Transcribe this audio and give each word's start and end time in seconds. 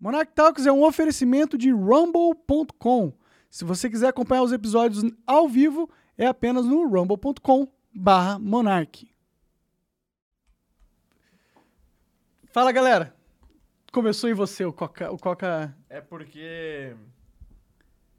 Monarch 0.00 0.32
Talks 0.32 0.64
é 0.64 0.72
um 0.72 0.84
oferecimento 0.84 1.58
de 1.58 1.70
rumble.com. 1.72 3.12
Se 3.50 3.64
você 3.64 3.90
quiser 3.90 4.08
acompanhar 4.08 4.42
os 4.42 4.52
episódios 4.52 5.02
ao 5.26 5.48
vivo, 5.48 5.90
é 6.16 6.26
apenas 6.26 6.66
no 6.66 6.86
rumble.com 6.86 7.66
barra 7.92 8.38
monarch. 8.38 9.12
Fala, 12.52 12.70
galera. 12.70 13.14
Começou 13.92 14.30
em 14.30 14.34
você, 14.34 14.64
o 14.64 14.72
Coca... 14.72 15.10
O 15.10 15.18
Coca... 15.18 15.74
É 15.88 16.00
porque 16.00 16.94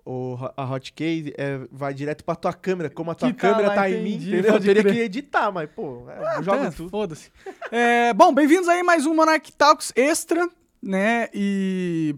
o, 0.03 0.37
a 0.57 0.65
hotcase 0.65 1.33
é, 1.37 1.59
vai 1.71 1.93
direto 1.93 2.25
pra 2.25 2.35
tua 2.35 2.51
câmera. 2.51 2.89
Como 2.89 3.11
a 3.11 3.15
tua 3.15 3.29
tá 3.29 3.35
câmera 3.35 3.67
lá, 3.69 3.75
tá, 3.75 3.89
em 3.89 4.03
mim, 4.03 4.09
entendi, 4.15 4.29
entendeu? 4.29 4.47
Eu 4.47 4.53
pode 4.53 4.65
teria 4.65 4.81
crer. 4.81 4.95
que 4.95 5.01
editar, 5.01 5.51
mas, 5.51 5.69
pô, 5.69 6.09
é, 6.09 6.17
Ah, 6.17 6.35
eu 6.37 6.43
jogo 6.43 6.57
tá, 6.57 6.71
tudo. 6.71 6.89
Foda-se. 6.89 7.31
É, 7.71 8.11
bom, 8.13 8.33
bem-vindos 8.33 8.67
aí 8.67 8.79
a 8.79 8.83
mais 8.83 9.05
um 9.05 9.13
Monarch 9.13 9.51
Talks 9.53 9.93
Extra, 9.95 10.49
né? 10.81 11.27
E. 11.33 12.15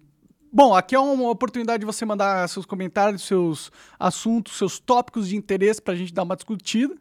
Bom, 0.53 0.75
aqui 0.75 0.93
é 0.93 0.99
uma 0.99 1.29
oportunidade 1.29 1.79
de 1.79 1.85
você 1.85 2.03
mandar 2.05 2.47
seus 2.49 2.65
comentários, 2.65 3.21
seus 3.23 3.71
assuntos, 3.97 4.57
seus 4.57 4.79
tópicos 4.79 5.29
de 5.29 5.37
interesse 5.37 5.81
pra 5.81 5.95
gente 5.95 6.13
dar 6.13 6.23
uma 6.23 6.35
discutida, 6.35 6.93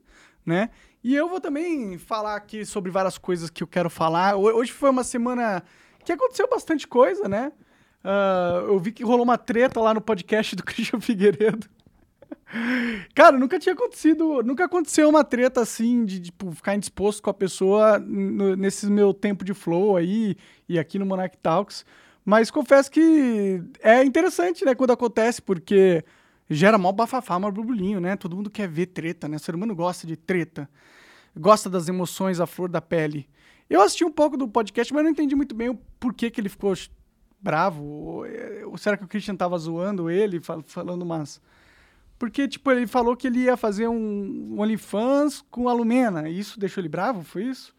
né? 0.47 0.71
E 1.03 1.17
eu 1.17 1.29
vou 1.29 1.41
também 1.41 1.99
falar 1.99 2.37
aqui 2.37 2.65
sobre 2.65 2.93
várias 2.93 3.19
coisas 3.19 3.51
que 3.51 3.63
eu 3.63 3.67
quero 3.67 3.91
falar. 3.91 4.37
Ho- 4.37 4.55
Hoje 4.57 4.71
foi 4.71 4.91
uma 4.91 5.03
semana 5.03 5.65
que 6.05 6.13
aconteceu 6.13 6.49
bastante 6.49 6.87
coisa, 6.87 7.29
né? 7.29 7.51
Ah, 8.05 8.63
eu 8.69 8.79
vi 8.79 8.93
que 8.93 9.03
rolou 9.03 9.25
uma 9.25 9.37
treta 9.37 9.81
lá 9.81 9.93
no 9.93 10.01
podcast 10.01 10.55
do 10.55 10.63
Christian 10.65 11.01
Figueiredo. 11.01 11.67
Cara, 13.15 13.39
nunca 13.39 13.59
tinha 13.59 13.73
acontecido, 13.75 14.43
nunca 14.43 14.65
aconteceu 14.65 15.09
uma 15.09 15.25
treta 15.25 15.61
assim 15.61 16.05
de 16.05 16.21
tipo, 16.21 16.51
ficar 16.53 16.75
indisposto 16.75 17.23
com 17.23 17.31
a 17.31 17.35
pessoa 17.35 17.99
no- 17.99 18.57
nesse 18.57 18.87
meu 18.87 19.13
tempo 19.15 19.45
de 19.45 19.55
flow 19.55 19.97
aí 19.97 20.37
e 20.69 20.79
aqui 20.79 20.99
no 20.99 21.07
Monarch 21.07 21.37
Talks. 21.39 21.85
Mas 22.25 22.51
confesso 22.51 22.91
que 22.91 23.63
é 23.81 24.05
interessante, 24.05 24.65
né, 24.65 24.75
quando 24.75 24.93
acontece, 24.93 25.41
porque 25.41 26.05
gera 26.49 26.77
mó 26.79 26.93
bafafá, 26.93 27.39
mó 27.39 27.51
burburinho, 27.51 28.01
né? 28.01 28.17
Todo 28.17 28.37
mundo 28.37 28.51
quer 28.51 28.69
ver 28.69 28.87
treta, 28.87 29.27
né? 29.29 29.37
O 29.37 29.41
ser 29.41 29.55
humano 29.55 29.75
gosta 29.75 30.07
de 30.07 30.17
treta, 30.17 30.69
gosta 31.37 31.71
das 31.71 31.89
emoções 31.89 32.41
à 32.41 32.47
flor 32.47 32.69
da 32.69 32.81
pele. 32.81 33.29
Eu 33.69 33.81
assisti 33.83 34.05
um 34.05 34.11
pouco 34.13 34.37
do 34.37 34.49
podcast, 34.49 34.93
mas 34.93 35.03
não 35.05 35.11
entendi 35.11 35.35
muito 35.37 35.55
bem 35.55 35.69
o 35.71 35.79
porquê 35.99 36.31
que 36.31 36.41
ele 36.41 36.49
ficou 36.49 36.75
bravo. 37.41 37.83
Ou, 37.85 38.25
ou 38.67 38.77
será 38.77 38.97
que 38.97 39.05
o 39.05 39.09
Christian 39.09 39.37
tava 39.37 39.57
zoando 39.57 40.11
ele, 40.11 40.41
fal- 40.41 40.63
falando 40.67 41.03
umas 41.03 41.41
porque, 42.21 42.47
tipo, 42.47 42.71
ele 42.71 42.87
falou 42.87 43.17
que 43.17 43.27
ele 43.27 43.41
ia 43.41 43.57
fazer 43.57 43.89
um, 43.89 43.97
um 44.55 44.61
OnlyFans 44.61 45.43
com 45.51 45.69
a 45.69 45.73
Lumena. 45.73 46.29
E 46.29 46.39
isso 46.39 46.61
deixou 46.61 46.83
ele 46.83 46.89
bravo? 46.89 47.25
Foi 47.25 47.45
isso? 47.45 47.75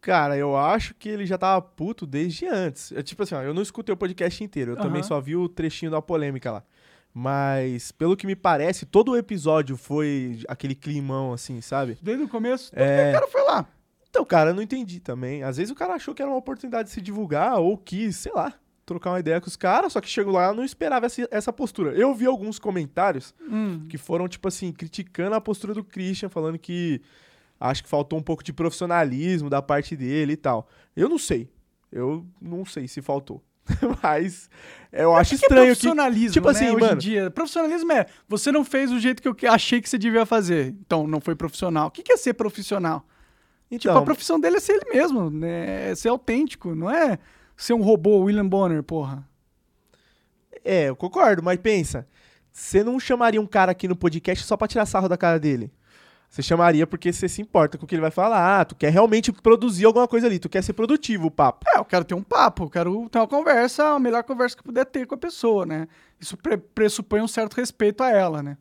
Cara, 0.00 0.36
eu 0.36 0.56
acho 0.56 0.92
que 0.96 1.08
ele 1.08 1.24
já 1.24 1.38
tava 1.38 1.62
puto 1.62 2.04
desde 2.04 2.46
antes. 2.46 2.90
É 2.92 3.00
tipo 3.02 3.22
assim, 3.22 3.36
ó, 3.36 3.42
eu 3.42 3.54
não 3.54 3.62
escutei 3.62 3.92
o 3.94 3.96
podcast 3.96 4.42
inteiro, 4.42 4.72
eu 4.72 4.76
também 4.76 5.00
Aham. 5.00 5.08
só 5.08 5.20
vi 5.20 5.36
o 5.36 5.48
trechinho 5.48 5.90
da 5.92 6.02
polêmica 6.02 6.50
lá. 6.50 6.62
Mas, 7.14 7.92
pelo 7.92 8.16
que 8.16 8.26
me 8.26 8.34
parece, 8.34 8.84
todo 8.84 9.12
o 9.12 9.16
episódio 9.16 9.76
foi 9.76 10.40
aquele 10.48 10.74
climão, 10.74 11.32
assim, 11.32 11.60
sabe? 11.60 11.96
Desde 12.02 12.24
o 12.24 12.28
começo? 12.28 12.72
Que 12.72 12.80
É. 12.80 13.10
o 13.10 13.12
cara 13.14 13.28
foi 13.28 13.42
lá? 13.44 13.66
Então, 14.10 14.24
cara, 14.24 14.50
eu 14.50 14.54
não 14.54 14.62
entendi 14.62 14.98
também. 14.98 15.44
Às 15.44 15.56
vezes 15.58 15.70
o 15.70 15.76
cara 15.76 15.94
achou 15.94 16.12
que 16.12 16.20
era 16.20 16.30
uma 16.30 16.36
oportunidade 16.36 16.88
de 16.88 16.94
se 16.94 17.00
divulgar 17.00 17.58
ou 17.60 17.78
quis, 17.78 18.16
sei 18.16 18.32
lá, 18.32 18.52
trocar 18.86 19.10
uma 19.10 19.20
ideia 19.20 19.40
com 19.40 19.46
os 19.48 19.56
caras, 19.56 19.92
só 19.92 20.00
que 20.00 20.08
chegou 20.08 20.32
lá 20.34 20.52
e 20.52 20.56
não 20.56 20.64
esperava 20.64 21.06
essa, 21.06 21.26
essa 21.30 21.52
postura. 21.52 21.92
Eu 21.92 22.14
vi 22.14 22.26
alguns 22.26 22.58
comentários 22.58 23.34
Hum, 23.40 23.86
que 23.88 23.96
foram, 23.98 24.28
tipo 24.28 24.46
assim, 24.48 24.72
criticando 24.72 25.34
a 25.34 25.40
postura 25.40 25.72
do 25.74 25.82
Christian, 25.84 26.28
falando 26.28 26.58
que 26.58 27.00
acho 27.58 27.82
que 27.82 27.88
faltou 27.88 28.18
um 28.18 28.22
pouco 28.22 28.42
de 28.44 28.52
profissionalismo 28.52 29.48
da 29.48 29.62
parte 29.62 29.96
dele 29.96 30.34
e 30.34 30.36
tal. 30.36 30.68
Eu 30.96 31.08
não 31.08 31.18
sei. 31.18 31.48
Eu 31.90 32.26
não 32.42 32.64
sei 32.66 32.86
se 32.88 33.00
faltou. 33.00 33.42
Mas 34.02 34.50
eu 34.92 35.16
acho 35.16 35.30
que 35.30 35.34
é 35.36 35.38
estranho 35.38 35.62
que. 35.62 35.66
profissionalismo, 35.68 36.32
tipo 36.32 36.46
né, 36.48 36.52
assim, 36.52 36.66
hoje 36.70 36.80
mano. 36.80 36.92
em 36.94 36.98
dia. 36.98 37.30
Profissionalismo 37.30 37.92
é, 37.92 38.04
você 38.28 38.52
não 38.52 38.62
fez 38.64 38.92
o 38.92 39.00
jeito 39.00 39.22
que 39.22 39.28
eu 39.28 39.34
que- 39.34 39.46
achei 39.46 39.80
que 39.80 39.88
você 39.88 39.96
devia 39.96 40.26
fazer. 40.26 40.74
Então, 40.84 41.06
não 41.06 41.20
foi 41.20 41.34
profissional. 41.34 41.88
O 41.88 41.90
que 41.90 42.02
que 42.02 42.12
é 42.12 42.16
ser 42.18 42.34
profissional? 42.34 43.00
Tipo, 43.70 43.76
Então, 43.88 43.96
a 43.96 44.02
profissão 44.02 44.38
dele 44.38 44.56
é 44.58 44.60
ser 44.60 44.72
ele 44.74 44.92
mesmo, 44.92 45.30
né? 45.30 45.90
É 45.90 45.94
ser 45.94 46.08
autêntico, 46.08 46.74
não 46.74 46.90
é 46.90 47.18
ser 47.56 47.72
um 47.74 47.82
robô, 47.82 48.18
William 48.20 48.48
Bonner, 48.48 48.82
porra. 48.82 49.26
é, 50.64 50.88
eu 50.88 50.96
concordo, 50.96 51.42
mas 51.42 51.58
pensa. 51.60 52.06
Você 52.52 52.84
não 52.84 52.98
chamaria 53.00 53.40
um 53.40 53.46
cara 53.46 53.72
aqui 53.72 53.88
no 53.88 53.96
podcast 53.96 54.44
só 54.44 54.56
pra 54.56 54.68
tirar 54.68 54.86
sarro 54.86 55.08
da 55.08 55.16
cara 55.16 55.38
dele. 55.40 55.72
Você 56.30 56.42
chamaria 56.42 56.86
porque 56.86 57.12
você 57.12 57.28
se 57.28 57.40
importa 57.42 57.78
com 57.78 57.84
o 57.84 57.86
que 57.88 57.94
ele 57.94 58.02
vai 58.02 58.10
falar. 58.10 58.60
Ah, 58.60 58.64
tu 58.64 58.74
quer 58.74 58.90
realmente 58.90 59.30
produzir 59.32 59.84
alguma 59.84 60.08
coisa 60.08 60.26
ali. 60.26 60.38
Tu 60.38 60.48
quer 60.48 60.62
ser 60.62 60.72
produtivo, 60.72 61.26
o 61.26 61.30
papo. 61.30 61.64
É, 61.72 61.78
eu 61.78 61.84
quero 61.84 62.04
ter 62.04 62.14
um 62.14 62.22
papo, 62.22 62.64
eu 62.64 62.70
quero 62.70 63.08
ter 63.08 63.18
uma 63.18 63.26
conversa, 63.28 63.84
a 63.94 63.98
melhor 64.00 64.24
conversa 64.24 64.56
que 64.56 64.60
eu 64.60 64.64
puder 64.64 64.84
ter 64.84 65.06
com 65.06 65.14
a 65.14 65.18
pessoa, 65.18 65.64
né? 65.66 65.86
Isso 66.20 66.36
pre- 66.36 66.56
pressupõe 66.56 67.20
um 67.20 67.28
certo 67.28 67.54
respeito 67.54 68.02
a 68.02 68.10
ela, 68.10 68.42
né? 68.42 68.56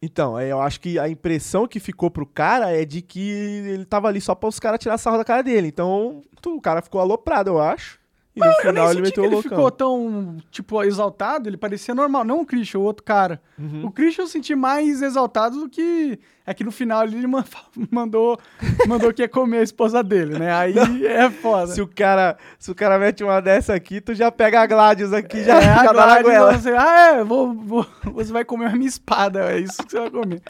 Então, 0.00 0.38
é, 0.38 0.52
eu 0.52 0.60
acho 0.60 0.80
que 0.80 0.98
a 0.98 1.08
impressão 1.08 1.66
que 1.66 1.80
ficou 1.80 2.10
pro 2.10 2.26
cara 2.26 2.70
é 2.70 2.84
de 2.84 3.00
que 3.00 3.30
ele 3.30 3.84
tava 3.86 4.06
ali 4.06 4.20
só 4.20 4.34
pra 4.34 4.48
os 4.48 4.60
caras 4.60 4.78
tirar 4.78 4.98
sarro 4.98 5.16
da 5.16 5.24
cara 5.24 5.42
dele. 5.42 5.66
Então, 5.68 6.22
tu- 6.42 6.56
o 6.56 6.60
cara 6.60 6.82
ficou 6.82 7.00
aloprado, 7.00 7.48
eu 7.50 7.60
acho. 7.60 7.98
E 8.36 8.40
no 8.40 8.52
final 8.54 8.90
ele 8.90 9.00
meteu 9.02 9.22
o 9.22 9.26
ele 9.26 9.34
loucão. 9.34 9.50
ficou 9.50 9.70
tão, 9.70 10.36
tipo, 10.50 10.82
exaltado, 10.82 11.48
ele 11.48 11.56
parecia 11.56 11.94
normal, 11.94 12.24
não 12.24 12.40
o 12.40 12.46
Christian, 12.46 12.80
o 12.80 12.82
outro 12.82 13.04
cara. 13.04 13.40
Uhum. 13.56 13.86
O 13.86 13.90
Christian 13.92 14.24
eu 14.24 14.28
senti 14.28 14.54
mais 14.56 15.02
exaltado 15.02 15.60
do 15.60 15.68
que... 15.68 16.18
É 16.46 16.52
que 16.52 16.62
no 16.64 16.70
final 16.72 17.04
ele 17.04 17.24
ma- 17.28 17.44
mandou, 17.90 18.38
mandou 18.86 19.14
que 19.14 19.22
ia 19.22 19.28
comer 19.28 19.58
a 19.58 19.62
esposa 19.62 20.02
dele, 20.02 20.38
né? 20.38 20.52
Aí 20.52 20.74
é 21.06 21.30
foda. 21.30 21.68
Se 21.68 21.80
o 21.80 21.86
cara, 21.86 22.36
se 22.58 22.70
o 22.70 22.74
cara 22.74 22.98
mete 22.98 23.24
uma 23.24 23.40
dessa 23.40 23.72
aqui, 23.72 23.98
tu 24.00 24.12
já 24.14 24.30
pega 24.30 24.60
a 24.60 24.66
Gladius 24.66 25.12
aqui, 25.14 25.42
já, 25.42 25.56
É, 25.56 25.62
já 25.84 25.84
dá 25.84 25.92
na 25.94 26.02
agora 26.02 26.14
ele 26.20 26.22
goela. 26.24 26.58
falou 26.58 26.58
assim, 26.58 26.86
ah, 26.86 27.16
é, 27.16 27.24
vou, 27.24 27.54
vou- 27.54 27.86
você 28.12 28.30
vai 28.32 28.44
comer 28.44 28.66
a 28.66 28.72
minha 28.76 28.88
espada, 28.88 29.52
é 29.52 29.60
isso 29.60 29.82
que 29.84 29.92
você 29.92 30.00
vai 30.00 30.10
comer. 30.10 30.42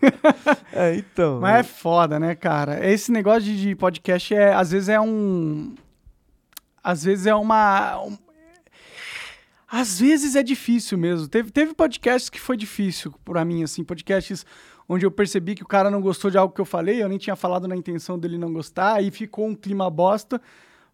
É, 0.72 0.94
então. 0.94 1.38
Mas 1.40 1.60
é 1.60 1.62
foda, 1.64 2.18
né, 2.18 2.34
cara? 2.34 2.88
Esse 2.88 3.12
negócio 3.12 3.42
de 3.42 3.74
podcast 3.74 4.34
é, 4.34 4.54
às 4.54 4.70
vezes 4.70 4.88
é 4.88 5.00
um. 5.00 5.74
Às 6.82 7.04
vezes 7.04 7.26
é 7.26 7.34
uma. 7.34 8.00
um- 8.02 8.18
Às 9.68 10.00
vezes 10.00 10.36
é 10.36 10.42
difícil 10.42 10.98
mesmo. 10.98 11.28
Teve, 11.28 11.50
teve 11.50 11.74
podcasts 11.74 12.28
que 12.28 12.38
foi 12.40 12.56
difícil 12.56 13.14
pra 13.24 13.44
mim, 13.44 13.62
assim, 13.62 13.82
podcasts 13.82 14.44
onde 14.88 15.06
eu 15.06 15.10
percebi 15.10 15.54
que 15.54 15.62
o 15.62 15.66
cara 15.66 15.90
não 15.90 16.00
gostou 16.02 16.30
de 16.30 16.36
algo 16.36 16.52
que 16.54 16.60
eu 16.60 16.64
falei, 16.66 17.02
eu 17.02 17.08
nem 17.08 17.16
tinha 17.16 17.36
falado 17.36 17.66
na 17.66 17.74
intenção 17.76 18.18
dele 18.18 18.36
não 18.36 18.52
gostar, 18.52 18.94
aí 18.94 19.10
ficou 19.10 19.46
um 19.46 19.54
clima 19.54 19.88
bosta, 19.88 20.42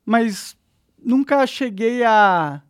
mas 0.05 0.57
nunca 1.03 1.45
cheguei 1.47 2.05
a. 2.05 2.63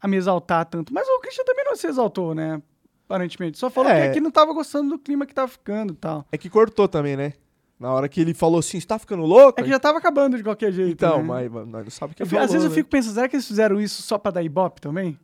a 0.00 0.08
me 0.08 0.16
exaltar 0.16 0.64
tanto. 0.66 0.94
Mas 0.94 1.06
o 1.08 1.20
Christian 1.20 1.44
também 1.44 1.64
não 1.66 1.76
se 1.76 1.86
exaltou, 1.86 2.34
né? 2.34 2.62
Aparentemente. 3.06 3.58
Só 3.58 3.68
falou 3.68 3.90
É. 3.90 4.08
que, 4.08 4.14
que 4.14 4.20
não 4.20 4.30
tava 4.30 4.54
gostando 4.54 4.88
do 4.90 4.98
clima 4.98 5.26
que 5.26 5.34
tava 5.34 5.48
ficando 5.48 5.92
e 5.92 5.96
tal. 5.96 6.26
É 6.32 6.38
que 6.38 6.48
cortou 6.48 6.88
também, 6.88 7.16
né? 7.16 7.34
Na 7.82 7.92
hora 7.92 8.08
que 8.08 8.20
ele 8.20 8.32
falou 8.32 8.60
assim, 8.60 8.78
você 8.80 8.86
tá 8.86 8.98
ficando 8.98 9.24
louco? 9.24 9.60
É 9.60 9.64
que 9.64 9.68
já 9.68 9.78
tava 9.80 9.98
acabando 9.98 10.36
de 10.36 10.42
qualquer 10.44 10.70
jeito. 10.72 10.92
Então, 10.92 11.18
né? 11.18 11.24
mas 11.24 11.50
mas 11.50 11.66
não 11.84 11.90
sabemos 11.90 12.12
o 12.12 12.16
que 12.16 12.22
Eu- 12.22 12.26
falou, 12.26 12.44
Às 12.44 12.52
vezes 12.52 12.64
eu 12.64 12.70
né? 12.70 12.74
fico 12.76 12.88
pensando, 12.88 13.14
será 13.14 13.28
que 13.28 13.34
eles 13.34 13.46
fizeram 13.48 13.80
isso 13.80 14.02
só 14.02 14.16
pra 14.18 14.30
dar 14.30 14.42
ibope 14.42 14.80
também? 14.80 15.18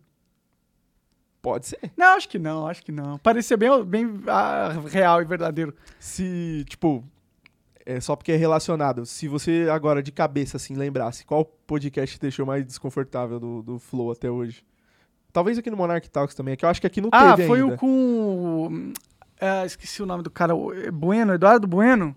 Pode 1.40 1.66
ser. 1.68 1.78
Não, 1.96 2.16
acho 2.16 2.28
que 2.28 2.38
não, 2.38 2.66
acho 2.66 2.82
que 2.84 2.90
não. 2.90 3.16
Parecia 3.18 3.56
bem, 3.56 3.84
bem 3.84 4.20
ah, 4.26 4.72
real 4.88 5.22
e 5.22 5.24
verdadeiro. 5.24 5.72
Se, 6.00 6.64
tipo, 6.68 7.04
é 7.86 8.00
só 8.00 8.16
porque 8.16 8.32
é 8.32 8.36
relacionado. 8.36 9.06
Se 9.06 9.28
você 9.28 9.68
agora 9.70 10.02
de 10.02 10.10
cabeça, 10.10 10.56
assim, 10.56 10.74
lembrasse 10.74 11.24
qual 11.24 11.44
podcast 11.44 12.16
te 12.16 12.20
deixou 12.20 12.44
mais 12.44 12.64
desconfortável 12.66 13.38
do, 13.38 13.62
do 13.62 13.78
Flow 13.78 14.10
até 14.10 14.28
hoje? 14.28 14.64
Talvez 15.32 15.56
aqui 15.58 15.70
no 15.70 15.76
Monarch 15.76 16.10
Talks 16.10 16.34
também, 16.34 16.54
é 16.54 16.56
que 16.56 16.64
eu 16.64 16.68
acho 16.68 16.80
que 16.80 16.86
aqui 16.88 17.00
não 17.00 17.10
Ah, 17.12 17.36
teve 17.36 17.46
foi 17.46 17.60
ainda. 17.60 17.74
o 17.74 17.78
com. 17.78 18.92
ah, 19.40 19.64
esqueci 19.64 20.02
o 20.02 20.06
nome 20.06 20.24
do 20.24 20.30
cara. 20.30 20.52
é 20.84 20.90
Bueno, 20.90 21.34
Eduardo 21.34 21.68
Bueno. 21.68 22.16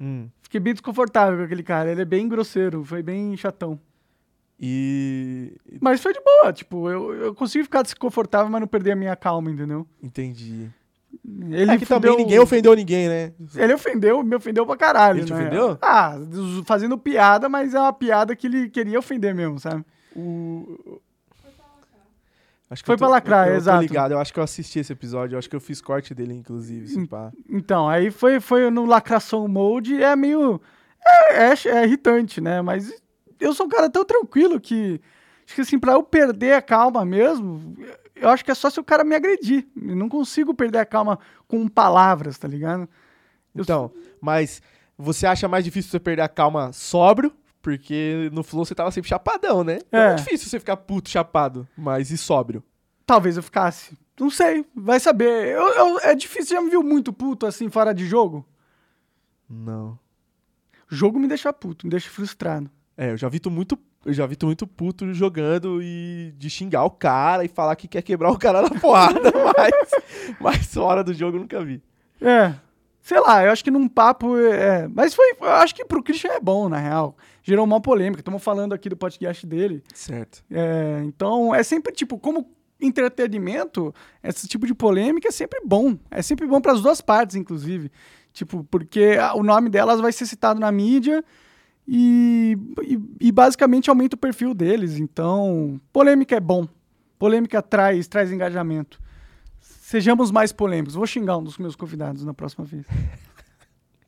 Hum. 0.00 0.28
Fiquei 0.42 0.60
bem 0.60 0.72
desconfortável 0.72 1.38
com 1.38 1.44
aquele 1.44 1.62
cara. 1.62 1.90
Ele 1.90 2.02
é 2.02 2.04
bem 2.04 2.28
grosseiro, 2.28 2.84
foi 2.84 3.02
bem 3.02 3.36
chatão. 3.36 3.78
E. 4.60 5.52
Mas 5.80 6.00
foi 6.00 6.12
de 6.12 6.20
boa, 6.20 6.52
tipo, 6.52 6.90
eu, 6.90 7.14
eu 7.14 7.34
consigo 7.34 7.64
ficar 7.64 7.82
desconfortável, 7.82 8.50
mas 8.50 8.60
não 8.60 8.66
perder 8.66 8.92
a 8.92 8.96
minha 8.96 9.14
calma, 9.14 9.50
entendeu? 9.50 9.86
Entendi. 10.02 10.68
Ele 11.50 11.70
é 11.70 11.78
que 11.78 11.86
também 11.86 12.10
fudeu- 12.10 12.24
ninguém 12.24 12.38
ofendeu 12.38 12.74
ninguém, 12.74 13.08
né? 13.08 13.32
Ele 13.54 13.74
ofendeu, 13.74 14.22
me 14.22 14.36
ofendeu 14.36 14.66
pra 14.66 14.76
caralho. 14.76 15.20
Ele 15.20 15.26
te 15.26 15.32
né? 15.32 15.40
ofendeu? 15.40 15.78
Ah, 15.80 16.16
fazendo 16.64 16.98
piada, 16.98 17.48
mas 17.48 17.72
é 17.72 17.80
uma 17.80 17.92
piada 17.92 18.34
que 18.34 18.46
ele 18.46 18.68
queria 18.68 18.98
ofender 18.98 19.34
mesmo, 19.34 19.58
sabe? 19.58 19.84
O... 20.14 21.00
Acho 22.70 22.82
que 22.82 22.86
Foi 22.86 22.96
pra 22.98 23.08
lacrar, 23.08 23.48
eu, 23.48 23.54
eu 23.54 23.58
exato. 23.58 23.78
Tô 23.78 23.82
ligado, 23.82 24.12
eu 24.12 24.18
acho 24.18 24.32
que 24.32 24.38
eu 24.38 24.44
assisti 24.44 24.78
esse 24.78 24.92
episódio, 24.92 25.34
eu 25.34 25.38
acho 25.38 25.48
que 25.48 25.56
eu 25.56 25.60
fiz 25.60 25.80
corte 25.80 26.14
dele, 26.14 26.34
inclusive. 26.34 26.86
se 26.86 27.06
pá. 27.06 27.32
Então, 27.48 27.88
aí 27.88 28.10
foi, 28.10 28.40
foi 28.40 28.68
no 28.70 28.84
lacração 28.84 29.48
mode, 29.48 30.02
é 30.02 30.14
meio. 30.14 30.60
É, 31.04 31.44
é, 31.44 31.54
é 31.64 31.84
irritante, 31.84 32.40
né? 32.40 32.60
Mas 32.60 32.92
eu 33.40 33.54
sou 33.54 33.66
um 33.66 33.68
cara 33.70 33.88
tão 33.88 34.04
tranquilo 34.04 34.60
que. 34.60 35.00
Acho 35.46 35.54
que 35.54 35.60
assim, 35.62 35.78
pra 35.78 35.92
eu 35.92 36.02
perder 36.02 36.52
a 36.52 36.60
calma 36.60 37.06
mesmo, 37.06 37.74
eu 38.14 38.28
acho 38.28 38.44
que 38.44 38.50
é 38.50 38.54
só 38.54 38.68
se 38.68 38.78
o 38.78 38.84
cara 38.84 39.02
me 39.02 39.14
agredir. 39.14 39.66
Eu 39.80 39.96
não 39.96 40.08
consigo 40.08 40.52
perder 40.52 40.78
a 40.78 40.84
calma 40.84 41.18
com 41.46 41.66
palavras, 41.66 42.36
tá 42.36 42.46
ligado? 42.46 42.86
Eu 43.54 43.62
Então, 43.62 43.90
mas 44.20 44.60
você 44.96 45.26
acha 45.26 45.48
mais 45.48 45.64
difícil 45.64 45.90
você 45.90 45.98
perder 45.98 46.22
a 46.22 46.28
calma 46.28 46.70
sóbrio? 46.72 47.32
Porque 47.76 48.30
no 48.32 48.42
Flow 48.42 48.64
você 48.64 48.74
tava 48.74 48.90
sempre 48.90 49.08
chapadão, 49.08 49.62
né? 49.62 49.78
É. 49.92 49.98
É. 49.98 50.06
é 50.12 50.14
difícil 50.14 50.48
você 50.48 50.58
ficar 50.58 50.76
puto 50.78 51.08
chapado, 51.10 51.66
mas 51.76 52.10
e 52.10 52.16
sóbrio. 52.18 52.62
Talvez 53.06 53.36
eu 53.36 53.42
ficasse. 53.42 53.96
Não 54.18 54.30
sei, 54.30 54.64
vai 54.74 54.98
saber. 55.00 55.48
Eu, 55.54 55.62
eu- 55.74 55.98
é 56.00 56.14
difícil, 56.14 56.56
já 56.56 56.60
me 56.62 56.70
viu 56.70 56.82
muito 56.82 57.12
puto 57.12 57.46
assim, 57.46 57.68
fora 57.70 57.92
de 57.94 58.04
jogo? 58.06 58.44
Não. 59.48 59.98
Jogo 60.88 61.18
me 61.18 61.28
deixa 61.28 61.52
puto, 61.52 61.86
me 61.86 61.90
deixa 61.90 62.08
frustrado. 62.10 62.70
É, 62.96 63.12
eu 63.12 63.16
já 63.16 63.28
vi 63.28 63.38
tu 63.38 63.50
muito. 63.50 63.78
Eu 64.04 64.12
já 64.12 64.26
vi 64.26 64.36
tu 64.36 64.46
muito 64.46 64.66
puto 64.66 65.12
jogando 65.12 65.80
e 65.82 66.32
de 66.38 66.48
xingar 66.48 66.84
o 66.84 66.90
cara 66.90 67.44
e 67.44 67.48
falar 67.48 67.76
que 67.76 67.86
quer 67.88 68.00
quebrar 68.02 68.30
o 68.30 68.38
cara 68.38 68.62
na 68.62 68.70
porrada, 68.70 69.30
mas, 69.56 69.90
mas 70.40 70.66
fora 70.74 71.02
do 71.04 71.12
jogo 71.12 71.36
eu 71.36 71.40
nunca 71.40 71.62
vi. 71.64 71.82
É. 72.20 72.54
Sei 73.08 73.18
lá, 73.20 73.42
eu 73.42 73.50
acho 73.50 73.64
que 73.64 73.70
num 73.70 73.88
papo. 73.88 74.36
É, 74.36 74.86
mas 74.86 75.14
foi. 75.14 75.34
Eu 75.40 75.48
acho 75.52 75.74
que 75.74 75.82
pro 75.82 76.02
Christian 76.02 76.32
é 76.32 76.40
bom, 76.40 76.68
na 76.68 76.76
real. 76.76 77.16
Gerou 77.42 77.64
uma 77.64 77.80
polêmica. 77.80 78.20
Estamos 78.20 78.44
falando 78.44 78.74
aqui 78.74 78.90
do 78.90 78.98
podcast 78.98 79.46
dele. 79.46 79.82
Certo. 79.94 80.44
É, 80.50 81.00
então, 81.06 81.54
é 81.54 81.62
sempre 81.62 81.90
tipo, 81.94 82.18
como 82.18 82.52
entretenimento, 82.78 83.94
esse 84.22 84.46
tipo 84.46 84.66
de 84.66 84.74
polêmica 84.74 85.26
é 85.26 85.30
sempre 85.30 85.58
bom. 85.64 85.96
É 86.10 86.20
sempre 86.20 86.46
bom 86.46 86.60
para 86.60 86.72
as 86.72 86.82
duas 86.82 87.00
partes, 87.00 87.34
inclusive. 87.34 87.90
Tipo, 88.30 88.62
porque 88.64 89.16
o 89.34 89.42
nome 89.42 89.70
delas 89.70 90.02
vai 90.02 90.12
ser 90.12 90.26
citado 90.26 90.60
na 90.60 90.70
mídia 90.70 91.24
e, 91.86 92.58
e, 92.82 93.28
e 93.28 93.32
basicamente 93.32 93.88
aumenta 93.88 94.16
o 94.16 94.18
perfil 94.18 94.52
deles. 94.52 94.98
Então, 94.98 95.80
polêmica 95.94 96.36
é 96.36 96.40
bom. 96.40 96.68
Polêmica 97.18 97.62
traz, 97.62 98.06
traz 98.06 98.30
engajamento. 98.30 99.00
Sejamos 99.88 100.30
mais 100.30 100.52
polêmicos. 100.52 100.94
Vou 100.94 101.06
xingar 101.06 101.38
um 101.38 101.42
dos 101.42 101.56
meus 101.56 101.74
convidados 101.74 102.22
na 102.22 102.34
próxima 102.34 102.62
vez. 102.66 102.84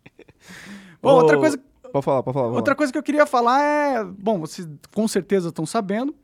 Bom, 1.00 1.14
outra 1.14 1.38
coisa 1.38 1.58
Pode 1.90 2.04
falar, 2.04 2.22
pode 2.22 2.34
falar. 2.34 2.48
Outra 2.48 2.74
coisa 2.74 2.92
que 2.92 2.98
eu 2.98 3.02
queria 3.02 3.24
falar 3.24 3.62
é, 3.64 4.04
bom, 4.04 4.38
vocês 4.38 4.68
com 4.94 5.08
certeza 5.08 5.48
estão 5.48 5.64
sabendo 5.64 6.14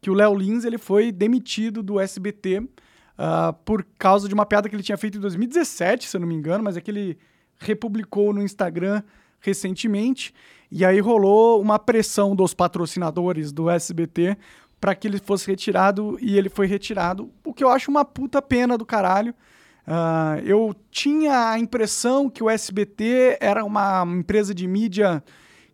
que 0.00 0.10
o 0.10 0.14
Léo 0.14 0.34
Lins 0.34 0.64
ele 0.64 0.76
foi 0.76 1.12
demitido 1.12 1.84
do 1.84 2.00
SBT 2.00 2.68
ah, 3.16 3.54
por 3.64 3.86
causa 3.96 4.26
de 4.26 4.34
uma 4.34 4.44
piada 4.44 4.68
que 4.68 4.74
ele 4.74 4.82
tinha 4.82 4.98
feito 4.98 5.16
em 5.18 5.20
2017, 5.20 6.08
se 6.08 6.16
eu 6.16 6.20
não 6.20 6.26
me 6.26 6.34
engano, 6.34 6.64
mas 6.64 6.76
é 6.76 6.80
que 6.80 6.90
ele 6.90 7.16
republicou 7.60 8.34
no 8.34 8.42
Instagram 8.42 9.02
recentemente 9.40 10.34
e 10.70 10.84
aí 10.84 10.98
rolou 10.98 11.62
uma 11.62 11.78
pressão 11.78 12.34
dos 12.34 12.52
patrocinadores 12.52 13.52
do 13.52 13.70
SBT 13.70 14.36
para 14.80 14.94
que 14.94 15.08
ele 15.08 15.18
fosse 15.18 15.46
retirado 15.46 16.18
e 16.20 16.36
ele 16.36 16.48
foi 16.48 16.66
retirado, 16.66 17.30
o 17.44 17.52
que 17.52 17.64
eu 17.64 17.70
acho 17.70 17.90
uma 17.90 18.04
puta 18.04 18.42
pena 18.42 18.76
do 18.76 18.84
caralho. 18.84 19.34
Ah, 19.86 20.38
eu 20.44 20.74
tinha 20.90 21.50
a 21.50 21.58
impressão 21.58 22.28
que 22.28 22.42
o 22.42 22.50
SBT 22.50 23.38
era 23.40 23.64
uma 23.64 24.04
empresa 24.04 24.54
de 24.54 24.66
mídia 24.66 25.22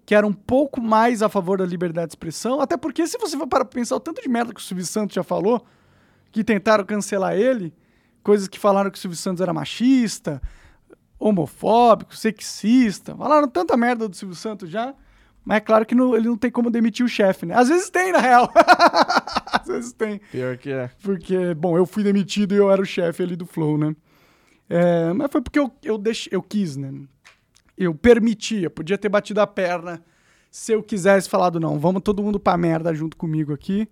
que 0.04 0.14
era 0.14 0.26
um 0.26 0.32
pouco 0.32 0.81
mais 0.81 1.22
a 1.22 1.28
favor 1.28 1.58
da 1.58 1.64
liberdade 1.64 2.08
de 2.08 2.12
expressão, 2.12 2.60
até 2.60 2.76
porque 2.76 3.06
se 3.06 3.16
você 3.19 3.37
for 3.37 3.46
para 3.46 3.64
pensar 3.64 3.96
o 3.96 4.00
tanto 4.00 4.20
de 4.20 4.28
merda 4.28 4.52
que 4.52 4.60
o 4.60 4.62
Silvio 4.62 4.84
Santos 4.84 5.14
já 5.14 5.22
falou, 5.22 5.64
que 6.31 6.43
tentaram 6.43 6.84
cancelar 6.84 7.34
ele, 7.34 7.72
coisas 8.22 8.49
que 8.49 8.58
falaram 8.58 8.90
que 8.90 8.99
o 8.99 9.00
Silvio 9.00 9.16
Santos 9.16 9.40
era 9.40 9.52
machista, 9.52 10.43
homofóbico, 11.19 12.16
sexista, 12.16 13.14
falaram 13.16 13.49
tanta 13.49 13.76
merda 13.76 14.08
do 14.08 14.16
Silvio 14.16 14.37
Santos 14.37 14.69
já, 14.69 14.93
mas 15.44 15.56
é 15.59 15.61
claro 15.61 15.85
que 15.87 15.94
não- 15.94 16.15
ele 16.17 16.29
não 16.29 16.37
tem 16.37 16.50
como 16.50 16.71
demitir 16.71 17.05
o 17.05 17.09
chefe, 17.09 17.47
né? 17.47 17.55
Às 17.55 17.69
vezes 17.69 17.91
tem, 17.91 18.12
na 18.12 18.19
real. 18.19 18.50
Às 19.53 19.67
vezes 19.67 19.93
tem. 19.93 20.21
Pior 20.31 20.56
que 20.56 20.71
é. 20.71 20.91
Porque, 21.03 21.55
bom, 21.55 21.77
eu 21.77 21.87
fui 21.87 22.03
demitido 22.03 22.55
e 22.55 22.59
eu 22.59 22.71
era 22.71 22.81
o 22.81 22.87
chefe 22.87 23.23
ali 23.23 23.37
do 23.37 23.47
Flow, 23.47 23.77
né? 23.79 23.94
É, 24.69 25.12
mas 25.12 25.31
foi 25.31 25.43
porque 25.43 25.59
eu, 25.59 25.71
eu, 25.83 26.03
eu 26.31 26.43
quis, 26.43 26.77
né? 26.77 26.93
Eu 27.77 27.94
permitia, 27.94 28.71
podia 28.71 28.97
ter 28.97 29.09
batido 29.09 29.41
a 29.41 29.47
perna 29.47 30.03
se 30.50 30.73
eu 30.73 30.83
quisesse 30.83 31.29
falado, 31.31 31.59
não, 31.59 31.79
vamos 31.79 32.03
todo 32.03 32.23
mundo 32.23 32.38
pra 32.38 32.56
merda 32.59 32.95
junto 32.95 33.17
comigo 33.17 33.55
aqui, 33.55 33.88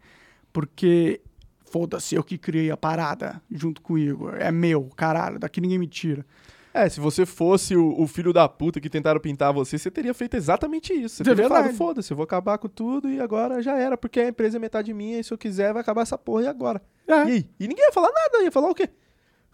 porque 0.52 1.20
foda-se, 1.64 2.14
eu 2.14 2.22
que 2.22 2.36
criei 2.36 2.70
a 2.70 2.76
parada 2.76 3.40
junto 3.50 3.80
com 3.80 3.94
o 3.94 3.98
Igor. 3.98 4.34
É 4.38 4.50
meu, 4.52 4.84
caralho, 4.94 5.38
daqui 5.38 5.60
ninguém 5.60 5.78
me 5.78 5.86
tira. 5.86 6.24
É, 6.72 6.88
se 6.88 7.00
você 7.00 7.26
fosse 7.26 7.76
o, 7.76 8.00
o 8.00 8.06
filho 8.06 8.32
da 8.32 8.48
puta 8.48 8.80
que 8.80 8.88
tentaram 8.88 9.20
pintar 9.20 9.52
você, 9.52 9.76
você 9.76 9.90
teria 9.90 10.14
feito 10.14 10.36
exatamente 10.36 10.92
isso. 10.92 11.16
Você 11.16 11.24
teria 11.24 11.48
falado, 11.48 11.74
foda-se, 11.74 12.12
eu 12.12 12.16
vou 12.16 12.22
acabar 12.24 12.58
com 12.58 12.68
tudo 12.68 13.08
e 13.10 13.20
agora 13.20 13.60
já 13.60 13.76
era, 13.76 13.96
porque 13.96 14.20
a 14.20 14.28
empresa 14.28 14.56
é 14.56 14.60
metade 14.60 14.94
minha 14.94 15.18
e 15.18 15.24
se 15.24 15.32
eu 15.32 15.38
quiser 15.38 15.72
vai 15.72 15.82
acabar 15.82 16.02
essa 16.02 16.16
porra 16.16 16.42
e 16.42 16.46
agora? 16.46 16.80
É. 17.08 17.24
E 17.24 17.30
aí? 17.32 17.50
E 17.58 17.66
ninguém 17.66 17.84
ia 17.86 17.92
falar 17.92 18.10
nada, 18.12 18.44
ia 18.44 18.52
falar 18.52 18.70
o 18.70 18.74
quê? 18.74 18.88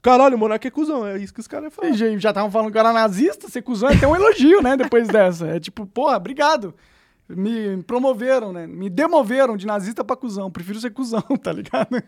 Caralho, 0.02 0.36
o 0.36 0.38
Monark 0.38 0.64
é 0.66 0.70
cuzão, 0.70 1.06
é 1.06 1.16
isso 1.18 1.32
que 1.32 1.40
os 1.40 1.48
caras 1.48 1.64
iam 1.64 1.70
falar. 1.70 1.88
E 1.88 1.94
já- 1.94 2.30
estavam 2.30 2.50
falando 2.50 2.70
que 2.70 2.76
eu 2.76 2.80
era 2.80 2.92
nazista, 2.92 3.48
ser 3.48 3.62
cuzão 3.62 3.88
é 3.88 3.94
até 3.94 4.06
um 4.06 4.14
elogio, 4.14 4.60
né? 4.62 4.76
Depois 4.76 5.08
dessa. 5.08 5.46
É 5.48 5.58
tipo, 5.58 5.86
porra, 5.86 6.16
obrigado. 6.18 6.74
Me 7.28 7.82
promoveram, 7.82 8.52
né? 8.52 8.66
Me 8.68 8.88
demoveram 8.88 9.56
de 9.56 9.66
nazista 9.66 10.04
pra 10.04 10.14
cuzão. 10.14 10.48
Prefiro 10.50 10.78
ser 10.78 10.90
cuzão, 10.90 11.22
tá 11.42 11.50
ligado? 11.50 12.00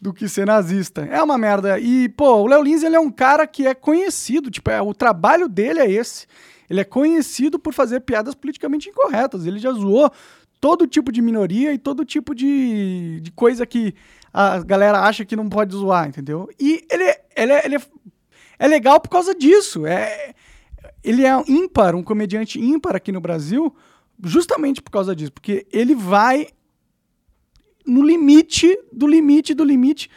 Do 0.00 0.12
que 0.12 0.28
ser 0.28 0.46
nazista. 0.46 1.02
É 1.02 1.20
uma 1.22 1.36
merda. 1.36 1.78
E, 1.78 2.08
pô, 2.10 2.36
o 2.42 2.46
Léo 2.46 2.62
Lins, 2.62 2.84
ele 2.84 2.94
é 2.94 3.00
um 3.00 3.10
cara 3.10 3.46
que 3.48 3.66
é 3.66 3.74
conhecido. 3.74 4.48
Tipo, 4.50 4.70
é, 4.70 4.80
o 4.80 4.94
trabalho 4.94 5.48
dele 5.48 5.80
é 5.80 5.90
esse. 5.90 6.26
Ele 6.70 6.80
é 6.80 6.84
conhecido 6.84 7.58
por 7.58 7.74
fazer 7.74 8.00
piadas 8.00 8.34
politicamente 8.34 8.88
incorretas. 8.88 9.44
Ele 9.44 9.58
já 9.58 9.72
zoou 9.72 10.08
todo 10.60 10.86
tipo 10.86 11.10
de 11.10 11.20
minoria 11.20 11.72
e 11.72 11.78
todo 11.78 12.04
tipo 12.04 12.32
de, 12.34 13.20
de 13.20 13.30
coisa 13.32 13.66
que 13.66 13.92
a 14.32 14.60
galera 14.60 15.00
acha 15.00 15.24
que 15.24 15.34
não 15.34 15.48
pode 15.48 15.74
zoar, 15.74 16.06
entendeu? 16.08 16.48
E 16.60 16.84
ele, 16.90 17.02
é- 17.04 17.20
ele, 17.36 17.52
é, 17.52 17.64
ele 17.64 17.76
é, 17.76 17.80
é 18.58 18.68
legal 18.68 19.00
por 19.00 19.08
causa 19.08 19.34
disso. 19.34 19.84
É, 19.84 20.32
ele 21.02 21.26
é 21.26 21.42
ímpar, 21.48 21.96
um 21.96 22.02
comediante 22.04 22.60
ímpar 22.60 22.94
aqui 22.94 23.10
no 23.10 23.20
Brasil, 23.20 23.74
justamente 24.22 24.80
por 24.80 24.90
causa 24.92 25.16
disso. 25.16 25.32
Porque 25.32 25.66
ele 25.72 25.94
vai 25.94 26.48
no 27.88 28.02
limite 28.02 28.78
do 28.92 29.06
limite 29.06 29.54
do 29.54 29.64
limite. 29.64 30.10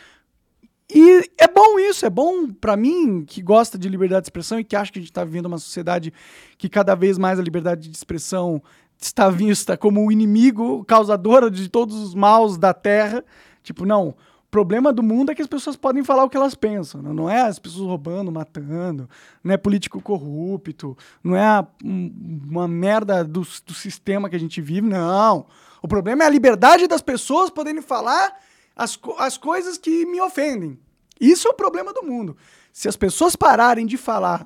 E 0.93 1.31
é 1.37 1.47
bom 1.47 1.79
isso, 1.79 2.05
é 2.05 2.09
bom 2.09 2.51
pra 2.51 2.75
mim 2.75 3.23
que 3.25 3.41
gosta 3.41 3.77
de 3.77 3.87
liberdade 3.87 4.23
de 4.23 4.27
expressão 4.27 4.59
e 4.59 4.63
que 4.63 4.75
acha 4.75 4.91
que 4.91 4.99
a 4.99 5.01
gente 5.01 5.13
tá 5.13 5.23
vivendo 5.23 5.45
uma 5.45 5.57
sociedade 5.57 6.11
que 6.57 6.67
cada 6.67 6.95
vez 6.95 7.17
mais 7.17 7.39
a 7.39 7.43
liberdade 7.43 7.87
de 7.87 7.95
expressão 7.95 8.61
está 8.99 9.29
vista 9.29 9.77
como 9.77 10.05
o 10.05 10.11
inimigo 10.11 10.83
causadora 10.83 11.49
de 11.49 11.69
todos 11.69 11.95
os 11.95 12.13
maus 12.13 12.57
da 12.57 12.73
Terra. 12.73 13.23
Tipo, 13.63 13.85
não, 13.85 14.15
problema 14.51 14.91
do 14.91 15.01
mundo 15.01 15.31
é 15.31 15.35
que 15.35 15.41
as 15.41 15.47
pessoas 15.47 15.75
podem 15.77 16.03
falar 16.03 16.25
o 16.25 16.29
que 16.29 16.35
elas 16.37 16.53
pensam, 16.53 17.01
não, 17.01 17.13
não 17.13 17.29
é 17.29 17.41
as 17.41 17.57
pessoas 17.57 17.87
roubando, 17.87 18.31
matando, 18.31 19.09
não 19.43 19.53
é 19.53 19.57
político 19.57 20.01
corrupto, 20.01 20.97
não 21.23 21.35
é 21.35 21.43
a- 21.45 21.65
um- 21.83 22.41
uma 22.49 22.67
merda 22.67 23.23
do, 23.23 23.41
do 23.65 23.73
sistema 23.73 24.29
que 24.29 24.35
a 24.35 24.39
gente 24.39 24.59
vive, 24.61 24.81
não. 24.87 25.45
O 25.81 25.87
problema 25.87 26.23
é 26.23 26.27
a 26.27 26.29
liberdade 26.29 26.85
das 26.87 27.01
pessoas 27.01 27.49
poderem 27.49 27.81
falar 27.81 28.37
as, 28.75 28.99
as 29.19 29.37
coisas 29.37 29.77
que 29.77 30.05
me 30.05 30.19
ofendem. 30.21 30.77
Isso 31.19 31.47
é 31.47 31.51
o 31.51 31.55
problema 31.55 31.93
do 31.93 32.03
mundo. 32.03 32.35
Se 32.73 32.87
as 32.87 32.95
pessoas 32.97 33.35
pararem 33.35 33.85
de 33.85 33.95
falar 33.97 34.45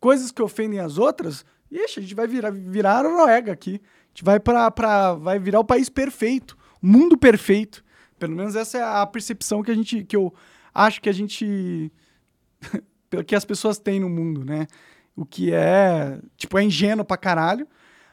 coisas 0.00 0.30
que 0.32 0.42
ofendem 0.42 0.80
as 0.80 0.98
outras, 0.98 1.44
ixi, 1.70 2.00
a 2.00 2.02
gente 2.02 2.14
vai 2.14 2.26
virar, 2.26 2.50
virar 2.50 2.98
a 2.98 3.02
Noruega 3.04 3.52
aqui. 3.52 3.80
A 3.82 4.08
gente 4.08 4.24
vai, 4.24 4.40
pra, 4.40 4.70
pra, 4.70 5.14
vai 5.14 5.38
virar 5.38 5.60
o 5.60 5.64
país 5.64 5.88
perfeito, 5.88 6.56
mundo 6.82 7.16
perfeito. 7.16 7.84
Pelo 8.18 8.34
menos 8.34 8.56
essa 8.56 8.78
é 8.78 8.82
a 8.82 9.06
percepção 9.06 9.62
que 9.62 9.70
a 9.70 9.74
gente, 9.74 10.04
que 10.04 10.16
eu 10.16 10.32
acho 10.74 11.00
que 11.00 11.08
a 11.08 11.12
gente, 11.12 11.92
que 13.26 13.34
as 13.34 13.44
pessoas 13.44 13.78
têm 13.78 14.00
no 14.00 14.08
mundo, 14.08 14.44
né? 14.44 14.66
O 15.14 15.24
que 15.24 15.52
é, 15.52 16.18
tipo, 16.36 16.58
é 16.58 16.62
ingênuo 16.62 17.04
pra 17.04 17.16
caralho. 17.16 17.66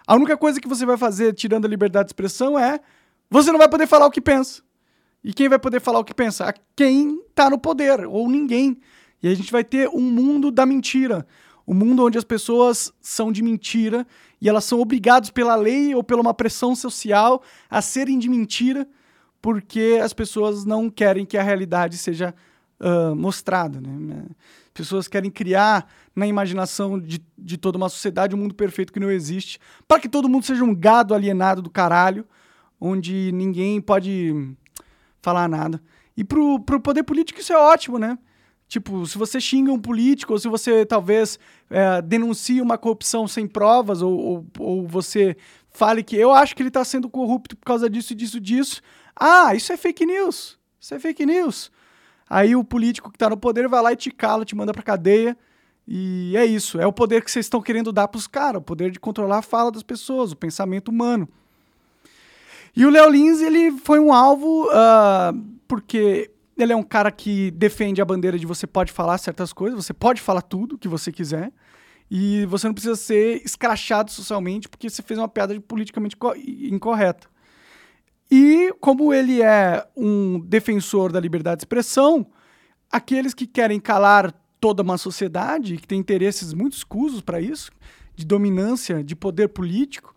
A 0.05 0.15
única 0.15 0.37
coisa 0.37 0.59
que 0.59 0.67
você 0.67 0.85
vai 0.85 0.97
fazer 0.97 1.33
tirando 1.33 1.65
a 1.65 1.69
liberdade 1.69 2.07
de 2.07 2.09
expressão 2.09 2.57
é 2.57 2.79
você 3.29 3.51
não 3.51 3.59
vai 3.59 3.69
poder 3.69 3.87
falar 3.87 4.05
o 4.05 4.11
que 4.11 4.21
pensa. 4.21 4.61
E 5.23 5.33
quem 5.33 5.47
vai 5.47 5.57
poder 5.57 5.79
falar 5.79 5.99
o 5.99 6.03
que 6.03 6.13
pensa? 6.13 6.53
Quem 6.75 7.21
tá 7.33 7.49
no 7.49 7.57
poder, 7.57 8.05
ou 8.05 8.29
ninguém. 8.29 8.79
E 9.21 9.27
a 9.27 9.33
gente 9.33 9.51
vai 9.51 9.63
ter 9.63 9.87
um 9.89 10.01
mundo 10.01 10.51
da 10.51 10.65
mentira. 10.65 11.25
Um 11.65 11.73
mundo 11.73 12.05
onde 12.05 12.17
as 12.17 12.25
pessoas 12.25 12.91
são 13.01 13.31
de 13.31 13.41
mentira 13.41 14.05
e 14.41 14.49
elas 14.49 14.65
são 14.65 14.81
obrigadas 14.81 15.29
pela 15.29 15.55
lei 15.55 15.95
ou 15.95 16.03
pela 16.03 16.19
uma 16.19 16.33
pressão 16.33 16.75
social 16.75 17.41
a 17.69 17.81
serem 17.81 18.19
de 18.19 18.29
mentira 18.29 18.85
porque 19.43 19.99
as 20.01 20.13
pessoas 20.13 20.63
não 20.63 20.89
querem 20.89 21.25
que 21.25 21.37
a 21.37 21.43
realidade 21.43 21.97
seja 21.97 22.33
ah, 22.79 23.13
mostrada. 23.13 23.81
Né? 23.81 24.23
Pessoas 24.73 25.05
querem 25.09 25.29
criar 25.29 25.85
na 26.15 26.25
imaginação 26.25 26.97
de, 26.97 27.21
de 27.37 27.57
toda 27.57 27.77
uma 27.77 27.89
sociedade 27.89 28.33
um 28.33 28.37
mundo 28.37 28.55
perfeito 28.55 28.93
que 28.93 29.01
não 29.01 29.11
existe, 29.11 29.59
para 29.85 29.99
que 29.99 30.07
todo 30.07 30.29
mundo 30.29 30.45
seja 30.45 30.63
um 30.63 30.73
gado 30.73 31.13
alienado 31.13 31.61
do 31.61 31.69
caralho, 31.69 32.25
onde 32.79 33.31
ninguém 33.33 33.81
pode 33.81 34.55
falar 35.21 35.49
nada. 35.49 35.81
E 36.15 36.23
pro, 36.23 36.61
pro 36.61 36.79
poder 36.79 37.03
político 37.03 37.41
isso 37.41 37.51
é 37.51 37.57
ótimo, 37.57 37.99
né? 37.99 38.17
Tipo, 38.65 39.05
se 39.05 39.17
você 39.17 39.41
xinga 39.41 39.73
um 39.73 39.79
político, 39.79 40.31
ou 40.31 40.39
se 40.39 40.47
você 40.47 40.85
talvez 40.85 41.37
é, 41.69 42.01
denuncie 42.01 42.61
uma 42.61 42.77
corrupção 42.77 43.27
sem 43.27 43.45
provas, 43.45 44.01
ou, 44.01 44.17
ou, 44.17 44.45
ou 44.57 44.87
você 44.87 45.35
fale 45.69 46.01
que 46.01 46.15
eu 46.15 46.31
acho 46.31 46.55
que 46.55 46.61
ele 46.61 46.69
está 46.69 46.83
sendo 46.85 47.09
corrupto 47.09 47.57
por 47.57 47.65
causa 47.65 47.89
disso, 47.89 48.15
disso, 48.15 48.39
disso. 48.39 48.81
Ah, 49.15 49.53
isso 49.55 49.71
é 49.71 49.77
fake 49.77 50.05
news. 50.05 50.57
Isso 50.79 50.93
é 50.93 50.99
fake 50.99 51.25
news. 51.25 51.71
Aí 52.29 52.55
o 52.55 52.63
político 52.63 53.09
que 53.09 53.15
está 53.15 53.29
no 53.29 53.37
poder 53.37 53.67
vai 53.67 53.81
lá 53.81 53.93
e 53.93 53.95
te 53.95 54.11
cala, 54.11 54.45
te 54.45 54.55
manda 54.55 54.73
pra 54.73 54.81
cadeia 54.81 55.37
E 55.87 56.33
é 56.35 56.45
isso, 56.45 56.79
é 56.79 56.87
o 56.87 56.93
poder 56.93 57.23
que 57.23 57.29
vocês 57.29 57.45
estão 57.45 57.61
querendo 57.61 57.91
dar 57.91 58.07
pros 58.07 58.25
caras, 58.27 58.59
o 58.61 58.63
poder 58.63 58.89
de 58.89 58.99
controlar 58.99 59.39
a 59.39 59.41
fala 59.41 59.71
das 59.71 59.83
pessoas, 59.83 60.31
o 60.31 60.35
pensamento 60.35 60.89
humano. 60.89 61.27
E 62.75 62.85
o 62.85 62.89
Léo 62.89 63.09
Lins, 63.09 63.41
ele 63.41 63.71
foi 63.71 63.99
um 63.99 64.11
alvo 64.11 64.67
uh, 64.67 65.37
porque 65.67 66.31
ele 66.57 66.73
é 66.73 66.75
um 66.75 66.83
cara 66.83 67.11
que 67.11 67.51
defende 67.51 68.01
a 68.01 68.05
bandeira 68.05 68.39
de 68.39 68.45
você 68.45 68.65
pode 68.65 68.91
falar 68.91 69.17
certas 69.17 69.53
coisas, 69.53 69.85
você 69.85 69.93
pode 69.93 70.21
falar 70.21 70.41
tudo 70.41 70.77
que 70.77 70.87
você 70.87 71.11
quiser, 71.11 71.51
e 72.09 72.45
você 72.45 72.67
não 72.67 72.73
precisa 72.73 72.95
ser 72.95 73.41
escrachado 73.43 74.11
socialmente 74.11 74.69
porque 74.69 74.89
você 74.89 75.01
fez 75.01 75.19
uma 75.19 75.27
piada 75.27 75.59
politicamente 75.61 76.15
incorreta. 76.71 77.27
E 78.31 78.73
como 78.79 79.13
ele 79.13 79.41
é 79.41 79.85
um 79.95 80.39
defensor 80.39 81.11
da 81.11 81.19
liberdade 81.19 81.57
de 81.57 81.61
expressão, 81.61 82.25
aqueles 82.91 83.33
que 83.33 83.45
querem 83.45 83.79
calar 83.79 84.33
toda 84.59 84.81
uma 84.81 84.97
sociedade, 84.97 85.77
que 85.77 85.87
tem 85.87 85.99
interesses 85.99 86.53
muito 86.53 86.73
escusos 86.73 87.21
para 87.21 87.41
isso, 87.41 87.71
de 88.15 88.25
dominância, 88.25 89.03
de 89.03 89.15
poder 89.15 89.49
político, 89.49 90.15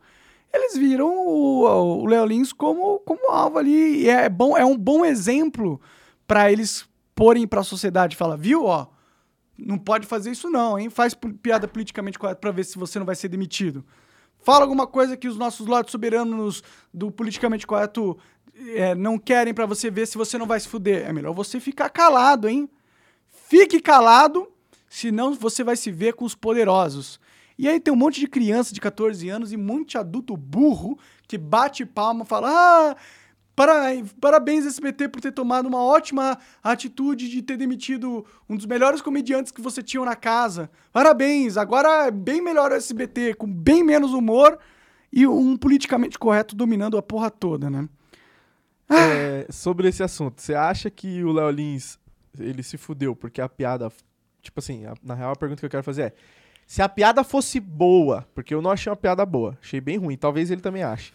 eles 0.52 0.76
viram 0.76 1.08
o, 1.08 2.02
o 2.02 2.06
Léo 2.06 2.24
Lins 2.24 2.52
como, 2.52 2.98
como 3.00 3.30
alvo 3.30 3.58
ali. 3.58 4.02
E 4.02 4.08
é, 4.08 4.28
bom, 4.28 4.56
é 4.56 4.64
um 4.64 4.76
bom 4.76 5.04
exemplo 5.04 5.80
para 6.26 6.50
eles 6.50 6.86
porem 7.14 7.46
para 7.46 7.60
a 7.60 7.64
sociedade. 7.64 8.16
Fala, 8.16 8.36
viu, 8.36 8.64
ó, 8.64 8.86
não 9.58 9.78
pode 9.78 10.06
fazer 10.06 10.30
isso 10.30 10.50
não, 10.50 10.78
hein? 10.78 10.90
Faz 10.90 11.14
piada 11.14 11.66
politicamente 11.66 12.18
correta 12.18 12.40
para 12.40 12.50
ver 12.50 12.64
se 12.64 12.78
você 12.78 12.98
não 12.98 13.06
vai 13.06 13.14
ser 13.14 13.28
demitido. 13.28 13.84
Fala 14.46 14.62
alguma 14.62 14.86
coisa 14.86 15.16
que 15.16 15.26
os 15.26 15.36
nossos 15.36 15.66
lotes 15.66 15.90
soberanos 15.90 16.62
do 16.94 17.10
politicamente 17.10 17.66
correto 17.66 18.16
é, 18.76 18.94
não 18.94 19.18
querem 19.18 19.52
para 19.52 19.66
você 19.66 19.90
ver 19.90 20.06
se 20.06 20.16
você 20.16 20.38
não 20.38 20.46
vai 20.46 20.60
se 20.60 20.68
fuder. 20.68 21.04
É 21.04 21.12
melhor 21.12 21.34
você 21.34 21.58
ficar 21.58 21.90
calado, 21.90 22.48
hein? 22.48 22.70
Fique 23.48 23.80
calado, 23.80 24.46
senão 24.88 25.34
você 25.34 25.64
vai 25.64 25.74
se 25.74 25.90
ver 25.90 26.12
com 26.12 26.24
os 26.24 26.36
poderosos. 26.36 27.18
E 27.58 27.68
aí 27.68 27.80
tem 27.80 27.92
um 27.92 27.96
monte 27.96 28.20
de 28.20 28.28
criança 28.28 28.72
de 28.72 28.80
14 28.80 29.28
anos 29.28 29.50
e 29.50 29.56
um 29.56 29.64
monte 29.64 29.90
de 29.90 29.98
adulto 29.98 30.36
burro 30.36 30.96
que 31.26 31.36
bate 31.36 31.84
palma 31.84 32.22
e 32.22 32.28
fala: 32.28 32.48
Ah, 32.48 32.96
parabéns 34.20 34.66
SBT 34.66 35.08
por 35.08 35.20
ter 35.20 35.32
tomado 35.32 35.66
uma 35.66 35.82
ótima 35.82 36.38
atitude 36.62 37.28
de 37.28 37.40
ter 37.40 37.56
demitido 37.56 38.24
um 38.48 38.56
dos 38.56 38.66
melhores 38.66 39.00
comediantes 39.00 39.50
que 39.50 39.62
você 39.62 39.82
tinha 39.82 40.04
na 40.04 40.14
casa. 40.14 40.70
Parabéns, 40.92 41.56
agora 41.56 42.06
é 42.06 42.10
bem 42.10 42.42
melhor 42.42 42.70
o 42.70 42.74
SBT, 42.74 43.34
com 43.34 43.50
bem 43.50 43.82
menos 43.82 44.12
humor 44.12 44.58
e 45.10 45.26
um 45.26 45.56
politicamente 45.56 46.18
correto 46.18 46.54
dominando 46.54 46.98
a 46.98 47.02
porra 47.02 47.30
toda, 47.30 47.70
né? 47.70 47.88
É, 48.88 49.46
sobre 49.50 49.88
esse 49.88 50.02
assunto, 50.02 50.40
você 50.40 50.54
acha 50.54 50.90
que 50.90 51.24
o 51.24 51.32
Léo 51.32 51.50
Lins 51.50 51.98
ele 52.38 52.62
se 52.62 52.76
fudeu 52.76 53.16
porque 53.16 53.40
a 53.40 53.48
piada. 53.48 53.90
Tipo 54.42 54.60
assim, 54.60 54.84
a, 54.86 54.94
na 55.02 55.14
real 55.14 55.32
a 55.32 55.36
pergunta 55.36 55.60
que 55.60 55.66
eu 55.66 55.70
quero 55.70 55.82
fazer 55.82 56.02
é: 56.02 56.12
se 56.66 56.82
a 56.82 56.88
piada 56.88 57.24
fosse 57.24 57.58
boa, 57.58 58.26
porque 58.34 58.54
eu 58.54 58.62
não 58.62 58.70
achei 58.70 58.90
uma 58.90 58.96
piada 58.96 59.24
boa, 59.24 59.56
achei 59.60 59.80
bem 59.80 59.96
ruim, 59.96 60.16
talvez 60.16 60.50
ele 60.50 60.60
também 60.60 60.82
ache. 60.82 61.12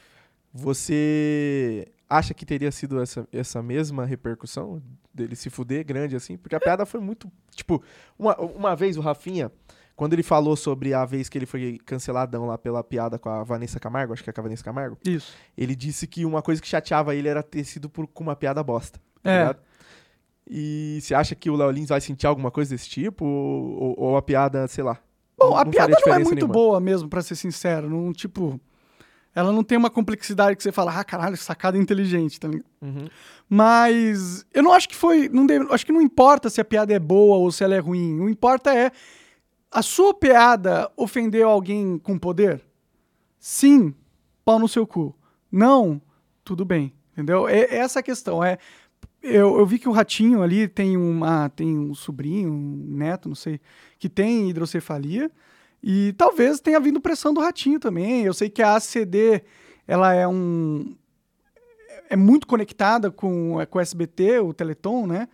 Você 0.53 1.88
acha 2.12 2.34
que 2.34 2.46
teria 2.46 2.72
sido 2.72 3.01
essa, 3.01 3.25
essa 3.32 3.63
mesma 3.63 4.06
repercussão 4.06 4.82
dele 5.13 5.34
se 5.34 5.50
fuder 5.50 5.86
grande 5.86 6.13
assim? 6.13 6.38
Porque 6.38 6.56
a 6.56 6.60
piada 6.60 6.86
foi 6.86 7.00
muito. 7.00 7.32
Tipo, 7.51 7.82
uma, 8.20 8.36
uma 8.38 8.75
vez 8.75 8.98
o 8.98 9.01
Rafinha, 9.01 9.50
quando 9.96 10.12
ele 10.12 10.22
falou 10.22 10.58
sobre 10.58 10.94
a 10.94 11.06
vez 11.06 11.30
que 11.30 11.38
ele 11.38 11.46
foi 11.46 11.80
canceladão 11.86 12.46
lá 12.46 12.58
pela 12.58 12.84
piada 12.84 13.18
com 13.18 13.30
a 13.30 13.44
Vanessa 13.44 13.80
Camargo, 13.80 14.12
acho 14.12 14.24
que 14.24 14.30
é 14.30 14.34
com 14.34 14.41
a 14.41 14.44
Vanessa 14.44 14.63
Camargo. 14.63 14.98
Isso. 15.06 15.34
Ele 15.58 15.74
disse 15.74 16.06
que 16.06 16.25
uma 16.25 16.41
coisa 16.41 16.62
que 16.62 16.68
chateava 16.68 17.15
ele 17.15 17.30
era 17.30 17.41
ter 17.41 17.63
sido 17.63 17.89
por, 17.89 18.06
com 18.08 18.24
uma 18.24 18.36
piada 18.36 18.62
bosta. 18.62 19.00
Tá 19.24 19.32
é. 19.32 19.39
Ligado? 19.39 19.60
E 20.50 21.00
você 21.01 21.15
acha 21.15 21.34
que 21.34 21.50
o 21.50 21.56
Léo 21.56 21.72
Lins 21.72 21.89
vai 21.89 22.01
sentir 22.01 22.27
alguma 22.27 22.51
coisa 22.51 22.72
desse 22.75 22.89
tipo? 22.89 23.24
Ou, 23.24 23.96
ou 23.98 24.18
a 24.18 24.22
piada, 24.22 24.68
sei 24.68 24.84
lá? 24.84 25.00
Bom, 25.38 25.56
a 25.56 25.65
piada 25.65 25.96
não 26.06 26.13
é 26.13 26.20
muito 26.20 26.36
nenhuma. 26.36 26.53
boa 26.53 26.80
mesmo, 26.82 27.08
para 27.08 27.22
ser 27.22 27.36
sincero. 27.36 27.89
Não, 27.89 28.12
tipo, 28.12 28.60
ela 29.33 29.51
não 29.51 29.63
tem 29.63 29.77
uma 29.77 29.89
complexidade 29.89 30.57
que 30.57 30.63
você 30.63 30.71
fala, 30.71 31.00
ah, 31.00 31.03
caralho, 31.03 31.38
sacada 31.38 31.77
inteligente, 31.77 32.39
tá 32.39 32.47
ligado? 32.47 32.65
Uhum. 32.81 33.07
Mas 33.50 34.45
eu 34.53 34.61
não 34.61 34.73
acho 34.73 34.89
que 34.89 34.95
foi. 34.95 35.29
Não 35.29 35.45
deve, 35.45 35.67
acho 35.73 35.85
que 35.85 35.91
não 35.91 36.01
importa 36.01 36.50
se 36.50 36.59
a 36.59 36.65
piada 36.65 36.93
é 36.93 37.00
boa 37.00 37.38
ou 37.38 37.51
se 37.51 37.63
ela 37.63 37.75
é 37.75 37.79
ruim. 37.79 38.19
O 38.19 38.29
importa 38.29 38.73
é. 38.73 38.91
A 39.69 39.81
sua 39.81 40.13
piada 40.13 40.91
ofendeu 40.97 41.50
alguém 41.50 41.97
com 41.97 42.17
poder? 42.17 42.61
Sim, 43.39 43.93
pau 44.43 44.59
no 44.59 44.67
seu 44.67 44.85
cu. 44.85 45.15
Não, 45.50 46.01
tudo 46.43 46.65
bem. 46.65 46.93
Entendeu? 47.13 47.47
É, 47.47 47.75
essa 47.75 48.00
a 48.00 48.03
questão. 48.03 48.43
É, 48.43 48.57
eu, 49.21 49.57
eu 49.59 49.65
vi 49.65 49.79
que 49.79 49.88
o 49.88 49.91
ratinho 49.91 50.41
ali 50.41 50.67
tem, 50.67 50.97
uma, 50.97 51.50
tem 51.50 51.77
um 51.77 51.93
sobrinho, 51.93 52.51
um 52.51 52.85
neto, 52.89 53.29
não 53.29 53.35
sei, 53.35 53.59
que 53.97 54.09
tem 54.09 54.50
hidrocefalia. 54.50 55.31
E 55.83 56.13
talvez 56.13 56.59
tenha 56.59 56.79
vindo 56.79 57.01
pressão 57.01 57.33
do 57.33 57.41
ratinho 57.41 57.79
também. 57.79 58.23
Eu 58.23 58.33
sei 58.33 58.50
que 58.50 58.61
a 58.61 58.75
ACD 58.75 59.43
ela 59.88 60.13
é 60.13 60.27
um 60.27 60.95
é 62.09 62.15
muito 62.17 62.45
conectada 62.45 63.09
com, 63.09 63.55
com 63.69 63.77
o 63.77 63.81
SBT, 63.81 64.39
o 64.39 64.53
Teleton, 64.53 65.07
né? 65.07 65.29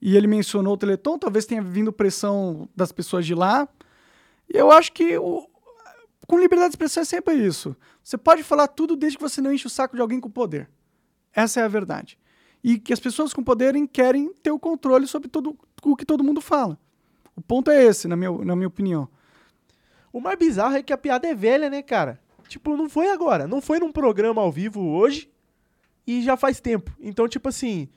E 0.00 0.16
ele 0.16 0.26
mencionou 0.26 0.74
o 0.74 0.76
Teleton, 0.78 1.18
talvez 1.18 1.44
tenha 1.44 1.60
vindo 1.62 1.92
pressão 1.92 2.68
das 2.74 2.90
pessoas 2.90 3.26
de 3.26 3.34
lá. 3.34 3.68
E 4.52 4.56
eu 4.56 4.72
acho 4.72 4.92
que 4.92 5.18
o, 5.18 5.46
com 6.26 6.38
liberdade 6.38 6.70
de 6.70 6.74
expressão 6.74 7.02
é 7.02 7.04
sempre 7.04 7.34
isso. 7.34 7.76
Você 8.02 8.16
pode 8.16 8.42
falar 8.42 8.66
tudo 8.68 8.96
desde 8.96 9.18
que 9.18 9.22
você 9.22 9.42
não 9.42 9.52
enche 9.52 9.66
o 9.66 9.70
saco 9.70 9.94
de 9.94 10.00
alguém 10.00 10.18
com 10.18 10.30
poder. 10.30 10.70
Essa 11.34 11.60
é 11.60 11.64
a 11.64 11.68
verdade. 11.68 12.18
E 12.64 12.78
que 12.78 12.92
as 12.92 13.00
pessoas 13.00 13.34
com 13.34 13.44
poder 13.44 13.74
querem 13.88 14.32
ter 14.42 14.50
o 14.50 14.58
controle 14.58 15.06
sobre 15.06 15.28
todo, 15.28 15.56
o 15.82 15.96
que 15.96 16.06
todo 16.06 16.24
mundo 16.24 16.40
fala. 16.40 16.78
O 17.36 17.42
ponto 17.42 17.70
é 17.70 17.84
esse, 17.84 18.08
na 18.08 18.16
minha, 18.16 18.30
na 18.30 18.56
minha 18.56 18.68
opinião. 18.68 19.08
O 20.12 20.20
mais 20.20 20.38
bizarro 20.38 20.74
é 20.76 20.82
que 20.82 20.92
a 20.92 20.98
piada 20.98 21.26
é 21.26 21.34
velha, 21.34 21.70
né, 21.70 21.82
cara? 21.82 22.20
Tipo, 22.48 22.76
não 22.76 22.88
foi 22.88 23.08
agora. 23.08 23.46
Não 23.46 23.62
foi 23.62 23.78
num 23.78 23.90
programa 23.90 24.42
ao 24.42 24.52
vivo 24.52 24.80
hoje 24.80 25.30
e 26.06 26.22
já 26.22 26.36
faz 26.36 26.60
tempo. 26.60 26.92
Então, 27.00 27.26
tipo 27.26 27.48
assim. 27.48 27.88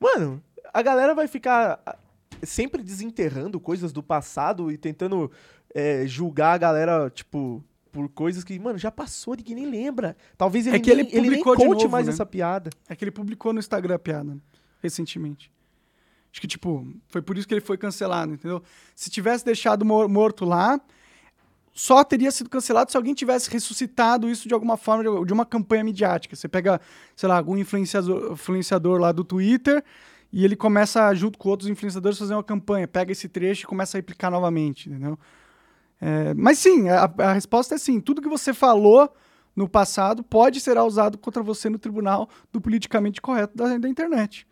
Mano, 0.00 0.42
a 0.74 0.82
galera 0.82 1.14
vai 1.14 1.28
ficar 1.28 1.80
ah, 1.86 1.96
sempre 2.42 2.82
desenterrando 2.82 3.60
coisas 3.60 3.92
do 3.92 4.02
passado 4.02 4.70
e 4.70 4.76
tentando 4.76 5.30
é, 5.74 6.06
julgar 6.06 6.54
a 6.54 6.58
galera, 6.58 7.10
tipo, 7.10 7.64
por 7.92 8.08
coisas 8.10 8.44
que, 8.44 8.58
mano, 8.58 8.78
já 8.78 8.90
passou, 8.90 9.34
ninguém 9.34 9.54
nem 9.54 9.70
lembra. 9.70 10.16
Talvez 10.36 10.66
ele, 10.66 10.76
é 10.76 10.80
que 10.80 10.90
ele, 10.90 11.04
nem, 11.04 11.14
ele 11.14 11.30
nem 11.30 11.42
conte 11.42 11.64
novo, 11.64 11.88
mais 11.88 12.06
né? 12.06 12.12
essa 12.12 12.26
piada. 12.26 12.70
É 12.88 12.96
que 12.96 13.04
ele 13.04 13.10
publicou 13.10 13.52
no 13.52 13.58
Instagram 13.58 13.94
a 13.94 13.98
piada, 13.98 14.36
recentemente. 14.82 15.50
Acho 16.30 16.40
que, 16.40 16.46
tipo, 16.46 16.86
foi 17.08 17.22
por 17.22 17.38
isso 17.38 17.48
que 17.48 17.54
ele 17.54 17.62
foi 17.62 17.78
cancelado, 17.78 18.34
entendeu? 18.34 18.62
Se 18.94 19.08
tivesse 19.08 19.42
deixado 19.44 19.84
morto 19.84 20.44
lá, 20.44 20.78
só 21.76 22.02
teria 22.02 22.30
sido 22.30 22.48
cancelado 22.48 22.90
se 22.90 22.96
alguém 22.96 23.12
tivesse 23.12 23.50
ressuscitado 23.50 24.30
isso 24.30 24.48
de 24.48 24.54
alguma 24.54 24.78
forma, 24.78 25.26
de 25.26 25.32
uma 25.32 25.44
campanha 25.44 25.84
midiática. 25.84 26.34
Você 26.34 26.48
pega, 26.48 26.80
sei 27.14 27.28
lá, 27.28 27.36
algum 27.36 27.54
influenciador, 27.54 28.32
influenciador 28.32 28.98
lá 28.98 29.12
do 29.12 29.22
Twitter 29.22 29.84
e 30.32 30.42
ele 30.42 30.56
começa, 30.56 31.12
junto 31.12 31.38
com 31.38 31.50
outros 31.50 31.68
influenciadores, 31.68 32.18
fazer 32.18 32.32
uma 32.32 32.42
campanha. 32.42 32.88
Pega 32.88 33.12
esse 33.12 33.28
trecho 33.28 33.64
e 33.64 33.66
começa 33.66 33.94
a 33.94 33.98
replicar 33.98 34.30
novamente, 34.30 34.88
entendeu? 34.88 35.18
É, 36.00 36.32
mas 36.32 36.58
sim, 36.58 36.88
a, 36.88 37.12
a, 37.18 37.32
resposta 37.34 37.74
é 37.74 37.78
sim. 37.78 38.00
Tudo 38.00 38.22
que 38.22 38.28
você 38.28 38.54
falou 38.54 39.14
no 39.54 39.68
passado 39.68 40.22
pode 40.22 40.60
ser 40.60 40.78
usado 40.78 41.18
contra 41.18 41.42
você 41.42 41.68
no 41.68 41.78
tribunal 41.78 42.26
do 42.50 42.58
politicamente 42.58 43.20
correto 43.20 43.54
da, 43.54 43.76
da 43.76 43.88
internet. 43.88 44.46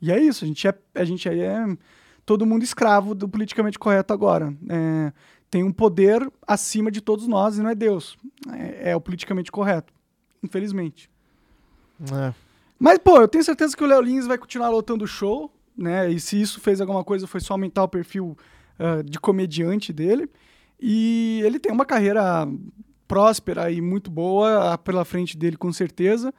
E 0.00 0.12
é 0.12 0.20
isso, 0.20 0.44
a 0.44 0.46
gente 0.46 0.68
é, 0.68 0.74
a 0.94 1.04
gente 1.04 1.28
é 1.28 1.76
todo 2.24 2.46
mundo 2.46 2.62
escravo 2.62 3.16
do 3.16 3.28
politicamente 3.28 3.80
correto 3.80 4.12
agora. 4.12 4.56
É, 4.68 5.12
tem 5.52 5.62
um 5.62 5.70
poder 5.70 6.26
acima 6.48 6.90
de 6.90 7.02
todos 7.02 7.26
nós 7.26 7.58
e 7.58 7.62
não 7.62 7.68
é 7.68 7.74
Deus. 7.74 8.16
É, 8.54 8.92
é 8.92 8.96
o 8.96 9.00
politicamente 9.02 9.52
correto, 9.52 9.92
infelizmente. 10.42 11.10
É. 12.10 12.32
Mas, 12.78 12.96
pô, 12.96 13.20
eu 13.20 13.28
tenho 13.28 13.44
certeza 13.44 13.76
que 13.76 13.84
o 13.84 13.86
Léo 13.86 14.00
Lins 14.00 14.26
vai 14.26 14.38
continuar 14.38 14.70
lotando 14.70 15.04
o 15.04 15.06
show, 15.06 15.52
né? 15.76 16.10
E 16.10 16.18
se 16.18 16.40
isso 16.40 16.58
fez 16.58 16.80
alguma 16.80 17.04
coisa, 17.04 17.26
foi 17.26 17.38
só 17.38 17.52
aumentar 17.52 17.84
o 17.84 17.88
perfil 17.88 18.34
uh, 18.80 19.02
de 19.02 19.20
comediante 19.20 19.92
dele. 19.92 20.26
E 20.80 21.42
ele 21.44 21.58
tem 21.58 21.70
uma 21.70 21.84
carreira 21.84 22.48
próspera 23.06 23.70
e 23.70 23.82
muito 23.82 24.10
boa 24.10 24.78
pela 24.78 25.04
frente 25.04 25.36
dele, 25.36 25.58
com 25.58 25.70
certeza. 25.70 26.32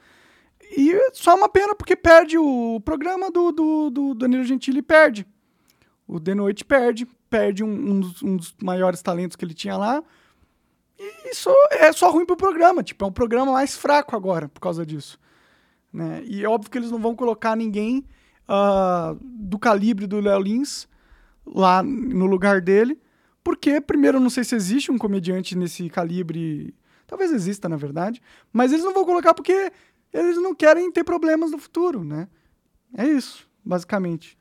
E 0.76 1.12
só 1.14 1.36
uma 1.36 1.48
pena 1.48 1.76
porque 1.76 1.96
perde 1.96 2.36
o 2.40 2.82
programa 2.84 3.30
do, 3.30 3.52
do, 3.52 3.90
do 3.92 4.14
Danilo 4.16 4.44
Gentili, 4.44 4.82
perde. 4.82 5.24
O 6.08 6.20
De 6.20 6.34
Noite 6.34 6.66
perde, 6.66 7.08
perde 7.34 7.64
um, 7.64 7.68
um, 7.68 8.00
dos, 8.00 8.22
um, 8.22 8.38
dos, 8.38 8.56
maiores 8.62 9.02
talentos 9.02 9.36
que 9.36 9.44
ele 9.44 9.56
tinha 9.56 9.76
lá. 9.76 10.04
E 11.00 11.32
isso 11.32 11.50
é 11.72 11.92
só 11.92 12.12
ruim 12.12 12.28
pro 12.28 12.38
programa. 12.38 12.84
Tipo, 12.84 13.06
é 13.06 13.08
um 13.08 13.12
programa 13.12 13.52
mais 13.52 13.76
fraco 13.76 14.16
agora 14.16 14.48
por 14.48 14.60
causa 14.60 14.86
disso. 14.86 15.20
Né? 15.92 16.22
E 16.26 16.44
é 16.44 16.48
óbvio 16.48 16.70
que 16.70 16.78
eles 16.78 16.92
não 16.92 17.00
vão 17.00 17.16
colocar 17.16 17.56
ninguém 17.56 18.06
uh, 18.48 19.18
do 19.20 19.58
calibre 19.58 20.06
do 20.06 20.20
Léo 20.20 20.40
Lins 20.40 20.88
lá 21.44 21.82
no 21.82 22.28
lugar 22.28 22.62
dele. 22.62 23.02
Porque, 23.44 23.82
primeiro, 23.82 24.18
eu 24.18 24.22
não 24.22 24.30
sei 24.30 24.44
se 24.44 24.54
existe 24.54 24.92
um 24.92 24.98
comediante 25.00 25.58
nesse 25.58 25.90
calibre. 25.90 26.72
Talvez 27.08 27.34
exista, 27.34 27.68
na 27.68 27.78
verdade. 27.78 28.22
Mas 28.54 28.72
eles 28.72 28.86
não 28.86 28.94
vão 28.94 29.06
colocar 29.06 29.34
porque 29.34 29.72
eles 30.14 30.38
não 30.38 30.54
querem 30.54 30.92
ter 30.92 31.04
problemas 31.04 31.50
no 31.50 31.58
futuro, 31.58 32.04
né? 32.04 32.28
É 32.96 33.08
isso, 33.08 33.50
basicamente. 33.66 34.38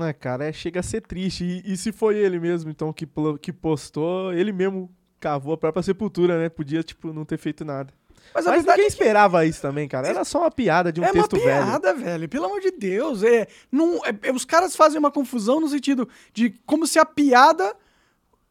É, 0.00 0.12
cara, 0.12 0.46
é, 0.46 0.52
chega 0.52 0.80
a 0.80 0.82
ser 0.82 1.00
triste. 1.02 1.44
E, 1.64 1.72
e 1.72 1.76
se 1.76 1.92
foi 1.92 2.16
ele 2.16 2.38
mesmo, 2.40 2.70
então, 2.70 2.92
que, 2.92 3.08
que 3.40 3.52
postou, 3.52 4.32
ele 4.32 4.52
mesmo 4.52 4.90
cavou 5.20 5.54
a 5.54 5.56
própria 5.56 5.82
sepultura, 5.82 6.38
né? 6.38 6.48
Podia, 6.48 6.82
tipo, 6.82 7.12
não 7.12 7.24
ter 7.24 7.38
feito 7.38 7.64
nada. 7.64 7.92
Mas 8.34 8.46
Mas, 8.46 8.64
ninguém 8.64 8.72
é 8.72 8.76
que 8.78 8.92
esperava 8.92 9.44
isso 9.46 9.60
também, 9.60 9.86
cara. 9.86 10.08
Era 10.08 10.24
só 10.24 10.40
uma 10.40 10.50
piada 10.50 10.90
de 10.90 11.00
um 11.00 11.04
é 11.04 11.08
uma 11.08 11.12
texto 11.12 11.36
velho. 11.36 11.44
piada, 11.44 11.92
velho. 11.94 12.28
Pelo 12.28 12.46
amor 12.46 12.60
de 12.60 12.70
Deus. 12.70 13.22
É, 13.22 13.46
não, 13.70 14.04
é- 14.04 14.16
é- 14.22 14.32
os 14.32 14.44
caras 14.44 14.74
fazem 14.74 14.98
uma 14.98 15.10
confusão 15.10 15.60
no 15.60 15.68
sentido 15.68 16.08
de 16.32 16.50
como 16.66 16.86
se 16.86 16.98
a 16.98 17.04
piada 17.04 17.76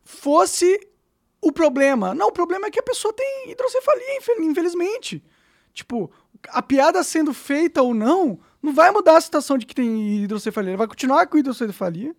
fosse 0.04 0.80
o 1.42 1.52
problema. 1.52 2.14
Não, 2.14 2.28
o 2.28 2.32
problema 2.32 2.68
é 2.68 2.72
que 2.72 2.80
a 2.80 2.84
pessoa 2.84 3.14
tem 3.14 3.52
hidrocefalia, 3.52 4.18
infel- 4.18 4.44
infelizmente. 4.44 5.24
Tipo, 5.74 6.10
a 6.50 6.62
piada 6.62 7.04
sendo 7.04 7.34
feita 7.34 7.82
ou 7.82 7.94
não, 7.94 8.40
não 8.64 8.74
vai 8.74 8.90
mudar 8.92 9.18
a 9.18 9.22
situação 9.22 9.58
de 9.58 9.66
que 9.66 9.76
tem 9.76 10.24
hidrocefalia. 10.24 10.72
Ele 10.72 10.78
vai 10.78 10.88
continuar 10.88 11.28
com 11.28 11.38
hidrocefalia. 11.38 12.16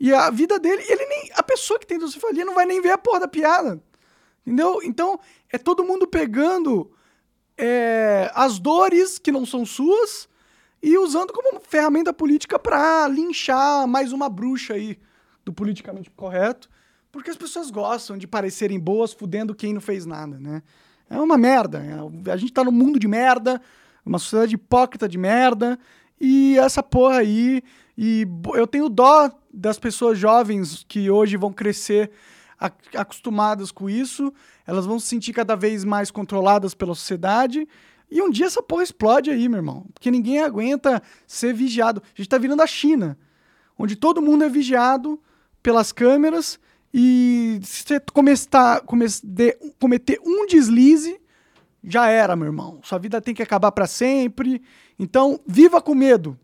E 0.00 0.12
a 0.12 0.28
vida 0.28 0.58
dele, 0.58 0.82
ele 0.88 1.06
nem. 1.06 1.30
A 1.34 1.42
pessoa 1.42 1.78
que 1.78 1.86
tem 1.86 1.96
hidrocefalia 1.96 2.44
não 2.44 2.54
vai 2.54 2.66
nem 2.66 2.82
ver 2.82 2.90
a 2.90 2.98
porra 2.98 3.20
da 3.20 3.28
piada. 3.28 3.80
Entendeu? 4.44 4.80
Então, 4.82 5.20
é 5.52 5.56
todo 5.56 5.84
mundo 5.84 6.06
pegando 6.06 6.90
é, 7.56 8.30
as 8.34 8.58
dores 8.58 9.18
que 9.18 9.30
não 9.30 9.46
são 9.46 9.64
suas 9.64 10.28
e 10.82 10.96
usando 10.98 11.32
como 11.32 11.60
ferramenta 11.60 12.12
política 12.12 12.58
pra 12.58 13.06
linchar 13.08 13.86
mais 13.86 14.12
uma 14.12 14.28
bruxa 14.28 14.74
aí 14.74 14.98
do 15.44 15.52
politicamente 15.52 16.10
correto, 16.10 16.68
porque 17.10 17.30
as 17.30 17.36
pessoas 17.36 17.70
gostam 17.70 18.16
de 18.16 18.26
parecerem 18.26 18.78
boas 18.78 19.12
fudendo 19.12 19.54
quem 19.54 19.72
não 19.74 19.80
fez 19.80 20.06
nada, 20.06 20.38
né? 20.38 20.62
É 21.10 21.18
uma 21.20 21.38
merda. 21.38 21.82
é- 22.26 22.30
A 22.30 22.36
gente 22.36 22.52
tá 22.52 22.62
num 22.62 22.70
mundo 22.70 22.98
de 22.98 23.08
merda, 23.08 23.60
uma 24.08 24.18
sociedade 24.18 24.54
hipócrita 24.54 25.08
de 25.08 25.18
merda, 25.18 25.78
e 26.20 26.58
essa 26.58 26.82
porra 26.82 27.18
aí. 27.18 27.62
E 27.96 28.26
eu 28.54 28.66
tenho 28.66 28.88
dó 28.88 29.30
das 29.52 29.78
pessoas 29.78 30.18
jovens 30.18 30.84
que 30.88 31.10
hoje 31.10 31.36
vão 31.36 31.52
crescer 31.52 32.10
ac- 32.58 32.96
acostumadas 32.96 33.70
com 33.70 33.88
isso, 33.90 34.32
elas 34.66 34.86
vão 34.86 34.98
se 34.98 35.06
sentir 35.06 35.32
cada 35.32 35.54
vez 35.56 35.84
mais 35.84 36.10
controladas 36.10 36.74
pela 36.74 36.94
sociedade. 36.94 37.66
E 38.10 38.22
um 38.22 38.30
dia 38.30 38.46
essa 38.46 38.62
porra 38.62 38.82
explode 38.82 39.30
aí, 39.30 39.48
meu 39.48 39.58
irmão. 39.58 39.86
Porque 39.92 40.10
ninguém 40.10 40.40
aguenta 40.40 41.02
ser 41.26 41.52
vigiado. 41.52 42.02
A 42.02 42.16
gente 42.16 42.28
tá 42.28 42.38
virando 42.38 42.62
a 42.62 42.66
China, 42.66 43.18
onde 43.78 43.96
todo 43.96 44.22
mundo 44.22 44.44
é 44.44 44.48
vigiado 44.48 45.20
pelas 45.62 45.92
câmeras 45.92 46.58
e 46.92 47.60
se 47.62 47.84
você 47.84 48.00
começar, 48.00 48.82
cometer 49.78 50.18
um 50.24 50.46
deslize, 50.46 51.20
já 51.82 52.08
era, 52.08 52.36
meu 52.36 52.46
irmão. 52.46 52.80
Sua 52.82 52.98
vida 52.98 53.20
tem 53.20 53.34
que 53.34 53.42
acabar 53.42 53.72
para 53.72 53.86
sempre. 53.86 54.62
Então, 54.98 55.40
viva 55.46 55.80
com 55.80 55.94
medo. 55.94 56.38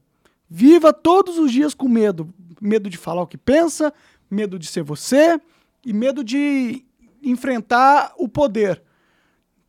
Viva 0.49 0.93
todos 0.93 1.38
os 1.38 1.50
dias 1.50 1.75
com 1.75 1.88
medo. 1.88 2.33
Medo 2.61 2.88
de 2.88 2.97
falar 2.97 3.23
o 3.23 3.26
que 3.26 3.37
pensa, 3.37 3.93
medo 4.31 4.59
de 4.59 4.67
ser 4.67 4.83
você 4.83 5.41
e 5.85 5.93
medo 5.93 6.25
de 6.25 6.85
enfrentar 7.23 8.14
o 8.17 8.29
poder. 8.29 8.83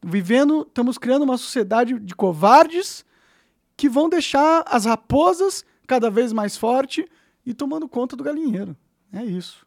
Vivendo, 0.04 0.62
estamos 0.62 0.98
criando 0.98 1.24
uma 1.24 1.38
sociedade 1.38 2.00
de 2.00 2.16
covardes 2.16 3.04
que 3.76 3.90
vão 3.90 4.08
deixar 4.08 4.64
as 4.68 4.86
raposas 4.86 5.66
cada 5.88 6.10
vez 6.10 6.32
mais 6.32 6.56
forte 6.56 7.10
e 7.46 7.54
tomando 7.54 7.90
conta 7.90 8.16
do 8.16 8.24
galinheiro. 8.24 8.76
É 9.12 9.24
isso. 9.24 9.65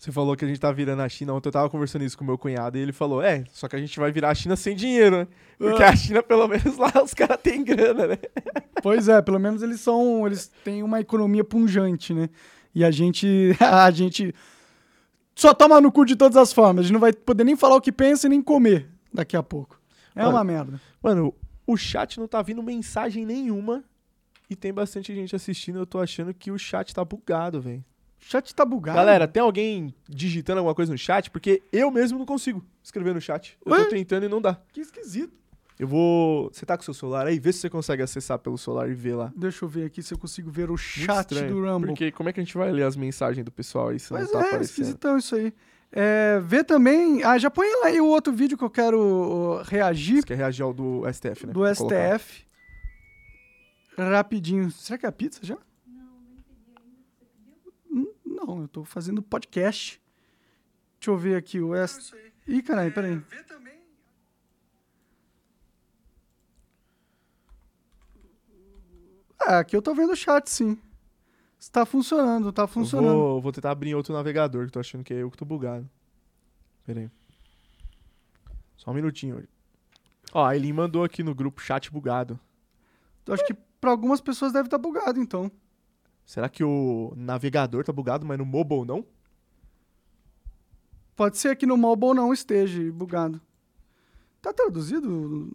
Você 0.00 0.10
falou 0.10 0.34
que 0.34 0.42
a 0.46 0.48
gente 0.48 0.58
tá 0.58 0.72
virando 0.72 1.02
a 1.02 1.08
China. 1.10 1.34
Ontem 1.34 1.48
eu 1.50 1.52
tava 1.52 1.68
conversando 1.68 2.02
isso 2.06 2.16
com 2.16 2.24
meu 2.24 2.38
cunhado 2.38 2.78
e 2.78 2.80
ele 2.80 2.90
falou: 2.90 3.20
É, 3.20 3.44
só 3.52 3.68
que 3.68 3.76
a 3.76 3.78
gente 3.78 4.00
vai 4.00 4.10
virar 4.10 4.30
a 4.30 4.34
China 4.34 4.56
sem 4.56 4.74
dinheiro, 4.74 5.14
né? 5.18 5.28
Porque 5.58 5.82
Ah. 5.82 5.90
a 5.90 5.94
China, 5.96 6.22
pelo 6.22 6.48
menos 6.48 6.78
lá, 6.78 6.90
os 7.04 7.12
caras 7.12 7.38
têm 7.42 7.62
grana, 7.62 8.06
né? 8.06 8.16
Pois 8.82 9.08
é, 9.08 9.20
pelo 9.20 9.38
menos 9.38 9.62
eles 9.62 9.78
são, 9.78 10.26
eles 10.26 10.50
têm 10.64 10.82
uma 10.82 11.00
economia 11.00 11.44
punjante, 11.44 12.14
né? 12.14 12.30
E 12.74 12.82
a 12.82 12.90
gente, 12.90 13.54
a 13.60 13.90
gente 13.90 14.34
só 15.34 15.52
toma 15.52 15.82
no 15.82 15.92
cu 15.92 16.06
de 16.06 16.16
todas 16.16 16.38
as 16.38 16.50
formas. 16.50 16.80
A 16.80 16.82
gente 16.84 16.94
não 16.94 17.00
vai 17.00 17.12
poder 17.12 17.44
nem 17.44 17.54
falar 17.54 17.76
o 17.76 17.80
que 17.82 17.92
pensa 17.92 18.26
e 18.26 18.30
nem 18.30 18.40
comer 18.40 18.88
daqui 19.12 19.36
a 19.36 19.42
pouco. 19.42 19.78
É 20.16 20.22
Olha, 20.22 20.30
uma 20.30 20.42
merda. 20.42 20.80
Mano, 21.02 21.34
o 21.66 21.76
chat 21.76 22.18
não 22.18 22.26
tá 22.26 22.40
vindo 22.40 22.62
mensagem 22.62 23.26
nenhuma 23.26 23.84
e 24.48 24.56
tem 24.56 24.72
bastante 24.72 25.14
gente 25.14 25.36
assistindo. 25.36 25.78
Eu 25.78 25.84
tô 25.84 25.98
achando 25.98 26.32
que 26.32 26.50
o 26.50 26.58
chat 26.58 26.94
tá 26.94 27.04
bugado, 27.04 27.60
velho. 27.60 27.84
O 28.20 28.24
chat 28.30 28.54
tá 28.54 28.64
bugado. 28.64 28.96
Galera, 28.96 29.26
tem 29.26 29.42
alguém 29.42 29.94
digitando 30.08 30.58
alguma 30.58 30.74
coisa 30.74 30.92
no 30.92 30.98
chat? 30.98 31.30
Porque 31.30 31.62
eu 31.72 31.90
mesmo 31.90 32.18
não 32.18 32.26
consigo 32.26 32.62
escrever 32.82 33.14
no 33.14 33.20
chat. 33.20 33.58
Eu 33.64 33.72
Ué? 33.72 33.84
tô 33.84 33.90
tentando 33.90 34.26
e 34.26 34.28
não 34.28 34.40
dá. 34.40 34.58
que 34.72 34.80
esquisito. 34.80 35.32
Eu 35.78 35.88
vou. 35.88 36.50
Você 36.52 36.66
tá 36.66 36.76
com 36.76 36.82
o 36.82 36.84
seu 36.84 36.92
celular 36.92 37.26
aí? 37.26 37.38
Vê 37.40 37.50
se 37.52 37.60
você 37.60 37.70
consegue 37.70 38.02
acessar 38.02 38.38
pelo 38.38 38.58
celular 38.58 38.90
e 38.90 38.92
ver 38.92 39.14
lá. 39.14 39.32
Deixa 39.34 39.64
eu 39.64 39.68
ver 39.68 39.86
aqui 39.86 40.02
se 40.02 40.12
eu 40.12 40.18
consigo 40.18 40.50
ver 40.50 40.70
o 40.70 40.76
chat 40.76 41.32
estranho, 41.32 41.54
do 41.54 41.64
Rumble. 41.64 41.86
Porque 41.88 42.12
como 42.12 42.28
é 42.28 42.32
que 42.34 42.40
a 42.40 42.42
gente 42.44 42.54
vai 42.56 42.70
ler 42.70 42.82
as 42.82 42.94
mensagens 42.96 43.42
do 43.42 43.50
pessoal 43.50 43.88
aí 43.88 43.98
se 43.98 44.12
Mas 44.12 44.24
não 44.26 44.32
tá 44.32 44.38
é, 44.40 44.40
aparecendo? 44.48 44.64
esquisitão 44.64 45.16
isso 45.16 45.34
aí. 45.34 45.54
É, 45.90 46.38
vê 46.40 46.62
também. 46.62 47.24
Ah, 47.24 47.38
já 47.38 47.50
põe 47.50 47.66
lá 47.80 47.86
aí 47.86 47.98
o 48.00 48.06
outro 48.06 48.30
vídeo 48.30 48.58
que 48.58 48.62
eu 48.62 48.68
quero 48.70 49.62
reagir 49.64 50.16
Você 50.20 50.26
quer 50.26 50.36
reagir 50.36 50.62
ao 50.62 50.74
do 50.74 51.02
STF, 51.10 51.46
né? 51.46 51.52
do 51.54 51.60
Vou 51.64 51.74
colocar. 51.74 52.18
STF. 52.18 52.44
Rapidinho. 53.96 54.70
Será 54.70 54.98
que 54.98 55.06
é 55.06 55.08
a 55.08 55.12
pizza 55.12 55.40
já? 55.42 55.56
Não, 58.54 58.62
eu 58.62 58.68
tô 58.68 58.84
fazendo 58.84 59.22
podcast. 59.22 60.00
Deixa 60.98 61.10
eu 61.10 61.16
ver 61.16 61.36
aqui 61.36 61.60
o 61.60 61.74
S. 61.74 62.12
Ih, 62.46 62.62
caralho, 62.62 62.92
peraí. 62.92 63.14
É, 63.14 63.20
Ah, 69.42 69.58
aqui 69.60 69.74
eu 69.74 69.80
tô 69.82 69.94
vendo 69.94 70.12
o 70.12 70.16
chat, 70.16 70.48
sim. 70.50 70.76
Está 71.58 71.84
funcionando, 71.86 72.52
tá 72.52 72.62
Eu 72.62 72.68
funcionando. 72.68 73.14
vou, 73.14 73.40
vou 73.40 73.52
tentar 73.52 73.70
abrir 73.70 73.94
outro 73.94 74.12
navegador, 74.12 74.66
que 74.66 74.72
tô 74.72 74.80
achando 74.80 75.02
que 75.04 75.12
é 75.14 75.18
eu 75.22 75.30
que 75.30 75.36
tô 75.36 75.44
bugado. 75.44 75.88
Pera 76.84 77.00
aí. 77.00 77.10
Só 78.76 78.90
um 78.90 78.94
minutinho. 78.94 79.46
Ó, 80.32 80.44
a 80.44 80.54
Eileen 80.54 80.72
mandou 80.72 81.04
aqui 81.04 81.22
no 81.22 81.34
grupo 81.34 81.60
chat 81.60 81.90
bugado. 81.90 82.38
Eu 83.26 83.34
Acho 83.34 83.44
que 83.46 83.54
pra 83.80 83.90
algumas 83.90 84.20
pessoas 84.20 84.52
deve 84.52 84.66
estar 84.66 84.78
bugado, 84.78 85.20
então. 85.20 85.50
Será 86.30 86.48
que 86.48 86.62
o 86.62 87.12
navegador 87.16 87.82
tá 87.82 87.92
bugado, 87.92 88.24
mas 88.24 88.38
no 88.38 88.46
mobile 88.46 88.84
não? 88.84 89.04
Pode 91.16 91.36
ser 91.36 91.56
que 91.56 91.66
no 91.66 91.76
mobile 91.76 92.14
não 92.14 92.32
esteja 92.32 92.80
bugado. 92.92 93.40
Tá 94.40 94.52
traduzido? 94.52 95.50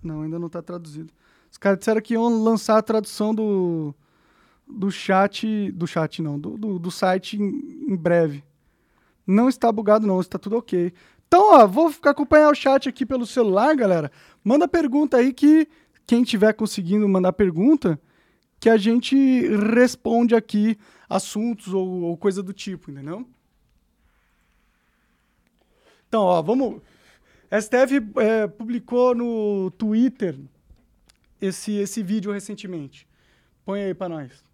Não, 0.00 0.22
ainda 0.22 0.38
não 0.38 0.48
tá 0.48 0.62
traduzido. 0.62 1.12
Os 1.50 1.58
caras 1.58 1.80
disseram 1.80 2.00
que 2.00 2.14
iam 2.14 2.40
lançar 2.40 2.78
a 2.78 2.82
tradução 2.82 3.34
do, 3.34 3.92
do 4.64 4.92
chat. 4.92 5.72
Do 5.72 5.88
chat, 5.88 6.22
não, 6.22 6.38
do, 6.38 6.56
do, 6.56 6.78
do 6.78 6.90
site 6.92 7.36
em, 7.36 7.92
em 7.92 7.96
breve. 7.96 8.44
Não 9.26 9.48
está 9.48 9.72
bugado, 9.72 10.06
não, 10.06 10.20
está 10.20 10.38
tudo 10.38 10.56
ok. 10.56 10.92
Então, 11.26 11.52
ó, 11.52 11.66
vou 11.66 11.92
acompanhar 12.04 12.48
o 12.48 12.54
chat 12.54 12.88
aqui 12.88 13.04
pelo 13.04 13.26
celular, 13.26 13.74
galera. 13.74 14.12
Manda 14.44 14.68
pergunta 14.68 15.16
aí 15.16 15.32
que 15.32 15.66
quem 16.06 16.22
tiver 16.22 16.52
conseguindo 16.52 17.08
mandar 17.08 17.32
pergunta, 17.32 18.00
que 18.62 18.70
a 18.70 18.76
gente 18.76 19.16
responde 19.74 20.36
aqui 20.36 20.78
assuntos 21.10 21.74
ou, 21.74 22.02
ou 22.02 22.16
coisa 22.16 22.44
do 22.44 22.52
tipo, 22.52 22.92
entendeu? 22.92 23.28
Então, 26.06 26.22
ó, 26.22 26.40
vamos. 26.40 26.80
STF 27.50 28.00
é, 28.20 28.46
publicou 28.46 29.16
no 29.16 29.68
Twitter 29.72 30.38
esse, 31.40 31.72
esse 31.72 32.04
vídeo 32.04 32.30
recentemente. 32.30 33.04
Põe 33.64 33.82
aí 33.82 33.94
pra 33.94 34.08
nós. 34.08 34.44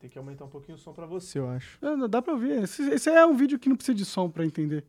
Tem 0.00 0.08
que 0.08 0.16
aumentar 0.16 0.46
um 0.46 0.48
pouquinho 0.48 0.78
o 0.78 0.80
som 0.80 0.94
pra 0.94 1.04
você, 1.04 1.38
eu 1.38 1.50
acho. 1.50 1.76
Não 1.82 2.08
Dá 2.08 2.22
pra 2.22 2.32
ouvir. 2.32 2.62
Esse, 2.62 2.82
esse 2.88 3.10
é 3.10 3.26
um 3.26 3.36
vídeo 3.36 3.58
que 3.58 3.68
não 3.68 3.76
precisa 3.76 3.94
de 3.94 4.06
som 4.06 4.30
pra 4.30 4.46
entender. 4.46 4.86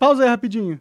Pausa 0.00 0.24
aí 0.24 0.28
rapidinho. 0.28 0.80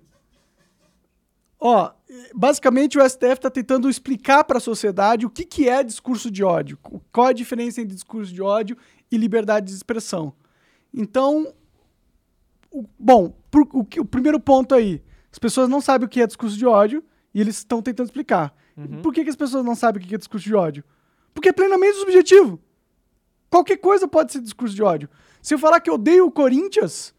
Ó, 1.63 1.91
basicamente 2.33 2.97
o 2.97 3.07
STF 3.07 3.33
está 3.33 3.49
tentando 3.51 3.87
explicar 3.87 4.43
para 4.43 4.57
a 4.57 4.61
sociedade 4.61 5.27
o 5.27 5.29
que, 5.29 5.45
que 5.45 5.69
é 5.69 5.83
discurso 5.83 6.31
de 6.31 6.43
ódio, 6.43 6.75
qual 7.11 7.27
a 7.27 7.33
diferença 7.33 7.79
entre 7.79 7.93
discurso 7.93 8.33
de 8.33 8.41
ódio 8.41 8.75
e 9.11 9.15
liberdade 9.17 9.67
de 9.67 9.73
expressão. 9.73 10.33
Então, 10.91 11.53
o- 12.71 12.83
bom, 12.97 13.29
por- 13.51 13.67
o, 13.73 13.85
o 13.99 14.05
primeiro 14.05 14.39
ponto 14.39 14.73
aí, 14.73 15.03
as 15.31 15.37
pessoas 15.37 15.69
não 15.69 15.79
sabem 15.79 16.07
o 16.07 16.09
que 16.09 16.19
é 16.21 16.25
discurso 16.25 16.57
de 16.57 16.65
ódio 16.65 17.03
e 17.33 17.39
eles 17.39 17.57
estão 17.57 17.79
tentando 17.81 18.07
explicar. 18.07 18.53
Por 19.03 19.13
que, 19.13 19.23
que 19.23 19.29
as 19.29 19.35
pessoas 19.35 19.63
não 19.63 19.75
sabem 19.75 20.01
o 20.03 20.05
que 20.07 20.15
é 20.15 20.17
discurso 20.17 20.45
de 20.47 20.55
ódio? 20.55 20.83
Porque 21.33 21.49
é 21.49 21.53
plenamente 21.53 21.97
subjetivo. 21.99 22.59
Qualquer 23.51 23.77
coisa 23.77 24.07
pode 24.07 24.31
ser 24.31 24.41
discurso 24.41 24.73
de 24.73 24.81
ódio. 24.81 25.07
Se 25.41 25.53
eu 25.53 25.59
falar 25.59 25.79
que 25.79 25.89
eu 25.89 25.93
odeio 25.93 26.25
o 26.25 26.31
Corinthians, 26.31 27.13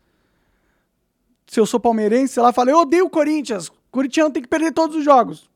se 1.47 1.61
eu 1.61 1.67
sou 1.67 1.79
palmeirense, 1.79 2.35
sei 2.35 2.43
lá, 2.43 2.53
fala, 2.53 2.71
eu 2.71 2.79
odeio 2.79 3.05
o 3.07 3.11
Corinthians, 3.11 3.71
o 3.93 3.95
corintiano 3.95 4.33
tem 4.33 4.43
que 4.43 4.49
perder 4.49 4.73
todos 4.73 4.97
os 4.97 5.05
jogos. 5.05 5.51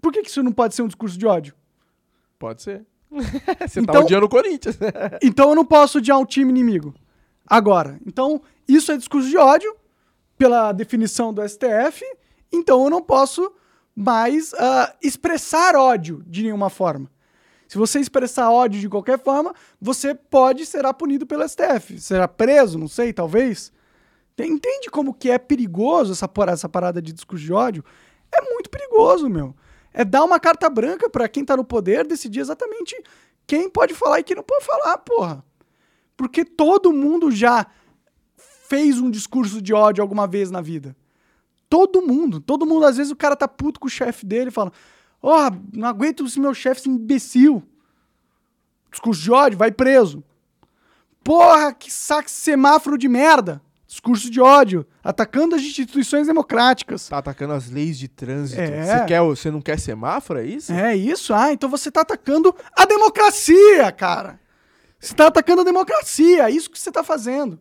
Por 0.00 0.12
que, 0.12 0.20
que 0.22 0.28
isso 0.28 0.42
não 0.42 0.52
pode 0.52 0.74
ser 0.74 0.82
um 0.82 0.86
discurso 0.86 1.16
de 1.18 1.26
ódio? 1.26 1.54
Pode 2.38 2.60
ser. 2.60 2.84
você 3.10 3.80
tá 3.80 3.80
Então- 3.80 4.02
odiando 4.02 4.26
o 4.26 4.28
Corinthians. 4.28 4.76
Então 5.22 5.48
eu 5.48 5.54
não 5.54 5.64
posso 5.64 5.96
odiar 5.96 6.18
um 6.18 6.26
time 6.26 6.50
inimigo. 6.50 6.94
Agora, 7.46 7.98
então, 8.06 8.42
isso 8.68 8.92
é 8.92 8.96
discurso 8.98 9.28
de 9.28 9.38
ódio, 9.38 9.74
pela 10.36 10.70
definição 10.72 11.32
do 11.32 11.40
STF, 11.48 12.04
então 12.52 12.84
eu 12.84 12.90
não 12.90 13.00
posso 13.00 13.50
mais 13.94 14.52
ah, 14.52 14.94
expressar 15.02 15.74
ódio 15.76 16.22
de 16.26 16.42
nenhuma 16.42 16.68
forma. 16.68 17.10
Se 17.66 17.78
você 17.78 17.98
expressar 18.00 18.50
ódio 18.50 18.78
de 18.78 18.88
qualquer 18.88 19.18
forma, 19.18 19.54
você 19.80 20.14
pode 20.14 20.66
será 20.66 20.92
punido 20.92 21.26
pelo 21.26 21.48
STF. 21.48 21.98
Será 21.98 22.28
preso, 22.28 22.78
não 22.78 22.86
sei, 22.86 23.14
talvez. 23.14 23.72
Entende 24.38 24.90
como 24.90 25.14
que 25.14 25.30
é 25.30 25.38
perigoso 25.38 26.12
essa, 26.12 26.30
essa 26.48 26.68
parada 26.68 27.00
de 27.00 27.12
discurso 27.12 27.44
de 27.44 27.52
ódio? 27.52 27.84
É 28.30 28.42
muito 28.52 28.68
perigoso, 28.68 29.28
meu. 29.28 29.54
É 29.92 30.04
dar 30.04 30.24
uma 30.24 30.38
carta 30.38 30.68
branca 30.68 31.08
para 31.08 31.28
quem 31.28 31.44
tá 31.44 31.56
no 31.56 31.64
poder 31.64 32.06
decidir 32.06 32.40
exatamente 32.40 32.94
quem 33.46 33.70
pode 33.70 33.94
falar 33.94 34.20
e 34.20 34.24
quem 34.24 34.36
não 34.36 34.42
pode 34.42 34.64
falar, 34.64 34.98
porra. 34.98 35.44
Porque 36.16 36.44
todo 36.44 36.92
mundo 36.92 37.30
já 37.30 37.66
fez 38.68 38.98
um 38.98 39.10
discurso 39.10 39.62
de 39.62 39.72
ódio 39.72 40.02
alguma 40.02 40.26
vez 40.26 40.50
na 40.50 40.60
vida. 40.60 40.96
Todo 41.68 42.02
mundo. 42.02 42.40
Todo 42.40 42.66
mundo, 42.66 42.84
às 42.84 42.96
vezes, 42.96 43.12
o 43.12 43.16
cara 43.16 43.36
tá 43.36 43.48
puto 43.48 43.80
com 43.80 43.86
o 43.86 43.90
chefe 43.90 44.26
dele 44.26 44.48
e 44.48 44.52
fala: 44.52 44.72
Ó, 45.22 45.48
oh, 45.48 45.50
não 45.72 45.88
aguento 45.88 46.24
esse 46.24 46.38
meu 46.38 46.54
chefe, 46.54 46.80
esse 46.80 46.88
imbecil. 46.88 47.62
Discurso 48.90 49.22
de 49.22 49.32
ódio, 49.32 49.58
vai 49.58 49.70
preso. 49.70 50.22
Porra, 51.22 51.72
que 51.72 51.92
saco 51.92 52.30
semáforo 52.30 52.96
de 52.96 53.08
merda. 53.08 53.62
Discurso 53.86 54.28
de 54.28 54.40
ódio, 54.40 54.84
atacando 55.02 55.54
as 55.54 55.62
instituições 55.62 56.26
democráticas. 56.26 57.08
Tá 57.08 57.18
atacando 57.18 57.52
as 57.52 57.70
leis 57.70 57.96
de 57.96 58.08
trânsito. 58.08 58.60
É. 58.60 58.82
Você, 58.82 59.04
quer, 59.04 59.20
você 59.22 59.50
não 59.50 59.60
quer 59.60 59.78
semáforo, 59.78 60.40
é 60.40 60.44
isso? 60.44 60.72
É 60.72 60.96
isso? 60.96 61.32
Ah, 61.32 61.52
então 61.52 61.70
você 61.70 61.90
tá 61.90 62.00
atacando 62.00 62.54
a 62.74 62.84
democracia, 62.84 63.92
cara. 63.92 64.40
Você 64.98 65.14
tá 65.14 65.28
atacando 65.28 65.60
a 65.60 65.64
democracia, 65.64 66.48
é 66.48 66.50
isso 66.50 66.68
que 66.68 66.78
você 66.78 66.90
tá 66.90 67.04
fazendo. 67.04 67.60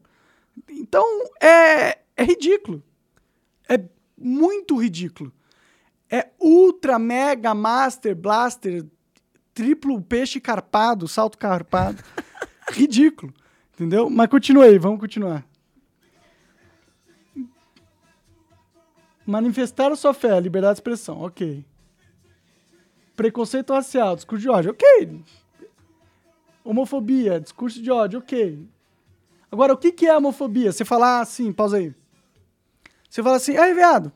Então, 0.70 1.06
é, 1.40 2.00
é 2.18 2.24
ridículo. 2.24 2.82
É 3.70 3.80
muito 4.18 4.76
ridículo. 4.78 5.32
É 6.10 6.30
ultra, 6.40 6.98
mega, 6.98 7.54
master, 7.54 8.16
blaster, 8.16 8.84
triplo 9.54 10.02
peixe 10.02 10.40
carpado, 10.40 11.08
salto 11.08 11.38
carpado. 11.38 12.04
ridículo. 12.72 13.32
Entendeu? 13.74 14.10
Mas 14.10 14.28
continue 14.28 14.64
aí, 14.64 14.80
vamos 14.80 15.00
continuar. 15.00 15.46
Manifestar 19.26 19.96
sua 19.96 20.14
fé, 20.14 20.40
liberdade 20.40 20.76
de 20.76 20.80
expressão, 20.80 21.22
ok. 21.22 21.66
Preconceito 23.16 23.74
racial, 23.74 24.16
discurso 24.16 24.42
de 24.42 24.50
ódio, 24.50 24.72
ok. 24.72 25.22
Homofobia, 26.64 27.40
discurso 27.40 27.82
de 27.82 27.90
ódio, 27.92 28.20
ok. 28.20 28.68
Agora, 29.52 29.74
o 29.74 29.78
que, 29.78 29.92
que 29.92 30.06
é 30.06 30.18
homofobia? 30.18 30.72
Você 30.72 30.84
falar 30.84 31.22
assim, 31.22 31.52
pausa 31.52 31.78
aí. 31.78 31.94
Você 33.10 33.24
fala 33.24 33.38
assim, 33.38 33.56
ei, 33.58 33.74
viado, 33.74 34.12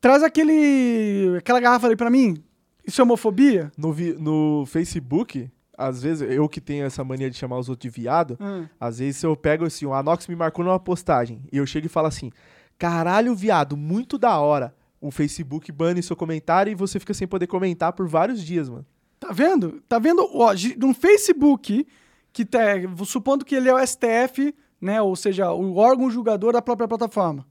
traz 0.00 0.22
aquele, 0.22 1.36
aquela 1.38 1.58
garrafa 1.60 1.86
ali 1.86 1.96
pra 1.96 2.10
mim. 2.10 2.42
Isso 2.86 3.00
é 3.00 3.04
homofobia? 3.04 3.72
No, 3.76 3.92
vi, 3.92 4.12
no 4.12 4.64
Facebook, 4.66 5.50
às 5.76 6.02
vezes, 6.02 6.30
eu 6.30 6.48
que 6.48 6.60
tenho 6.60 6.84
essa 6.84 7.02
mania 7.02 7.28
de 7.28 7.36
chamar 7.36 7.58
os 7.58 7.68
outros 7.68 7.92
de 7.92 8.00
viado, 8.00 8.38
Hum. 8.40 8.66
às 8.78 8.98
vezes 9.00 9.20
eu 9.22 9.34
pego 9.36 9.64
assim, 9.64 9.84
o 9.86 9.92
Anox 9.92 10.28
me 10.28 10.36
marcou 10.36 10.64
numa 10.64 10.78
postagem, 10.78 11.42
e 11.50 11.56
eu 11.56 11.66
chego 11.66 11.86
e 11.86 11.88
falo 11.90 12.06
assim, 12.06 12.30
caralho, 12.78 13.34
viado, 13.34 13.76
muito 13.76 14.18
da 14.18 14.38
hora. 14.38 14.74
O 15.00 15.10
Facebook 15.10 15.70
bane 15.70 16.02
seu 16.02 16.16
comentário 16.16 16.70
e 16.70 16.74
você 16.74 16.98
fica 16.98 17.14
sem 17.14 17.28
poder 17.28 17.46
comentar 17.46 17.92
por 17.92 18.08
vários 18.08 18.42
dias, 18.42 18.68
mano. 18.68 18.86
Tá 19.18 19.32
vendo? 19.32 19.82
Tá 19.88 19.98
vendo? 19.98 20.28
Ó, 20.32 20.52
no 20.78 20.94
Facebook, 20.94 21.86
que 22.32 22.44
tá, 22.44 22.58
supondo 23.04 23.44
que 23.44 23.54
ele 23.54 23.68
é 23.68 23.74
o 23.74 23.86
STF, 23.86 24.54
né? 24.80 25.00
Ou 25.00 25.16
seja, 25.16 25.52
o 25.52 25.76
órgão 25.76 26.10
julgador 26.10 26.52
da 26.52 26.62
própria 26.62 26.88
plataforma. 26.88 27.46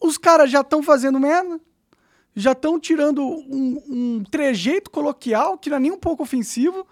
Os 0.00 0.18
caras 0.18 0.50
já 0.50 0.60
estão 0.60 0.82
fazendo 0.82 1.18
merda, 1.18 1.60
já 2.34 2.52
estão 2.52 2.78
tirando 2.78 3.22
um, 3.22 3.82
um 3.88 4.24
trejeito 4.24 4.90
coloquial 4.90 5.56
que 5.56 5.70
não 5.70 5.76
é 5.78 5.80
nem 5.80 5.92
um 5.92 5.98
pouco 5.98 6.22
ofensivo. 6.22 6.86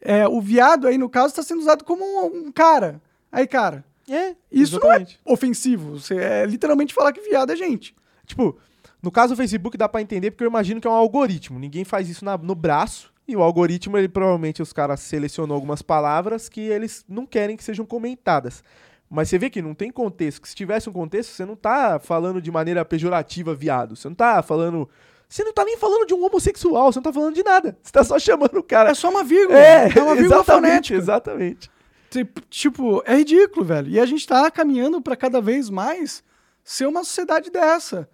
É, 0.00 0.28
o 0.28 0.40
viado 0.40 0.86
aí, 0.86 0.96
no 0.96 1.08
caso, 1.08 1.28
está 1.28 1.42
sendo 1.42 1.60
usado 1.60 1.84
como 1.84 2.04
um, 2.04 2.46
um 2.46 2.52
cara. 2.52 3.02
Aí, 3.32 3.46
cara, 3.46 3.84
É, 4.08 4.34
isso 4.52 4.76
exatamente. 4.76 5.18
não 5.24 5.30
é 5.30 5.34
ofensivo. 5.34 5.98
Você 5.98 6.14
é 6.16 6.44
literalmente 6.46 6.92
falar 6.94 7.12
que 7.12 7.20
viado 7.20 7.50
é 7.52 7.56
gente. 7.56 7.94
Tipo, 8.26 8.56
no 9.02 9.10
caso 9.10 9.34
do 9.34 9.36
Facebook 9.36 9.76
dá 9.76 9.88
pra 9.88 10.00
entender 10.02 10.30
porque 10.30 10.44
eu 10.44 10.48
imagino 10.48 10.80
que 10.80 10.86
é 10.86 10.90
um 10.90 10.94
algoritmo. 10.94 11.58
Ninguém 11.58 11.84
faz 11.84 12.08
isso 12.08 12.24
na- 12.24 12.36
no 12.38 12.54
braço. 12.54 13.12
E 13.26 13.34
o 13.34 13.42
algoritmo, 13.42 13.96
ele 13.96 14.08
provavelmente 14.08 14.60
os 14.60 14.70
caras 14.72 15.00
selecionou 15.00 15.54
algumas 15.54 15.80
palavras 15.80 16.48
que 16.48 16.60
eles 16.60 17.02
não 17.08 17.24
querem 17.24 17.56
que 17.56 17.64
sejam 17.64 17.86
comentadas. 17.86 18.62
Mas 19.08 19.28
você 19.30 19.38
vê 19.38 19.48
que 19.48 19.62
não 19.62 19.74
tem 19.74 19.90
contexto. 19.90 20.42
Que 20.42 20.48
se 20.48 20.54
tivesse 20.54 20.90
um 20.90 20.92
contexto, 20.92 21.30
você 21.30 21.44
não 21.46 21.56
tá 21.56 21.98
falando 21.98 22.42
de 22.42 22.50
maneira 22.50 22.84
pejorativa, 22.84 23.54
viado. 23.54 23.96
Você 23.96 24.08
não 24.08 24.14
tá 24.14 24.42
falando. 24.42 24.86
Você 25.26 25.42
não 25.42 25.54
tá 25.54 25.64
nem 25.64 25.76
falando 25.78 26.06
de 26.06 26.12
um 26.12 26.22
homossexual, 26.24 26.92
você 26.92 26.98
não 26.98 27.02
tá 27.02 27.12
falando 27.12 27.34
de 27.34 27.42
nada. 27.42 27.76
Você 27.82 27.92
tá 27.92 28.04
só 28.04 28.18
chamando 28.18 28.58
o 28.58 28.62
cara. 28.62 28.90
É 28.90 28.94
só 28.94 29.08
uma 29.08 29.24
vírgula. 29.24 29.58
É, 29.58 29.84
é 29.96 30.02
uma 30.02 30.14
vírgula 30.14 30.40
exatamente, 30.40 30.88
fonética. 30.88 30.94
exatamente. 30.96 31.70
Tipo- 32.22 32.40
Tipo, 32.48 33.02
é 33.04 33.16
ridículo, 33.16 33.64
velho. 33.64 33.88
E 33.90 33.98
a 33.98 34.06
gente 34.06 34.26
tá 34.26 34.50
caminhando 34.50 35.00
pra 35.02 35.16
cada 35.16 35.40
vez 35.40 35.68
mais 35.70 36.22
ser 36.62 36.86
uma 36.86 37.02
sociedade 37.04 37.50
dessa. 37.50 38.08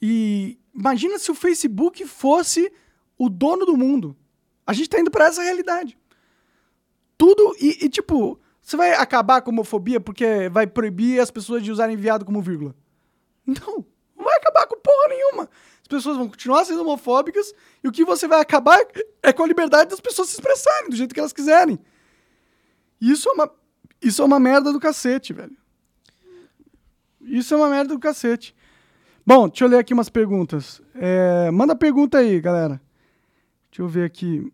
E 0.00 0.58
imagina 0.74 1.18
se 1.18 1.30
o 1.30 1.34
Facebook 1.34 2.04
fosse 2.06 2.72
o 3.16 3.28
dono 3.28 3.64
do 3.64 3.76
mundo. 3.76 4.16
A 4.66 4.72
gente 4.72 4.88
tá 4.88 4.98
indo 4.98 5.10
pra 5.10 5.26
essa 5.26 5.42
realidade. 5.42 5.96
Tudo. 7.16 7.54
E, 7.60 7.84
e, 7.84 7.88
tipo, 7.88 8.40
você 8.60 8.76
vai 8.76 8.92
acabar 8.94 9.40
com 9.42 9.50
a 9.50 9.52
homofobia 9.52 10.00
porque 10.00 10.48
vai 10.50 10.66
proibir 10.66 11.20
as 11.20 11.30
pessoas 11.30 11.62
de 11.62 11.70
usarem 11.70 11.96
viado 11.96 12.24
como 12.24 12.42
vírgula? 12.42 12.74
Não. 13.46 13.84
Não 14.16 14.24
vai 14.24 14.36
acabar 14.36 14.66
com 14.66 14.76
porra 14.80 15.08
nenhuma. 15.08 15.48
As 15.82 15.88
pessoas 15.88 16.16
vão 16.16 16.28
continuar 16.28 16.64
sendo 16.64 16.80
homofóbicas 16.80 17.52
e 17.82 17.88
o 17.88 17.92
que 17.92 18.04
você 18.04 18.26
vai 18.26 18.40
acabar 18.40 18.78
é 19.22 19.32
com 19.32 19.42
a 19.42 19.46
liberdade 19.46 19.90
das 19.90 20.00
pessoas 20.00 20.28
se 20.28 20.34
expressarem 20.34 20.88
do 20.88 20.96
jeito 20.96 21.12
que 21.14 21.20
elas 21.20 21.32
quiserem. 21.32 21.78
Isso 23.04 23.28
é 23.28 23.32
uma, 23.32 23.50
isso 24.00 24.22
é 24.22 24.24
uma 24.24 24.40
merda 24.40 24.72
do 24.72 24.80
cacete, 24.80 25.34
velho. 25.34 25.54
Isso 27.20 27.52
é 27.52 27.56
uma 27.56 27.68
merda 27.68 27.92
do 27.92 28.00
cacete. 28.00 28.54
Bom, 29.26 29.46
deixa 29.46 29.64
eu 29.64 29.68
ler 29.68 29.78
aqui 29.78 29.92
umas 29.92 30.08
perguntas. 30.08 30.80
É, 30.94 31.50
manda 31.50 31.76
pergunta 31.76 32.18
aí, 32.18 32.40
galera. 32.40 32.80
Deixa 33.70 33.82
eu 33.82 33.88
ver 33.88 34.04
aqui. 34.04 34.50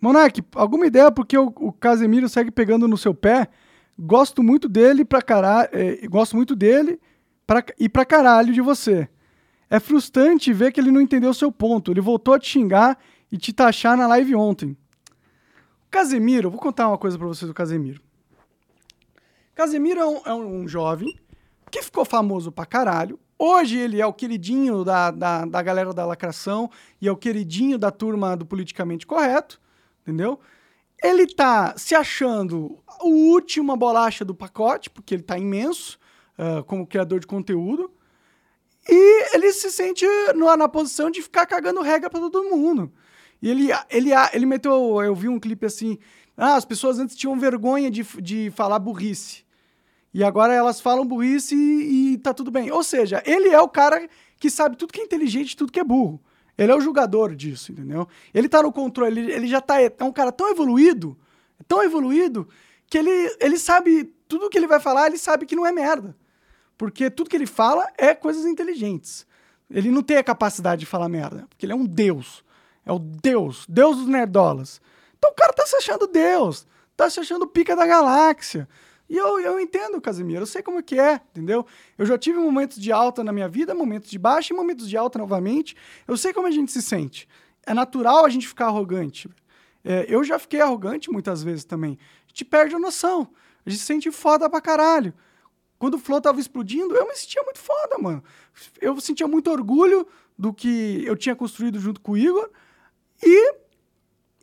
Monark, 0.00 0.42
alguma 0.54 0.86
ideia 0.86 1.10
porque 1.12 1.38
o, 1.38 1.52
o 1.56 1.72
Casemiro 1.72 2.28
segue 2.28 2.50
pegando 2.50 2.88
no 2.88 2.96
seu 2.96 3.14
pé? 3.14 3.48
Gosto 3.96 4.42
muito 4.42 4.68
dele 4.68 5.04
pra 5.04 5.22
caralho. 5.22 5.70
gosto 6.10 6.34
muito 6.34 6.56
dele 6.56 7.00
pra, 7.46 7.64
e 7.78 7.88
pra 7.88 8.04
caralho 8.04 8.52
de 8.52 8.60
você. 8.60 9.08
É 9.70 9.78
frustrante 9.78 10.52
ver 10.52 10.72
que 10.72 10.80
ele 10.80 10.90
não 10.90 11.00
entendeu 11.00 11.30
o 11.30 11.34
seu 11.34 11.52
ponto. 11.52 11.92
Ele 11.92 12.00
voltou 12.00 12.34
a 12.34 12.38
te 12.40 12.48
xingar 12.48 12.98
e 13.30 13.36
te 13.36 13.52
taxar 13.52 13.96
na 13.96 14.08
live 14.08 14.34
ontem. 14.34 14.76
Casemiro, 15.90 16.50
vou 16.50 16.60
contar 16.60 16.88
uma 16.88 16.98
coisa 16.98 17.16
pra 17.18 17.26
vocês 17.26 17.48
do 17.48 17.54
Casemiro. 17.54 18.02
Casemiro 19.54 20.00
é 20.00 20.06
um, 20.06 20.20
é 20.26 20.34
um 20.34 20.68
jovem 20.68 21.18
que 21.70 21.82
ficou 21.82 22.04
famoso 22.04 22.52
pra 22.52 22.66
caralho. 22.66 23.18
Hoje 23.38 23.78
ele 23.78 24.00
é 24.00 24.06
o 24.06 24.12
queridinho 24.12 24.84
da, 24.84 25.10
da, 25.10 25.44
da 25.44 25.62
galera 25.62 25.92
da 25.92 26.04
lacração 26.04 26.70
e 27.00 27.08
é 27.08 27.12
o 27.12 27.16
queridinho 27.16 27.78
da 27.78 27.90
turma 27.90 28.36
do 28.36 28.44
politicamente 28.44 29.06
correto, 29.06 29.60
entendeu? 30.02 30.40
Ele 31.02 31.26
tá 31.26 31.74
se 31.76 31.94
achando 31.94 32.78
o 33.00 33.30
última 33.30 33.76
bolacha 33.76 34.24
do 34.24 34.34
pacote, 34.34 34.90
porque 34.90 35.14
ele 35.14 35.22
tá 35.22 35.38
imenso 35.38 35.98
ah, 36.36 36.62
como 36.64 36.86
criador 36.86 37.20
de 37.20 37.26
conteúdo. 37.26 37.90
E 38.88 39.34
ele 39.34 39.52
se 39.52 39.70
sente 39.70 40.06
na, 40.34 40.56
na 40.56 40.68
posição 40.68 41.10
de 41.10 41.20
ficar 41.22 41.46
cagando 41.46 41.82
regra 41.82 42.08
pra 42.08 42.20
todo 42.20 42.50
mundo. 42.50 42.92
E 43.40 43.48
ele, 43.48 43.68
ele, 43.90 44.10
ele 44.32 44.46
meteu. 44.46 45.02
Eu 45.02 45.14
vi 45.14 45.28
um 45.28 45.38
clipe 45.38 45.66
assim. 45.66 45.98
Ah, 46.36 46.56
as 46.56 46.64
pessoas 46.64 46.98
antes 46.98 47.16
tinham 47.16 47.38
vergonha 47.38 47.90
de, 47.90 48.02
de 48.20 48.50
falar 48.50 48.78
burrice. 48.78 49.44
E 50.12 50.24
agora 50.24 50.54
elas 50.54 50.80
falam 50.80 51.06
burrice 51.06 51.54
e, 51.54 52.14
e 52.14 52.18
tá 52.18 52.32
tudo 52.32 52.50
bem. 52.50 52.70
Ou 52.70 52.82
seja, 52.82 53.22
ele 53.26 53.48
é 53.48 53.60
o 53.60 53.68
cara 53.68 54.08
que 54.38 54.48
sabe 54.48 54.76
tudo 54.76 54.92
que 54.92 55.00
é 55.00 55.04
inteligente 55.04 55.52
e 55.52 55.56
tudo 55.56 55.72
que 55.72 55.80
é 55.80 55.84
burro. 55.84 56.20
Ele 56.56 56.72
é 56.72 56.74
o 56.74 56.80
julgador 56.80 57.34
disso, 57.36 57.70
entendeu? 57.70 58.08
Ele 58.34 58.48
tá 58.48 58.62
no 58.62 58.72
controle, 58.72 59.20
ele, 59.20 59.32
ele 59.32 59.46
já 59.46 59.60
tá. 59.60 59.80
É 59.80 59.92
um 60.02 60.12
cara 60.12 60.32
tão 60.32 60.50
evoluído, 60.50 61.16
tão 61.68 61.82
evoluído, 61.84 62.48
que 62.88 62.98
ele, 62.98 63.10
ele 63.40 63.58
sabe 63.58 64.12
tudo 64.26 64.50
que 64.50 64.58
ele 64.58 64.66
vai 64.66 64.80
falar, 64.80 65.06
ele 65.06 65.18
sabe 65.18 65.46
que 65.46 65.54
não 65.54 65.64
é 65.64 65.70
merda. 65.70 66.16
Porque 66.76 67.10
tudo 67.10 67.30
que 67.30 67.36
ele 67.36 67.46
fala 67.46 67.86
é 67.96 68.14
coisas 68.14 68.44
inteligentes. 68.44 69.26
Ele 69.70 69.90
não 69.90 70.02
tem 70.02 70.16
a 70.16 70.24
capacidade 70.24 70.80
de 70.80 70.86
falar 70.86 71.08
merda, 71.08 71.46
porque 71.48 71.66
ele 71.66 71.72
é 71.72 71.76
um 71.76 71.86
deus. 71.86 72.44
É 72.88 72.92
o 72.92 72.98
deus, 72.98 73.66
deus 73.68 73.98
dos 73.98 74.06
nerdolas. 74.06 74.80
Então 75.18 75.30
o 75.30 75.34
cara 75.34 75.52
tá 75.52 75.66
se 75.66 75.76
achando 75.76 76.06
deus, 76.06 76.66
tá 76.96 77.10
se 77.10 77.20
achando 77.20 77.46
pica 77.46 77.76
da 77.76 77.86
galáxia. 77.86 78.66
E 79.10 79.14
eu, 79.14 79.38
eu 79.40 79.60
entendo, 79.60 80.00
Casimiro, 80.00 80.40
eu 80.42 80.46
sei 80.46 80.62
como 80.62 80.78
é 80.78 80.82
que 80.82 80.98
é, 80.98 81.20
entendeu? 81.30 81.66
Eu 81.98 82.06
já 82.06 82.16
tive 82.16 82.38
momentos 82.38 82.80
de 82.80 82.90
alta 82.90 83.22
na 83.22 83.30
minha 83.30 83.46
vida, 83.46 83.74
momentos 83.74 84.08
de 84.10 84.18
baixa 84.18 84.54
e 84.54 84.56
momentos 84.56 84.88
de 84.88 84.96
alta 84.96 85.18
novamente. 85.18 85.76
Eu 86.06 86.16
sei 86.16 86.32
como 86.32 86.46
a 86.46 86.50
gente 86.50 86.72
se 86.72 86.80
sente. 86.80 87.28
É 87.66 87.74
natural 87.74 88.24
a 88.24 88.30
gente 88.30 88.48
ficar 88.48 88.68
arrogante. 88.68 89.28
É, 89.84 90.06
eu 90.08 90.24
já 90.24 90.38
fiquei 90.38 90.62
arrogante 90.62 91.10
muitas 91.10 91.42
vezes 91.42 91.66
também. 91.66 91.98
A 92.24 92.28
gente 92.28 92.42
perde 92.46 92.74
a 92.74 92.78
noção. 92.78 93.28
A 93.66 93.70
gente 93.70 93.80
se 93.80 93.86
sente 93.86 94.10
foda 94.10 94.48
pra 94.48 94.62
caralho. 94.62 95.12
Quando 95.78 95.94
o 95.94 95.98
Flow 95.98 96.22
tava 96.22 96.40
explodindo, 96.40 96.96
eu 96.96 97.06
me 97.06 97.14
sentia 97.14 97.42
muito 97.42 97.58
foda, 97.58 97.98
mano. 97.98 98.24
Eu 98.80 98.98
sentia 98.98 99.28
muito 99.28 99.50
orgulho 99.50 100.06
do 100.38 100.54
que 100.54 101.02
eu 101.04 101.16
tinha 101.16 101.36
construído 101.36 101.78
junto 101.78 102.00
com 102.00 102.12
o 102.12 102.16
Igor. 102.16 102.48
E 103.22 103.54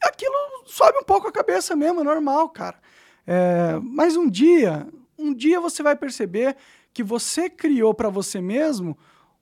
aquilo 0.01 0.35
sobe 0.65 0.97
um 0.99 1.03
pouco 1.03 1.27
a 1.27 1.31
cabeça 1.31 1.75
mesmo, 1.75 2.01
é 2.01 2.03
normal, 2.03 2.49
cara. 2.49 2.79
É, 3.25 3.79
mas 3.81 4.15
um 4.15 4.29
dia, 4.29 4.87
um 5.17 5.33
dia 5.33 5.59
você 5.59 5.81
vai 5.81 5.95
perceber 5.95 6.55
que 6.93 7.03
você 7.03 7.49
criou 7.49 7.93
para 7.93 8.09
você 8.09 8.39
mesmo 8.39 8.97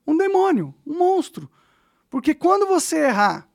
um 0.06 0.18
demônio, 0.18 0.74
um 0.86 0.98
monstro. 0.98 1.50
Porque 2.10 2.34
quando 2.34 2.68
você 2.68 3.06
errar, 3.06 3.48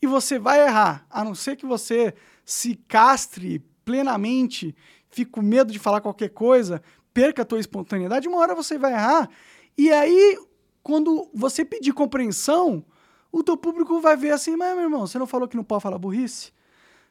e 0.00 0.06
você 0.06 0.38
vai 0.38 0.62
errar, 0.62 1.06
a 1.10 1.24
não 1.24 1.34
ser 1.34 1.56
que 1.56 1.66
você 1.66 2.14
se 2.44 2.76
castre 2.86 3.58
plenamente, 3.84 4.74
fique 5.10 5.30
com 5.30 5.42
medo 5.42 5.72
de 5.72 5.78
falar 5.78 6.00
qualquer 6.00 6.30
coisa, 6.30 6.82
perca 7.12 7.42
a 7.42 7.44
tua 7.44 7.58
espontaneidade, 7.58 8.28
uma 8.28 8.38
hora 8.38 8.54
você 8.54 8.78
vai 8.78 8.92
errar. 8.92 9.28
E 9.76 9.90
aí, 9.90 10.38
quando 10.82 11.28
você 11.34 11.64
pedir 11.64 11.92
compreensão, 11.92 12.84
o 13.30 13.42
teu 13.42 13.56
público 13.56 14.00
vai 14.00 14.16
ver 14.16 14.30
assim, 14.30 14.56
mas 14.56 14.74
meu 14.74 14.84
irmão, 14.84 15.06
você 15.06 15.18
não 15.18 15.26
falou 15.26 15.46
que 15.46 15.56
não 15.56 15.64
pode 15.64 15.82
falar 15.82 15.98
burrice? 15.98 16.52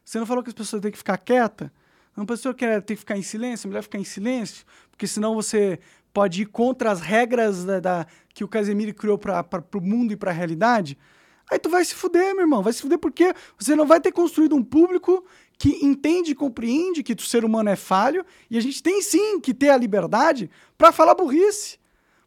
Você 0.04 0.20
não 0.20 0.26
falou 0.26 0.44
que 0.44 0.50
as 0.50 0.54
pessoas 0.54 0.82
têm 0.82 0.92
que 0.92 0.98
ficar 0.98 1.18
quieta? 1.18 1.72
Uma 2.16 2.26
pessoa 2.26 2.54
quer 2.54 2.82
ter 2.82 2.96
que 2.96 3.00
ficar 3.02 3.18
em 3.18 3.22
silêncio, 3.22 3.70
melhor 3.70 3.84
ficar 3.84 4.00
em 4.00 4.04
silêncio, 4.04 4.66
porque 4.90 5.06
senão 5.06 5.36
você 5.36 5.80
pode 6.12 6.42
ir 6.42 6.46
contra 6.48 6.92
as 6.92 7.00
regras 7.00 7.64
da, 7.64 7.80
da 7.80 8.08
que 8.34 8.44
o 8.44 8.48
Casemiro 8.48 8.94
criou 8.94 9.20
para 9.20 9.46
o 9.76 9.82
mundo 9.82 10.14
e 10.14 10.16
para 10.16 10.32
a 10.32 10.34
realidade. 10.34 10.98
Aí 11.50 11.60
tu 11.60 11.70
vai 11.70 11.86
se 11.86 11.94
fuder, 11.94 12.34
meu 12.34 12.44
irmão. 12.44 12.64
Vai 12.64 12.74
se 12.74 12.82
fuder 12.82 12.98
porque 12.98 13.34
você 13.58 13.76
não 13.76 13.86
vai 13.86 14.02
ter 14.02 14.12
construído 14.12 14.56
um 14.56 14.64
público 14.64 15.24
que 15.58 15.86
entende 15.86 16.32
e 16.32 16.36
compreende 16.36 17.04
que 17.04 17.14
o 17.14 17.22
ser 17.22 17.46
humano 17.46 17.70
é 17.70 17.76
falho 17.76 18.26
e 18.50 18.58
a 18.58 18.62
gente 18.62 18.82
tem 18.82 19.02
sim 19.02 19.40
que 19.40 19.54
ter 19.54 19.70
a 19.70 19.78
liberdade 19.78 20.50
para 20.78 20.92
falar 20.92 21.14
burrice. 21.14 21.78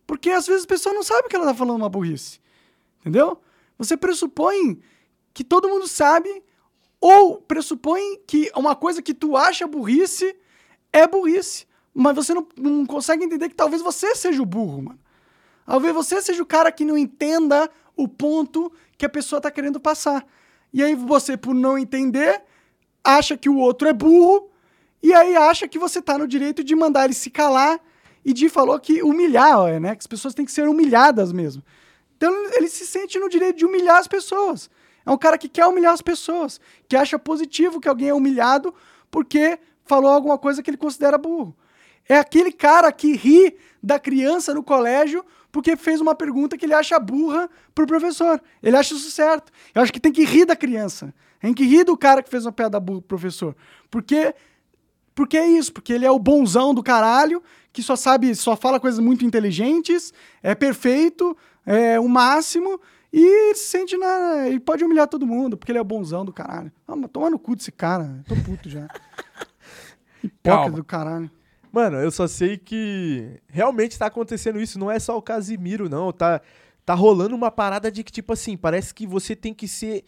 Porque 0.07 0.31
às 0.31 0.47
vezes 0.47 0.65
a 0.65 0.69
pessoa 0.69 0.95
não 0.95 1.03
sabe 1.03 1.29
que 1.29 1.37
ela 1.37 1.47
tá 1.47 1.55
falando 1.55 1.77
uma 1.79 1.89
burrice. 1.89 2.41
Entendeu? 3.01 3.41
Você 3.81 3.97
pressupõe 3.97 4.79
que 5.33 5.43
todo 5.43 5.67
mundo 5.67 5.89
sabe 5.89 6.43
ou 7.01 7.41
pressupõe 7.41 8.19
que 8.27 8.53
uma 8.55 8.77
coisa 8.77 9.01
que 9.01 9.15
tu 9.15 9.39
acha 9.39 9.67
burrice 9.67 10.37
é 10.93 11.07
burrice. 11.09 11.67
Mas 11.95 12.15
você 12.15 12.35
não, 12.35 12.47
não 12.59 12.85
consegue 12.85 13.25
entender 13.25 13.49
que 13.49 13.55
talvez 13.55 13.81
você 13.81 14.15
seja 14.15 14.43
o 14.43 14.45
burro, 14.45 14.83
mano. 14.83 15.01
Talvez 15.65 15.95
você 15.95 16.21
seja 16.21 16.43
o 16.43 16.47
cara 16.47 16.71
que 16.71 16.85
não 16.85 16.99
entenda 16.99 17.71
o 17.97 18.07
ponto 18.07 18.71
que 18.99 19.07
a 19.07 19.09
pessoa 19.09 19.39
está 19.39 19.51
querendo 19.51 19.81
passar. 19.81 20.27
E 20.75 20.83
aí 20.83 20.95
você, 20.95 21.35
por 21.35 21.55
não 21.55 21.79
entender, 21.79 22.43
acha 23.03 23.35
que 23.35 23.49
o 23.49 23.57
outro 23.57 23.89
é 23.89 23.95
burro, 23.95 24.51
e 25.03 25.15
aí 25.15 25.35
acha 25.37 25.67
que 25.67 25.79
você 25.79 26.01
está 26.01 26.19
no 26.19 26.29
direito 26.29 26.63
de 26.63 26.77
mandar 26.77 27.07
ele 27.07 27.15
se 27.15 27.31
calar 27.31 27.81
e 28.23 28.35
de 28.35 28.51
falou 28.51 28.79
que 28.79 29.03
humilhar, 29.03 29.81
né? 29.81 29.95
Que 29.95 30.01
as 30.01 30.07
pessoas 30.07 30.35
têm 30.35 30.45
que 30.45 30.53
ser 30.53 30.69
humilhadas 30.69 31.33
mesmo. 31.33 31.63
Então 32.21 32.35
ele 32.55 32.69
se 32.69 32.87
sente 32.87 33.19
no 33.19 33.31
direito 33.31 33.57
de 33.57 33.65
humilhar 33.65 33.97
as 33.97 34.07
pessoas. 34.07 34.69
É 35.07 35.11
um 35.11 35.17
cara 35.17 35.39
que 35.39 35.49
quer 35.49 35.65
humilhar 35.65 35.95
as 35.95 36.03
pessoas, 36.03 36.61
que 36.87 36.95
acha 36.95 37.19
positivo 37.19 37.81
que 37.81 37.89
alguém 37.89 38.11
é 38.11 38.15
humilhado 38.15 38.75
porque 39.11 39.59
falou 39.87 40.11
alguma 40.11 40.37
coisa 40.37 40.63
que 40.63 40.69
ele 40.69 40.77
considera 40.77 41.17
burro. 41.17 41.57
É 42.07 42.19
aquele 42.19 42.53
cara 42.53 42.93
que 42.93 43.17
ri 43.17 43.57
da 43.83 43.99
criança 43.99 44.53
no 44.53 44.63
colégio 44.63 45.25
porque 45.51 45.77
fez 45.77 45.99
uma 45.99 46.15
pergunta 46.15 46.59
que 46.59 46.67
ele 46.67 46.75
acha 46.75 46.99
burra 46.99 47.49
pro 47.75 47.87
professor. 47.87 48.39
Ele 48.63 48.77
acha 48.77 48.93
isso 48.93 49.11
certo. 49.11 49.51
Eu 49.75 49.81
acho 49.81 49.91
que 49.91 49.99
tem 49.99 50.13
que 50.13 50.23
rir 50.23 50.45
da 50.45 50.55
criança. 50.55 51.15
Tem 51.41 51.55
que 51.55 51.65
rir 51.65 51.85
do 51.85 51.97
cara 51.97 52.23
que 52.23 52.29
fez 52.29 52.45
uma 52.45 52.53
piada 52.53 52.79
burra 52.79 53.01
pro 53.01 53.17
professor. 53.17 53.57
Porque 53.91 54.35
porque 55.15 55.37
é 55.37 55.47
isso, 55.47 55.73
porque 55.73 55.93
ele 55.93 56.07
é 56.07 56.11
o 56.11 56.19
bonzão 56.19 56.73
do 56.73 56.83
caralho, 56.83 57.43
que 57.73 57.83
só 57.83 57.95
sabe, 57.95 58.35
só 58.35 58.57
fala 58.57 58.81
coisas 58.81 59.01
muito 59.01 59.25
inteligentes, 59.25 60.15
é 60.43 60.55
perfeito, 60.55 61.37
é 61.65 61.99
o 62.01 62.09
máximo, 62.09 62.81
e 63.13 63.55
se 63.55 63.65
sente 63.65 63.97
na. 63.97 64.49
E 64.49 64.61
pode 64.61 64.85
humilhar 64.85 65.09
todo 65.09 65.27
mundo, 65.27 65.57
porque 65.57 65.73
ele 65.73 65.79
é 65.79 65.85
bonzão 65.85 66.25
do 66.25 66.33
caralho. 66.33 66.73
Ah, 66.87 66.95
mas 66.95 67.11
toma 67.11 67.31
no 67.31 67.39
cu 67.39 67.57
desse 67.57 67.73
cara, 67.73 68.23
tô 68.27 68.37
puto 68.37 68.69
já. 68.69 68.89
Hipócrita 70.23 70.77
do 70.77 70.85
caralho. 70.85 71.31
Mano, 71.73 71.99
eu 71.99 72.11
só 72.11 72.27
sei 72.27 72.57
que 72.57 73.41
realmente 73.49 73.99
tá 73.99 74.07
acontecendo 74.07 74.61
isso. 74.61 74.79
Não 74.79 74.91
é 74.91 74.99
só 74.99 75.17
o 75.17 75.23
Casimiro, 75.23 75.89
não. 75.89 76.13
Tá, 76.13 76.41
tá 76.85 76.95
rolando 76.95 77.35
uma 77.35 77.51
parada 77.51 77.91
de 77.91 78.03
que, 78.03 78.13
tipo 78.13 78.33
assim, 78.33 78.57
parece 78.57 78.93
que 78.93 79.07
você 79.07 79.35
tem 79.35 79.55
que 79.55 79.67
ser. 79.67 80.05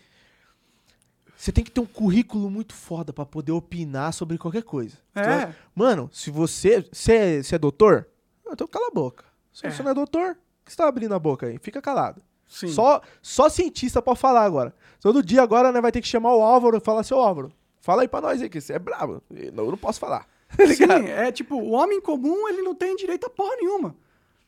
Você 1.37 1.51
tem 1.51 1.65
que 1.65 1.71
ter 1.71 1.81
um 1.81 1.87
currículo 1.87 2.49
muito 2.51 2.73
foda 2.73 3.13
para 3.13 3.27
poder 3.27 3.53
opinar 3.53 4.13
sobre 4.13 4.39
qualquer 4.39 4.63
coisa. 4.63 4.97
É. 5.15 5.21
Então, 5.21 5.55
mano, 5.75 6.11
se 6.13 6.31
você. 6.31 6.87
Você 6.93 7.13
é, 7.13 7.43
você 7.43 7.55
é 7.57 7.59
doutor? 7.59 8.09
Então 8.49 8.67
cala 8.67 8.89
a 8.89 8.95
boca. 8.95 9.25
Se 9.53 9.67
é. 9.67 9.71
você 9.71 9.83
não 9.83 9.91
é 9.91 9.95
doutor, 9.95 10.37
que 10.65 10.71
você 10.73 10.77
tá 10.77 10.87
abrindo 10.87 11.15
a 11.15 11.19
boca 11.19 11.47
aí? 11.47 11.59
Fica 11.59 11.81
calado. 11.81 12.23
Sim. 12.49 12.69
Só, 12.69 13.01
só 13.23 13.49
cientista 13.49 14.03
pode 14.03 14.21
falar 14.21 14.45
agora. 14.45 14.75
Todo 15.01 15.23
dia 15.23 15.43
agora 15.43 15.73
né, 15.73 15.81
vai 15.81 15.91
ter 15.91 16.03
que 16.03 16.09
chamar 16.09 16.35
o 16.35 16.43
Álvaro 16.43 16.77
e 16.77 16.81
falar, 16.81 17.03
seu 17.03 17.19
Álvaro, 17.19 17.51
fala 17.81 18.03
aí 18.03 18.09
pra 18.09 18.21
nós 18.21 18.43
aí, 18.43 18.49
que 18.49 18.61
você 18.61 18.75
é 18.75 18.79
brabo. 18.79 19.23
Eu 19.31 19.53
não 19.53 19.79
posso 19.79 19.99
falar. 19.99 20.27
Tá 20.55 20.67
Sim, 20.67 21.09
é 21.09 21.33
tipo, 21.33 21.57
o 21.57 21.71
homem 21.71 21.99
comum, 21.99 22.47
ele 22.47 22.61
não 22.61 22.75
tem 22.75 22.95
direito 22.95 23.25
a 23.25 23.31
porra 23.31 23.57
nenhuma. 23.57 23.97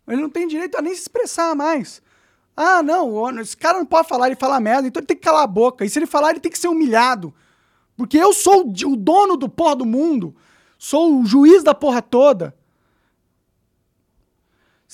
Ele 0.06 0.20
não 0.20 0.28
tem 0.28 0.46
direito 0.46 0.76
a 0.76 0.82
nem 0.82 0.94
se 0.94 1.00
expressar 1.00 1.54
mais. 1.54 2.02
Ah, 2.54 2.82
não, 2.82 3.40
esse 3.40 3.56
cara 3.56 3.78
não 3.78 3.86
pode 3.86 4.06
falar, 4.06 4.26
ele 4.26 4.36
fala 4.36 4.60
merda, 4.60 4.86
então 4.86 5.00
ele 5.00 5.06
tem 5.06 5.16
que 5.16 5.22
calar 5.22 5.42
a 5.42 5.46
boca. 5.46 5.82
E 5.82 5.88
se 5.88 5.98
ele 5.98 6.06
falar, 6.06 6.30
ele 6.30 6.40
tem 6.40 6.52
que 6.52 6.58
ser 6.58 6.68
humilhado. 6.68 7.32
Porque 7.96 8.18
eu 8.18 8.34
sou 8.34 8.70
o 8.70 8.96
dono 8.96 9.36
do 9.36 9.48
porra 9.48 9.76
do 9.76 9.86
mundo. 9.86 10.34
Sou 10.78 11.20
o 11.20 11.24
juiz 11.24 11.62
da 11.62 11.74
porra 11.74 12.02
toda. 12.02 12.54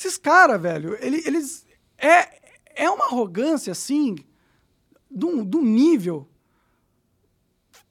Esses 0.00 0.16
caras, 0.16 0.58
velho, 0.58 0.96
eles. 0.98 1.66
É, 1.98 2.40
é 2.84 2.90
uma 2.90 3.04
arrogância, 3.04 3.70
assim, 3.70 4.16
de 5.10 5.26
um, 5.26 5.62
nível 5.62 6.26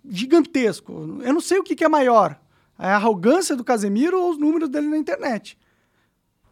gigantesco. 0.04 0.91
Eu 1.22 1.34
não 1.34 1.39
sei 1.39 1.60
o 1.60 1.63
que, 1.63 1.76
que 1.76 1.84
é 1.84 1.88
maior 1.88 2.39
a 2.76 2.95
arrogância 2.95 3.56
do 3.56 3.63
Casemiro 3.63 4.19
ou 4.19 4.32
os 4.32 4.39
números 4.39 4.69
dele 4.69 4.88
na 4.88 4.98
internet. 4.98 5.56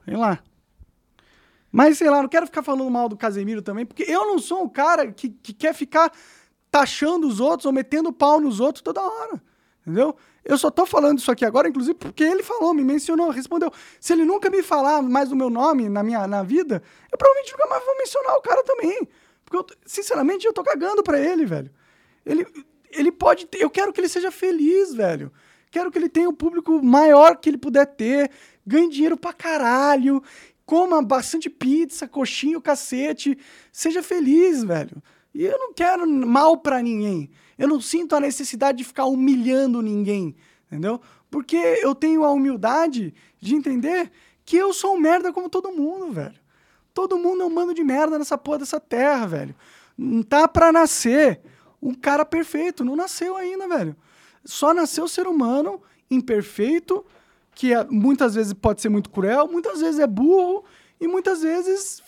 Sei 0.05 0.15
lá. 0.15 0.43
Mas, 1.71 1.97
sei 1.97 2.11
lá, 2.11 2.21
não 2.21 2.29
quero 2.29 2.45
ficar 2.45 2.61
falando 2.61 2.91
mal 2.91 3.09
do 3.09 3.17
Casemiro 3.17 3.63
também, 3.63 3.83
porque 3.83 4.03
eu 4.03 4.27
não 4.27 4.37
sou 4.37 4.61
um 4.63 4.69
cara 4.69 5.11
que, 5.11 5.29
que 5.29 5.53
quer 5.53 5.73
ficar 5.73 6.11
taxando 6.69 7.27
os 7.27 7.39
outros 7.39 7.65
ou 7.65 7.73
metendo 7.73 8.13
pau 8.13 8.39
nos 8.39 8.59
outros 8.59 8.83
toda 8.83 9.01
hora. 9.01 9.41
Entendeu? 9.81 10.15
Eu 10.47 10.57
só 10.57 10.71
tô 10.71 10.85
falando 10.85 11.19
isso 11.19 11.29
aqui 11.29 11.43
agora, 11.43 11.67
inclusive, 11.67 11.93
porque 11.93 12.23
ele 12.23 12.41
falou, 12.41 12.73
me 12.73 12.81
mencionou, 12.81 13.29
respondeu. 13.31 13.69
Se 13.99 14.13
ele 14.13 14.23
nunca 14.23 14.49
me 14.49 14.63
falar 14.63 15.01
mais 15.01 15.27
do 15.27 15.35
meu 15.35 15.49
nome 15.49 15.89
na 15.89 16.01
minha 16.01 16.25
na 16.25 16.41
vida, 16.41 16.81
eu 17.11 17.17
provavelmente 17.17 17.51
nunca 17.51 17.67
mais 17.67 17.85
vou 17.85 17.97
mencionar 17.97 18.37
o 18.37 18.41
cara 18.41 18.63
também. 18.63 19.07
Porque, 19.43 19.57
eu, 19.57 19.77
sinceramente, 19.85 20.47
eu 20.47 20.53
tô 20.53 20.63
cagando 20.63 21.03
pra 21.03 21.19
ele, 21.19 21.45
velho. 21.45 21.69
Ele, 22.25 22.47
ele 22.91 23.11
pode 23.11 23.45
ter, 23.45 23.61
eu 23.61 23.69
quero 23.69 23.91
que 23.91 23.99
ele 23.99 24.07
seja 24.07 24.31
feliz, 24.31 24.93
velho. 24.93 25.33
Quero 25.69 25.91
que 25.91 25.97
ele 25.97 26.07
tenha 26.07 26.29
o 26.29 26.31
um 26.31 26.35
público 26.35 26.81
maior 26.81 27.35
que 27.35 27.49
ele 27.49 27.57
puder 27.57 27.85
ter, 27.85 28.31
ganhe 28.65 28.89
dinheiro 28.89 29.17
pra 29.17 29.33
caralho, 29.33 30.23
coma 30.65 31.01
bastante 31.01 31.49
pizza, 31.49 32.07
coxinha, 32.07 32.61
cacete, 32.61 33.37
seja 33.69 34.01
feliz, 34.01 34.63
velho. 34.63 35.03
E 35.33 35.43
eu 35.43 35.59
não 35.59 35.73
quero 35.73 36.07
mal 36.07 36.55
pra 36.55 36.81
ninguém. 36.81 37.29
Eu 37.57 37.67
não 37.67 37.81
sinto 37.81 38.15
a 38.15 38.19
necessidade 38.19 38.79
de 38.79 38.83
ficar 38.83 39.05
humilhando 39.05 39.81
ninguém, 39.81 40.35
entendeu? 40.67 41.01
Porque 41.29 41.57
eu 41.81 41.95
tenho 41.95 42.23
a 42.23 42.31
humildade 42.31 43.13
de 43.39 43.55
entender 43.55 44.11
que 44.45 44.55
eu 44.55 44.73
sou 44.73 44.95
um 44.95 44.99
merda 44.99 45.33
como 45.33 45.49
todo 45.49 45.71
mundo, 45.71 46.11
velho. 46.11 46.39
Todo 46.93 47.17
mundo 47.17 47.43
é 47.43 47.45
um 47.45 47.49
mano 47.49 47.73
de 47.73 47.83
merda 47.83 48.17
nessa 48.17 48.37
porra 48.37 48.59
dessa 48.59 48.79
terra, 48.79 49.25
velho. 49.25 49.55
Não 49.97 50.23
tá 50.23 50.47
pra 50.47 50.71
nascer 50.71 51.41
um 51.81 51.93
cara 51.93 52.25
perfeito. 52.25 52.83
Não 52.83 52.95
nasceu 52.95 53.35
ainda, 53.35 53.67
velho 53.67 53.95
só 54.47 54.73
nasceu 54.73 55.07
ser 55.07 55.27
humano 55.27 55.81
imperfeito, 56.09 57.05
que 57.53 57.73
é, 57.73 57.83
muitas 57.83 58.33
vezes 58.33 58.53
pode 58.53 58.81
ser 58.81 58.87
muito 58.87 59.09
cruel, 59.09 59.47
muitas 59.47 59.81
vezes 59.81 59.99
é 59.99 60.07
burro 60.07 60.63
e 61.01 61.07
muitas 61.07 61.41
vezes 61.41 62.01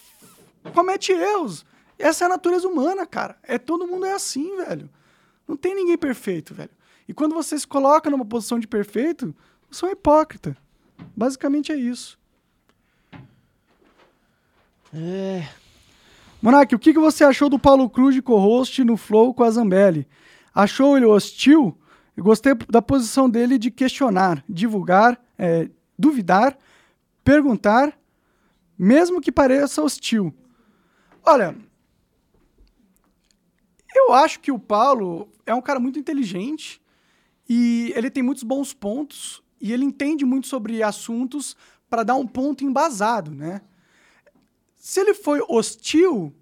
comete 0.74 1.12
erros. 1.12 1.66
Essa 1.98 2.24
é 2.24 2.28
a 2.28 2.30
natureza 2.30 2.68
humana, 2.68 3.06
cara. 3.06 3.38
É 3.44 3.58
todo 3.58 3.86
mundo 3.86 4.06
é 4.06 4.14
assim, 4.14 4.56
velho. 4.56 4.90
Não 5.50 5.58
tem 5.58 5.74
ninguém 5.74 5.98
perfeito, 5.98 6.54
velho. 6.54 6.70
E 7.08 7.14
quando 7.14 7.34
você 7.34 7.58
se 7.58 7.66
coloca 7.66 8.08
numa 8.08 8.24
posição 8.24 8.60
de 8.60 8.68
perfeito, 8.68 9.36
você 9.68 9.84
é 9.84 9.90
um 9.90 9.92
hipócrita. 9.94 10.56
Basicamente 11.18 11.72
é 11.72 11.76
isso. 11.76 12.20
É. 14.94 15.50
Monark, 16.40 16.76
o 16.76 16.78
que 16.78 16.94
você 16.94 17.24
achou 17.24 17.50
do 17.50 17.58
Paulo 17.58 17.90
Cruz 17.90 18.14
de 18.14 18.22
co-host 18.22 18.84
no 18.84 18.96
Flow 18.96 19.34
com 19.34 19.44
a 19.44 19.50
Zambelli? 19.50 20.08
Achou 20.54 20.96
ele 20.96 21.08
hostil? 21.08 21.76
Eu 22.16 22.24
gostei 22.24 22.54
da 22.70 22.82
posição 22.82 23.28
dele 23.28 23.58
de 23.58 23.72
questionar, 23.72 24.44
divulgar, 24.48 25.20
é, 25.36 25.68
duvidar, 25.98 26.56
perguntar, 27.24 27.98
mesmo 28.78 29.20
que 29.20 29.32
pareça 29.32 29.82
hostil. 29.82 30.32
Olha, 31.26 31.56
eu 34.00 34.14
acho 34.14 34.40
que 34.40 34.52
o 34.52 34.60
Paulo 34.60 35.30
é 35.46 35.54
um 35.54 35.62
cara 35.62 35.80
muito 35.80 36.00
inteligente 36.00 36.82
e 37.48 37.92
ele 37.96 38.10
tem 38.10 38.24
muitos 38.24 38.44
bons 38.44 38.74
pontos 38.74 39.44
e 39.60 39.74
ele 39.74 39.84
entende 39.84 40.26
muito 40.26 40.48
sobre 40.48 40.82
assuntos 40.84 41.56
para 41.90 42.04
dar 42.04 42.16
um 42.16 42.28
ponto 42.28 42.64
embasado, 42.64 43.32
né? 43.32 43.62
Se 44.76 45.00
ele 45.02 45.14
foi 45.14 45.42
hostil, 45.48 46.34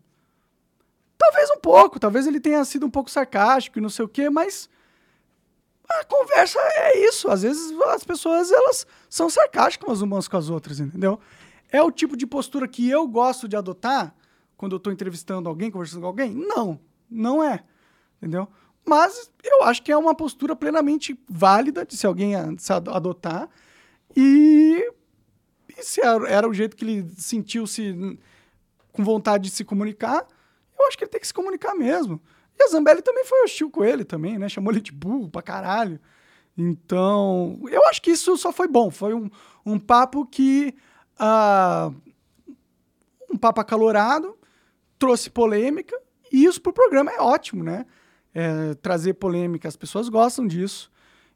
talvez 1.17 1.49
um 1.49 1.59
pouco, 1.59 1.99
talvez 1.99 2.27
ele 2.27 2.39
tenha 2.39 2.63
sido 2.65 2.85
um 2.85 2.89
pouco 2.89 3.09
sarcástico 3.09 3.79
e 3.79 3.81
não 3.81 3.89
sei 3.89 4.05
o 4.05 4.09
quê, 4.09 4.29
mas 4.29 4.69
a 5.89 6.03
conversa 6.03 6.59
é 6.59 7.05
isso. 7.07 7.29
Às 7.29 7.41
vezes 7.41 7.71
as 7.87 8.03
pessoas 8.03 8.51
elas 8.51 8.85
são 9.09 9.29
sarcásticas 9.29 10.01
umas 10.01 10.27
com 10.27 10.37
as 10.37 10.49
outras, 10.49 10.79
entendeu? 10.79 11.19
É 11.71 11.81
o 11.81 11.91
tipo 11.91 12.15
de 12.15 12.27
postura 12.27 12.67
que 12.67 12.89
eu 12.89 13.07
gosto 13.07 13.47
de 13.47 13.55
adotar 13.55 14.13
quando 14.55 14.73
eu 14.73 14.77
estou 14.77 14.91
entrevistando 14.91 15.47
alguém, 15.47 15.71
conversando 15.71 16.01
com 16.01 16.07
alguém? 16.07 16.33
Não, 16.33 16.79
não 17.09 17.43
é, 17.43 17.63
entendeu? 18.17 18.47
Mas 18.85 19.29
eu 19.43 19.63
acho 19.63 19.83
que 19.83 19.91
é 19.91 19.97
uma 19.97 20.15
postura 20.15 20.55
plenamente 20.55 21.19
válida 21.29 21.85
de 21.85 21.97
se 21.97 22.07
alguém 22.07 22.33
se 22.57 22.71
adotar 22.71 23.49
e, 24.15 24.91
e 25.77 25.83
se 25.83 26.01
era, 26.01 26.47
o 26.47 26.53
jeito 26.53 26.75
que 26.75 26.85
ele 26.85 27.09
sentiu-se 27.17 28.17
com 28.91 29.03
vontade 29.03 29.49
de 29.49 29.55
se 29.55 29.65
comunicar, 29.65 30.25
eu 30.79 30.87
acho 30.87 30.97
que 30.97 31.03
ele 31.03 31.11
tem 31.11 31.19
que 31.19 31.27
se 31.27 31.33
comunicar 31.33 31.75
mesmo. 31.75 32.21
E 32.57 32.63
a 32.63 32.67
Zambelli 32.67 33.01
também 33.01 33.25
foi 33.25 33.43
hostil 33.43 33.69
com 33.69 33.83
ele 33.83 34.03
também, 34.03 34.39
né? 34.39 34.49
Chamou 34.49 34.71
ele 34.71 34.81
de 34.81 34.91
burro 34.91 35.29
pra 35.29 35.41
caralho. 35.41 35.99
Então, 36.57 37.59
eu 37.69 37.85
acho 37.87 38.01
que 38.01 38.11
isso 38.11 38.35
só 38.35 38.51
foi 38.51 38.67
bom. 38.67 38.89
Foi 38.89 39.13
um, 39.13 39.29
um 39.65 39.77
papo 39.77 40.25
que. 40.25 40.73
Uh, 41.19 41.95
um 43.29 43.37
papo 43.37 43.61
acalorado, 43.61 44.37
trouxe 44.97 45.29
polêmica, 45.29 45.99
e 46.31 46.45
isso 46.45 46.61
pro 46.61 46.73
programa 46.73 47.11
é 47.11 47.19
ótimo, 47.19 47.63
né? 47.63 47.85
É, 48.33 48.73
trazer 48.75 49.13
polêmica, 49.13 49.67
as 49.67 49.75
pessoas 49.75 50.09
gostam 50.09 50.45
disso. 50.45 50.91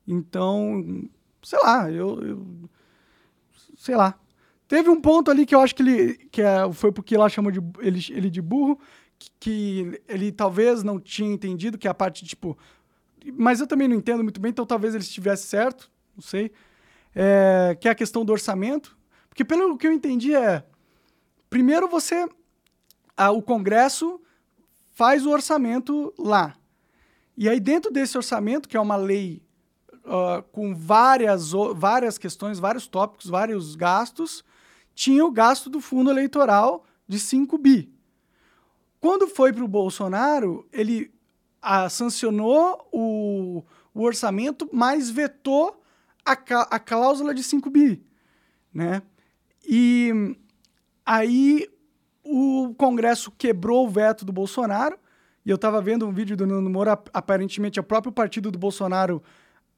Então, 0.08 1.10
sei 1.41 1.60
lá, 1.60 1.91
eu, 1.91 2.21
eu, 2.21 2.47
sei 3.77 3.95
lá. 3.95 4.19
Teve 4.67 4.89
um 4.89 5.01
ponto 5.01 5.30
ali 5.30 5.45
que 5.45 5.54
eu 5.54 5.60
acho 5.60 5.75
que 5.75 5.84
ele 5.84 6.13
que 6.32 6.41
é, 6.41 6.71
foi 6.71 6.91
porque 6.91 7.17
lá 7.17 7.27
chamou 7.27 7.51
de 7.51 7.60
ele, 7.80 7.99
ele 8.12 8.30
de 8.30 8.41
burro, 8.41 8.80
que 9.39 10.01
ele 10.08 10.32
talvez 10.32 10.84
não 10.84 10.99
tinha 10.99 11.32
entendido, 11.32 11.77
que 11.77 11.88
é 11.88 11.91
a 11.91 11.93
parte, 11.93 12.25
tipo. 12.25 12.58
Mas 13.34 13.60
eu 13.60 13.67
também 13.67 13.88
não 13.88 13.95
entendo 13.95 14.23
muito 14.23 14.39
bem, 14.39 14.49
então 14.49 14.65
talvez 14.65 14.95
ele 14.95 15.04
estivesse 15.04 15.47
certo, 15.47 15.91
não 16.15 16.23
sei. 16.23 16.51
É, 17.13 17.77
que 17.80 17.88
é 17.88 17.91
a 17.91 17.95
questão 17.95 18.23
do 18.23 18.32
orçamento. 18.32 18.97
Porque 19.30 19.43
pelo 19.43 19.77
que 19.77 19.88
eu 19.88 19.91
entendi 19.91 20.36
é. 20.36 20.63
Primeiro 21.49 21.88
você. 21.88 22.27
A, 23.15 23.30
o 23.30 23.41
Congresso 23.41 24.21
faz 25.02 25.26
o 25.26 25.32
orçamento 25.32 26.14
lá. 26.16 26.56
E 27.36 27.50
aí, 27.50 27.60
dentro 27.60 27.92
desse 27.92 28.16
orçamento, 28.16 28.70
que 28.70 28.78
é 28.78 28.80
uma 28.80 28.96
lei 28.96 29.42
uh, 30.06 30.44
com 30.52 30.76
várias, 30.76 31.54
várias 31.74 32.20
questões, 32.20 32.60
vários 32.60 32.86
tópicos, 32.86 33.26
vários 33.26 33.76
gastos, 33.76 34.46
tinha 34.94 35.26
o 35.26 35.32
gasto 35.32 35.72
do 35.72 35.82
fundo 35.82 36.12
eleitoral 36.12 36.86
de 37.08 37.18
5 37.18 37.58
bi. 37.58 37.92
Quando 39.00 39.28
foi 39.28 39.52
para 39.52 39.64
o 39.64 39.68
Bolsonaro, 39.68 40.68
ele 40.72 41.12
a, 41.60 41.90
sancionou 41.90 42.88
o, 42.92 43.64
o, 43.96 44.04
orçamento, 44.04 44.70
mas 44.72 45.10
vetou 45.10 45.82
a, 46.24 46.34
a 46.34 46.78
cláusula 46.78 47.34
de 47.34 47.42
5 47.42 47.72
bi. 47.72 48.06
Né? 48.72 49.02
E 49.68 50.12
aí 51.04 51.68
o 52.24 52.74
Congresso 52.78 53.32
quebrou 53.32 53.86
o 53.86 53.90
veto 53.90 54.26
do 54.26 54.32
Bolsonaro, 54.32 54.98
e 55.46 55.50
eu 55.50 55.56
estava 55.56 55.82
vendo 55.82 56.08
um 56.08 56.12
vídeo 56.12 56.38
do 56.38 56.46
Nando 56.46 56.70
Moura, 56.70 57.00
aparentemente 57.14 57.80
o 57.80 57.84
próprio 57.84 58.12
partido 58.12 58.52
do 58.52 58.60
Bolsonaro 58.60 59.24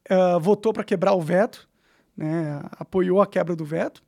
uh, 0.09 0.39
votou 0.39 0.73
para 0.73 0.83
quebrar 0.83 1.13
o 1.13 1.21
veto, 1.21 1.69
né? 2.15 2.61
apoiou 2.73 3.21
a 3.21 3.27
quebra 3.27 3.55
do 3.55 3.63
veto, 3.63 4.03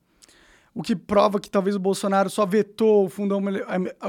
o 0.74 0.84
que 0.84 0.96
prova 0.96 1.40
que 1.40 1.50
talvez 1.50 1.76
o 1.76 1.80
Bolsonaro 1.80 2.30
só 2.30 2.46
vetou 2.46 3.06
o 3.06 3.10
fundão 3.10 3.42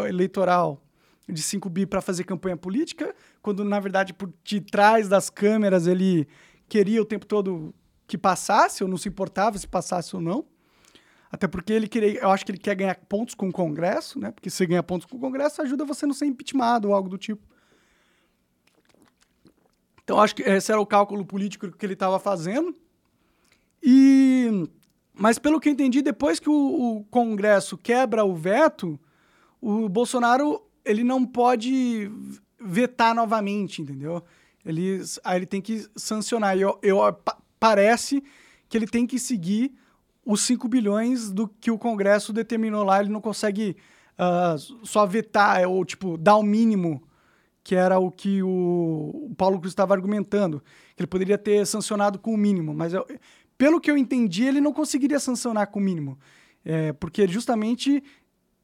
eleitoral 0.08 0.82
de 1.28 1.40
5 1.40 1.68
bi 1.68 1.86
para 1.86 2.00
fazer 2.00 2.24
campanha 2.24 2.56
política, 2.56 3.14
quando 3.40 3.64
na 3.64 3.78
verdade 3.78 4.12
por 4.12 4.32
detrás 4.44 5.08
das 5.08 5.30
câmeras 5.30 5.86
ele 5.86 6.26
queria 6.68 7.00
o 7.00 7.04
tempo 7.04 7.24
todo 7.24 7.72
que 8.06 8.18
passasse, 8.18 8.82
ou 8.82 8.88
não 8.88 8.96
se 8.96 9.08
importava 9.08 9.58
se 9.58 9.66
passasse 9.66 10.14
ou 10.14 10.22
não. 10.22 10.44
Até 11.30 11.48
porque 11.48 11.72
ele 11.72 11.88
queria, 11.88 12.20
eu 12.20 12.30
acho 12.30 12.44
que 12.44 12.52
ele 12.52 12.58
quer 12.58 12.74
ganhar 12.74 12.94
pontos 13.08 13.34
com 13.34 13.48
o 13.48 13.52
Congresso, 13.52 14.18
né? 14.18 14.30
Porque 14.30 14.48
se 14.48 14.64
ganhar 14.66 14.82
pontos 14.82 15.06
com 15.06 15.16
o 15.16 15.20
Congresso 15.20 15.60
ajuda 15.60 15.84
você 15.84 16.04
a 16.04 16.08
não 16.08 16.14
ser 16.14 16.26
impeachmentado 16.26 16.88
ou 16.88 16.94
algo 16.94 17.08
do 17.08 17.18
tipo. 17.18 17.42
Então 20.02 20.20
acho 20.20 20.36
que 20.36 20.42
esse 20.42 20.70
era 20.70 20.80
o 20.80 20.86
cálculo 20.86 21.24
político 21.24 21.70
que 21.72 21.84
ele 21.84 21.94
estava 21.94 22.18
fazendo. 22.18 22.74
E 23.82 24.68
mas 25.18 25.38
pelo 25.38 25.58
que 25.58 25.68
eu 25.68 25.72
entendi, 25.72 26.02
depois 26.02 26.38
que 26.38 26.48
o, 26.48 26.98
o 26.98 27.04
Congresso 27.04 27.76
quebra 27.78 28.24
o 28.24 28.34
veto, 28.34 29.00
o 29.60 29.88
Bolsonaro 29.88 30.62
ele 30.84 31.02
não 31.02 31.24
pode 31.24 32.10
vetar 32.60 33.14
novamente, 33.14 33.82
entendeu? 33.82 34.22
Ele, 34.64 35.02
aí 35.24 35.38
ele 35.38 35.46
tem 35.46 35.60
que 35.60 35.86
sancionar. 35.96 36.56
Eu, 36.58 36.78
eu, 36.82 36.98
parece 37.58 38.22
que 38.68 38.76
ele 38.76 38.86
tem 38.86 39.06
que 39.06 39.18
seguir 39.18 39.74
os 40.26 40.40
5 40.40 40.66
bilhões 40.66 41.30
do 41.30 41.46
que 41.46 41.70
o 41.70 41.78
Congresso 41.78 42.32
determinou 42.32 42.82
lá. 42.82 43.00
Ele 43.00 43.10
não 43.10 43.20
consegue 43.20 43.76
uh, 44.18 44.58
só 44.84 45.06
vetar 45.06 45.66
ou, 45.68 45.84
tipo, 45.84 46.18
dar 46.18 46.36
o 46.36 46.42
mínimo, 46.42 47.00
que 47.62 47.76
era 47.76 48.00
o 48.00 48.10
que 48.10 48.42
o, 48.42 49.28
o 49.30 49.34
Paulo 49.36 49.60
Cruz 49.60 49.70
estava 49.70 49.94
argumentando. 49.94 50.60
Que 50.96 51.02
ele 51.02 51.06
poderia 51.06 51.38
ter 51.38 51.64
sancionado 51.64 52.18
com 52.18 52.34
o 52.34 52.36
mínimo. 52.36 52.74
Mas, 52.74 52.92
eu, 52.92 53.06
pelo 53.56 53.80
que 53.80 53.88
eu 53.88 53.96
entendi, 53.96 54.44
ele 54.44 54.60
não 54.60 54.72
conseguiria 54.72 55.20
sancionar 55.20 55.68
com 55.68 55.78
o 55.78 55.82
mínimo. 55.82 56.18
É, 56.64 56.92
porque 56.92 57.28
justamente 57.28 58.02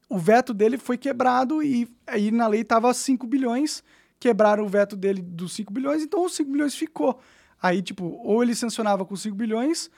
o 0.09 0.19
veto 0.19 0.53
dele 0.53 0.77
foi 0.77 0.97
quebrado 0.97 1.63
e 1.63 1.87
aí 2.05 2.29
na 2.29 2.45
lei 2.45 2.61
estava 2.61 2.93
5 2.93 3.25
bilhões, 3.25 3.81
quebraram 4.19 4.65
o 4.65 4.67
veto 4.67 4.97
dele 4.97 5.21
dos 5.21 5.53
5 5.53 5.71
bilhões, 5.71 6.03
então 6.03 6.25
os 6.25 6.35
5 6.35 6.51
bilhões 6.51 6.75
ficou. 6.75 7.19
Aí, 7.61 7.81
tipo, 7.81 8.19
ou 8.21 8.43
ele 8.43 8.53
sancionava 8.53 9.05
com 9.05 9.15
5 9.15 9.33
bilhões, 9.33 9.89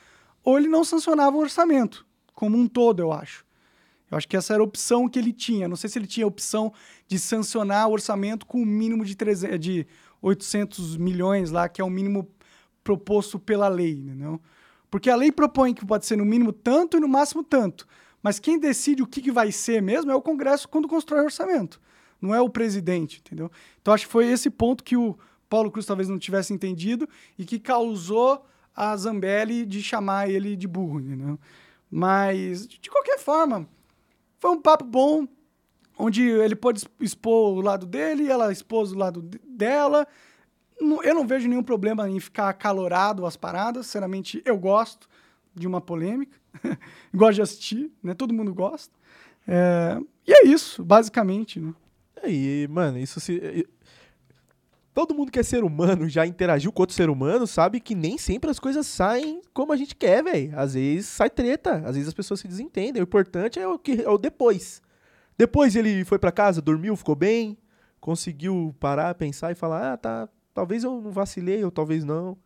ou 0.45 0.59
ele 0.59 0.67
não 0.67 0.83
sancionava 0.83 1.35
o 1.35 1.39
orçamento, 1.39 2.05
como 2.33 2.55
um 2.55 2.67
todo, 2.67 3.01
eu 3.01 3.11
acho. 3.11 3.43
Eu 4.09 4.17
acho 4.17 4.27
que 4.27 4.37
essa 4.37 4.53
era 4.53 4.61
a 4.61 4.65
opção 4.65 5.09
que 5.09 5.17
ele 5.17 5.33
tinha. 5.33 5.67
Não 5.67 5.75
sei 5.75 5.89
se 5.89 5.97
ele 5.97 6.05
tinha 6.05 6.25
a 6.25 6.27
opção 6.27 6.71
de 7.07 7.17
sancionar 7.17 7.89
o 7.89 7.91
orçamento 7.91 8.45
com 8.45 8.59
o 8.59 8.61
um 8.61 8.65
mínimo 8.65 9.03
de, 9.03 9.15
300, 9.15 9.59
de 9.59 9.87
800 10.21 10.97
milhões 10.97 11.49
lá, 11.49 11.67
que 11.67 11.81
é 11.81 11.83
o 11.83 11.89
mínimo 11.89 12.29
proposto 12.83 13.39
pela 13.39 13.67
lei, 13.67 13.93
entendeu? 13.93 14.39
Porque 14.91 15.09
a 15.09 15.15
lei 15.15 15.31
propõe 15.31 15.73
que 15.73 15.83
pode 15.83 16.05
ser 16.05 16.15
no 16.15 16.23
mínimo 16.23 16.53
tanto 16.53 16.97
e 16.97 16.99
no 16.99 17.07
máximo 17.07 17.43
tanto. 17.43 17.87
Mas 18.21 18.39
quem 18.39 18.59
decide 18.59 19.01
o 19.01 19.07
que, 19.07 19.21
que 19.21 19.31
vai 19.31 19.51
ser 19.51 19.81
mesmo 19.81 20.11
é 20.11 20.15
o 20.15 20.21
Congresso 20.21 20.69
quando 20.69 20.87
constrói 20.87 21.21
o 21.21 21.25
orçamento. 21.25 21.81
Não 22.21 22.33
é 22.33 22.39
o 22.39 22.49
presidente, 22.49 23.21
entendeu? 23.25 23.51
Então 23.81 23.93
acho 23.93 24.05
que 24.05 24.11
foi 24.11 24.27
esse 24.27 24.49
ponto 24.49 24.83
que 24.83 24.95
o 24.95 25.17
Paulo 25.49 25.71
Cruz 25.71 25.85
talvez 25.85 26.07
não 26.07 26.19
tivesse 26.19 26.53
entendido 26.53 27.09
e 27.37 27.45
que 27.45 27.59
causou 27.59 28.45
a 28.75 28.95
Zambelli 28.97 29.65
de 29.65 29.81
chamar 29.81 30.29
ele 30.29 30.55
de 30.55 30.67
burro, 30.67 30.99
entendeu? 30.99 31.39
Mas, 31.89 32.67
de 32.67 32.89
qualquer 32.89 33.17
forma, 33.19 33.67
foi 34.37 34.51
um 34.51 34.61
papo 34.61 34.83
bom, 34.83 35.27
onde 35.97 36.23
ele 36.23 36.55
pôde 36.55 36.83
expor 36.99 37.57
o 37.57 37.61
lado 37.61 37.85
dele, 37.85 38.29
ela 38.29 38.51
expôs 38.51 38.91
o 38.91 38.97
lado 38.97 39.21
dela. 39.47 40.07
Eu 40.79 41.15
não 41.15 41.25
vejo 41.25 41.47
nenhum 41.47 41.63
problema 41.63 42.09
em 42.09 42.19
ficar 42.19 42.49
acalorado 42.49 43.25
as 43.25 43.37
paradas, 43.37 43.85
sinceramente, 43.85 44.41
eu 44.43 44.57
gosto 44.57 45.07
de 45.53 45.65
uma 45.65 45.79
polêmica. 45.79 46.37
gosto 47.13 47.35
de 47.35 47.41
assistir, 47.41 47.91
né? 48.03 48.13
Todo 48.13 48.33
mundo 48.33 48.53
gosta. 48.53 48.93
É... 49.47 49.99
E 50.27 50.33
é 50.33 50.47
isso, 50.47 50.83
basicamente, 50.83 51.59
né? 51.59 51.73
E, 52.25 52.67
mano, 52.69 52.97
isso 52.97 53.19
se. 53.19 53.67
Todo 54.95 55.13
mundo 55.13 55.29
que 55.29 55.39
é 55.39 55.43
ser 55.43 55.65
humano 55.65 56.07
já 56.07 56.25
interagiu 56.25 56.71
com 56.71 56.81
outro 56.81 56.95
ser 56.95 57.09
humano, 57.09 57.45
sabe 57.45 57.81
que 57.81 57.93
nem 57.93 58.17
sempre 58.17 58.49
as 58.49 58.57
coisas 58.59 58.87
saem 58.87 59.41
como 59.53 59.73
a 59.73 59.75
gente 59.75 59.93
quer, 59.93 60.23
velho. 60.23 60.57
Às 60.57 60.73
vezes 60.73 61.07
sai 61.07 61.29
treta, 61.29 61.83
às 61.85 61.95
vezes 61.97 62.07
as 62.07 62.13
pessoas 62.13 62.39
se 62.39 62.47
desentendem. 62.47 63.01
O 63.01 63.03
importante 63.03 63.59
é 63.59 63.67
o 63.67 63.77
que 63.77 64.01
é 64.01 64.09
o 64.09 64.17
depois. 64.17 64.81
Depois 65.37 65.75
ele 65.75 66.05
foi 66.05 66.17
para 66.17 66.31
casa, 66.31 66.61
dormiu, 66.61 66.95
ficou 66.95 67.13
bem, 67.13 67.57
conseguiu 67.99 68.73
parar, 68.79 69.13
pensar 69.15 69.51
e 69.51 69.55
falar: 69.55 69.91
"Ah, 69.91 69.97
tá, 69.97 70.29
talvez 70.53 70.85
eu 70.85 71.01
não 71.01 71.11
vacilei 71.11 71.61
ou 71.65 71.71
talvez 71.71 72.05
não". 72.05 72.37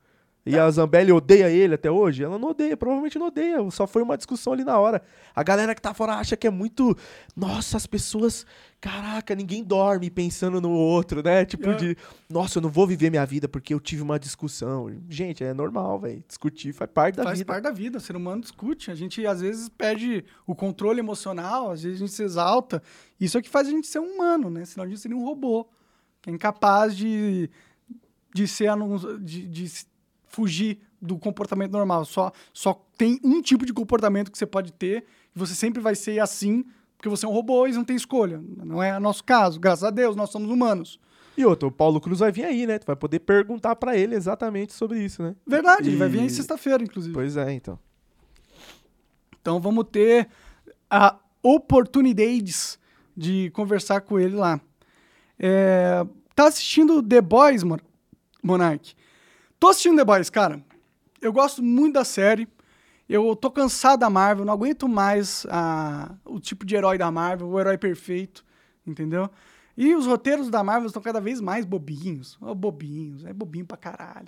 E 0.45 0.57
a 0.57 0.69
Zambelli 0.71 1.11
odeia 1.11 1.49
ele 1.49 1.75
até 1.75 1.91
hoje? 1.91 2.23
Ela 2.23 2.39
não 2.39 2.49
odeia, 2.49 2.75
provavelmente 2.75 3.19
não 3.19 3.27
odeia. 3.27 3.57
Só 3.71 3.85
foi 3.85 4.01
uma 4.01 4.17
discussão 4.17 4.53
ali 4.53 4.63
na 4.63 4.79
hora. 4.79 5.01
A 5.35 5.43
galera 5.43 5.75
que 5.75 5.81
tá 5.81 5.93
fora 5.93 6.13
acha 6.13 6.37
que 6.37 6.47
é 6.47 6.49
muito. 6.49 6.97
Nossa, 7.35 7.77
as 7.77 7.85
pessoas. 7.85 8.45
Caraca, 8.81 9.35
ninguém 9.35 9.61
dorme 9.61 10.09
pensando 10.09 10.61
no 10.61 10.71
outro, 10.71 11.21
né? 11.21 11.43
Tipo 11.43 11.71
é. 11.71 11.75
de. 11.75 11.97
Nossa, 12.29 12.57
eu 12.57 12.61
não 12.61 12.69
vou 12.69 12.87
viver 12.87 13.09
minha 13.09 13.25
vida 13.25 13.47
porque 13.49 13.73
eu 13.73 13.79
tive 13.79 14.01
uma 14.01 14.17
discussão. 14.17 14.89
Gente, 15.09 15.43
é 15.43 15.53
normal, 15.53 15.99
velho. 15.99 16.23
Discutir 16.25 16.71
faz 16.71 16.89
parte 16.89 17.15
da 17.17 17.23
faz 17.23 17.37
vida. 17.37 17.51
Faz 17.51 17.61
parte 17.61 17.71
da 17.71 17.77
vida. 17.77 17.97
O 17.97 18.01
ser 18.01 18.15
humano 18.15 18.41
discute. 18.41 18.89
A 18.89 18.95
gente 18.95 19.25
às 19.27 19.41
vezes 19.41 19.67
perde 19.67 20.23
o 20.47 20.55
controle 20.55 20.99
emocional, 20.99 21.71
às 21.71 21.83
vezes 21.83 21.97
a 21.97 22.05
gente 22.05 22.13
se 22.13 22.23
exalta. 22.23 22.81
Isso 23.19 23.37
é 23.37 23.39
o 23.41 23.43
que 23.43 23.49
faz 23.49 23.67
a 23.67 23.71
gente 23.71 23.87
ser 23.87 23.99
um 23.99 24.15
humano, 24.15 24.49
né? 24.49 24.63
Senão 24.63 24.85
a 24.85 24.87
gente 24.87 25.01
seria 25.01 25.17
um 25.17 25.25
robô. 25.25 25.67
Que 26.21 26.29
é 26.29 26.33
incapaz 26.33 26.95
de. 26.95 27.49
De 28.33 28.47
ser. 28.47 28.69
De, 29.19 29.45
de 29.45 29.88
fugir 30.29 30.79
do 31.01 31.17
comportamento 31.17 31.71
normal. 31.71 32.05
Só, 32.05 32.31
só 32.53 32.73
tem 32.97 33.19
um 33.23 33.41
tipo 33.41 33.65
de 33.65 33.73
comportamento 33.73 34.31
que 34.31 34.37
você 34.37 34.45
pode 34.45 34.71
ter 34.73 35.05
e 35.35 35.39
você 35.39 35.53
sempre 35.53 35.81
vai 35.81 35.95
ser 35.95 36.19
assim 36.19 36.63
porque 36.97 37.07
você 37.09 37.25
é 37.25 37.29
um 37.29 37.31
robô 37.31 37.65
e 37.65 37.71
não 37.71 37.83
tem 37.85 37.95
escolha. 37.95 38.41
Não 38.57 38.83
é 38.83 38.97
nosso 38.99 39.23
caso. 39.23 39.57
Graças 39.59 39.85
a 39.85 39.89
Deus, 39.89 40.15
nós 40.17 40.29
somos 40.29 40.49
humanos. 40.51 40.99
E 41.37 41.45
outro, 41.45 41.69
o 41.69 41.71
Paulo 41.71 42.01
Cruz 42.01 42.19
vai 42.19 42.29
vir 42.29 42.43
aí, 42.43 42.67
né? 42.67 42.77
Tu 42.77 42.85
vai 42.85 42.95
poder 42.97 43.19
perguntar 43.19 43.73
pra 43.77 43.95
ele 43.95 44.15
exatamente 44.15 44.73
sobre 44.73 45.01
isso, 45.01 45.23
né? 45.23 45.33
Verdade, 45.47 45.87
ele 45.87 45.95
vai 45.95 46.09
vir 46.09 46.19
aí 46.19 46.25
E- 46.25 46.29
sexta-feira, 46.29 46.83
inclusive. 46.83 47.13
Pois 47.13 47.37
é, 47.37 47.53
então. 47.53 47.79
Então 49.41 49.61
vamos 49.61 49.85
ter 49.89 50.27
a 50.89 51.17
oportunidades 51.41 52.77
de 53.15 53.49
conversar 53.51 54.01
com 54.01 54.19
ele 54.19 54.35
lá. 54.35 54.59
É, 55.37 56.05
tá 56.35 56.47
assistindo 56.47 57.01
The 57.01 57.21
Boys, 57.21 57.63
Mon 57.63 57.77
Monark? 58.43 58.93
Tô 59.59 59.67
assistindo 59.67 59.97
The 59.97 60.05
Boys, 60.05 60.29
cara. 60.29 60.63
Eu 61.21 61.33
gosto 61.33 61.61
muito 61.61 61.95
da 61.95 62.05
série. 62.05 62.47
Eu 63.07 63.35
tô 63.35 63.49
cansado 63.49 63.99
da 63.99 64.09
Marvel, 64.09 64.45
não 64.45 64.53
aguento 64.53 64.87
mais 64.87 65.45
a- 65.49 66.13
o 66.23 66.39
tipo 66.39 66.65
de 66.65 66.75
herói 66.75 66.97
da 66.97 67.09
Marvel, 67.11 67.47
o 67.47 67.59
herói 67.59 67.77
perfeito, 67.77 68.45
entendeu? 68.85 69.29
E 69.75 69.95
os 69.95 70.05
roteiros 70.05 70.49
da 70.49 70.63
Marvel 70.63 70.87
estão 70.87 71.01
cada 71.01 71.19
vez 71.19 71.41
mais 71.41 71.65
bobinhos. 71.65 72.37
Ó, 72.41 72.53
bobinhos, 72.53 73.25
é 73.25 73.33
bobinho 73.33 73.65
pra 73.65 73.77
caralho. 73.77 74.27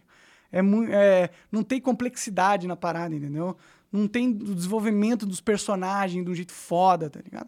É, 0.52 0.60
é, 0.90 1.30
não 1.52 1.64
tem 1.64 1.80
complexidade 1.80 2.68
na 2.68 2.76
parada, 2.76 3.16
entendeu? 3.16 3.56
Não 3.92 4.08
tem 4.08 4.30
o 4.30 4.56
desenvolvimento 4.56 5.26
dos 5.26 5.40
personagens 5.42 6.26
de 6.26 6.32
um 6.32 6.36
jeito 6.36 6.52
foda, 6.52 7.10
tá 7.10 7.20
ligado? 7.24 7.48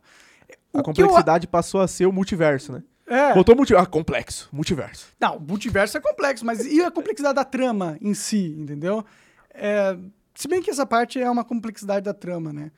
O 0.71 0.79
A 0.79 0.83
que 0.83 0.89
eu- 1.01 1.07
complexidade 1.07 1.47
passou 1.47 1.81
a 1.81 1.87
ser 1.87 2.05
o 2.05 2.13
multiverso, 2.13 2.71
né? 2.73 2.83
É. 3.13 3.33
Botou 3.33 3.55
multi... 3.55 3.75
Ah, 3.75 3.85
complexo. 3.85 4.49
Multiverso. 4.51 5.07
Não, 5.19 5.37
o 5.37 5.41
multiverso 5.41 5.97
é 5.97 6.01
complexo, 6.01 6.45
mas 6.45 6.65
e 6.65 6.81
a 6.81 6.89
complexidade 6.89 7.35
da 7.35 7.45
trama 7.45 7.97
em 8.01 8.13
si, 8.13 8.55
entendeu? 8.57 9.05
É, 9.53 9.95
se 10.33 10.47
bem 10.47 10.61
que 10.61 10.69
essa 10.69 10.85
parte 10.85 11.19
é 11.19 11.29
uma 11.29 11.43
complexidade 11.43 12.03
da 12.05 12.13
trama, 12.13 12.51
né? 12.51 12.71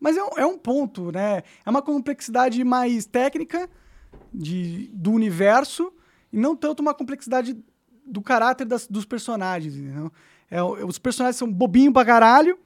Mas 0.00 0.16
é 0.16 0.22
um, 0.22 0.28
é 0.36 0.46
um 0.46 0.58
ponto, 0.58 1.12
né? 1.12 1.42
É 1.64 1.70
uma 1.70 1.82
complexidade 1.82 2.62
mais 2.64 3.06
técnica 3.06 3.68
de, 4.32 4.90
do 4.92 5.12
universo 5.12 5.92
e 6.32 6.38
não 6.38 6.56
tanto 6.56 6.80
uma 6.80 6.94
complexidade 6.94 7.56
do 8.04 8.20
caráter 8.22 8.64
das- 8.64 8.86
dos 8.86 9.04
personagens, 9.04 9.76
entendeu? 9.76 10.10
É, 10.50 10.62
os 10.62 10.98
personagens 10.98 11.36
são 11.36 11.50
bobinho 11.52 11.92
pra 11.92 12.04
caralho 12.04 12.58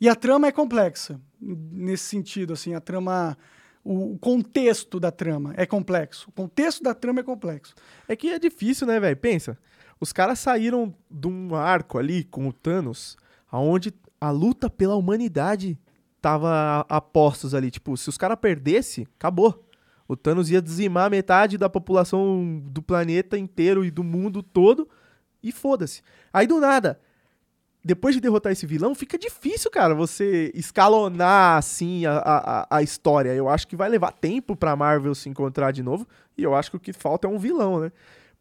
e 0.00 0.08
a 0.08 0.14
trama 0.14 0.46
é 0.48 0.52
complexa. 0.52 1.20
Nesse 1.40 2.04
sentido, 2.04 2.52
assim, 2.52 2.74
a 2.74 2.80
trama... 2.80 3.36
O 3.82 4.18
contexto 4.18 5.00
da 5.00 5.10
trama 5.10 5.54
é 5.56 5.64
complexo. 5.64 6.28
O 6.28 6.32
contexto 6.32 6.82
da 6.82 6.94
trama 6.94 7.20
é 7.20 7.22
complexo. 7.22 7.74
É 8.06 8.14
que 8.14 8.28
é 8.28 8.38
difícil, 8.38 8.86
né, 8.86 9.00
velho? 9.00 9.16
Pensa. 9.16 9.58
Os 9.98 10.12
caras 10.12 10.38
saíram 10.38 10.94
de 11.10 11.28
um 11.28 11.54
arco 11.54 11.98
ali 11.98 12.24
com 12.24 12.48
o 12.48 12.52
Thanos, 12.52 13.16
aonde 13.50 13.92
a 14.20 14.30
luta 14.30 14.68
pela 14.68 14.96
humanidade 14.96 15.78
tava 16.20 16.84
a 16.88 17.00
postos 17.00 17.54
ali. 17.54 17.70
Tipo, 17.70 17.96
se 17.96 18.08
os 18.08 18.18
caras 18.18 18.38
perdessem, 18.38 19.06
acabou. 19.18 19.66
O 20.06 20.16
Thanos 20.16 20.50
ia 20.50 20.60
dizimar 20.60 21.10
metade 21.10 21.56
da 21.56 21.68
população 21.68 22.60
do 22.64 22.82
planeta 22.82 23.38
inteiro 23.38 23.84
e 23.84 23.90
do 23.90 24.02
mundo 24.02 24.42
todo 24.42 24.88
e 25.42 25.52
foda-se. 25.52 26.02
Aí 26.32 26.46
do 26.46 26.60
nada, 26.60 27.00
depois 27.82 28.14
de 28.14 28.20
derrotar 28.20 28.52
esse 28.52 28.66
vilão, 28.66 28.94
fica 28.94 29.18
difícil, 29.18 29.70
cara, 29.70 29.94
você 29.94 30.50
escalonar 30.54 31.56
assim 31.58 32.04
a, 32.06 32.18
a, 32.18 32.76
a 32.76 32.82
história. 32.82 33.30
Eu 33.34 33.48
acho 33.48 33.66
que 33.66 33.76
vai 33.76 33.88
levar 33.88 34.12
tempo 34.12 34.54
pra 34.54 34.76
Marvel 34.76 35.14
se 35.14 35.28
encontrar 35.28 35.70
de 35.72 35.82
novo. 35.82 36.06
E 36.36 36.42
eu 36.42 36.54
acho 36.54 36.70
que 36.70 36.76
o 36.76 36.80
que 36.80 36.92
falta 36.92 37.26
é 37.26 37.30
um 37.30 37.38
vilão, 37.38 37.80
né? 37.80 37.92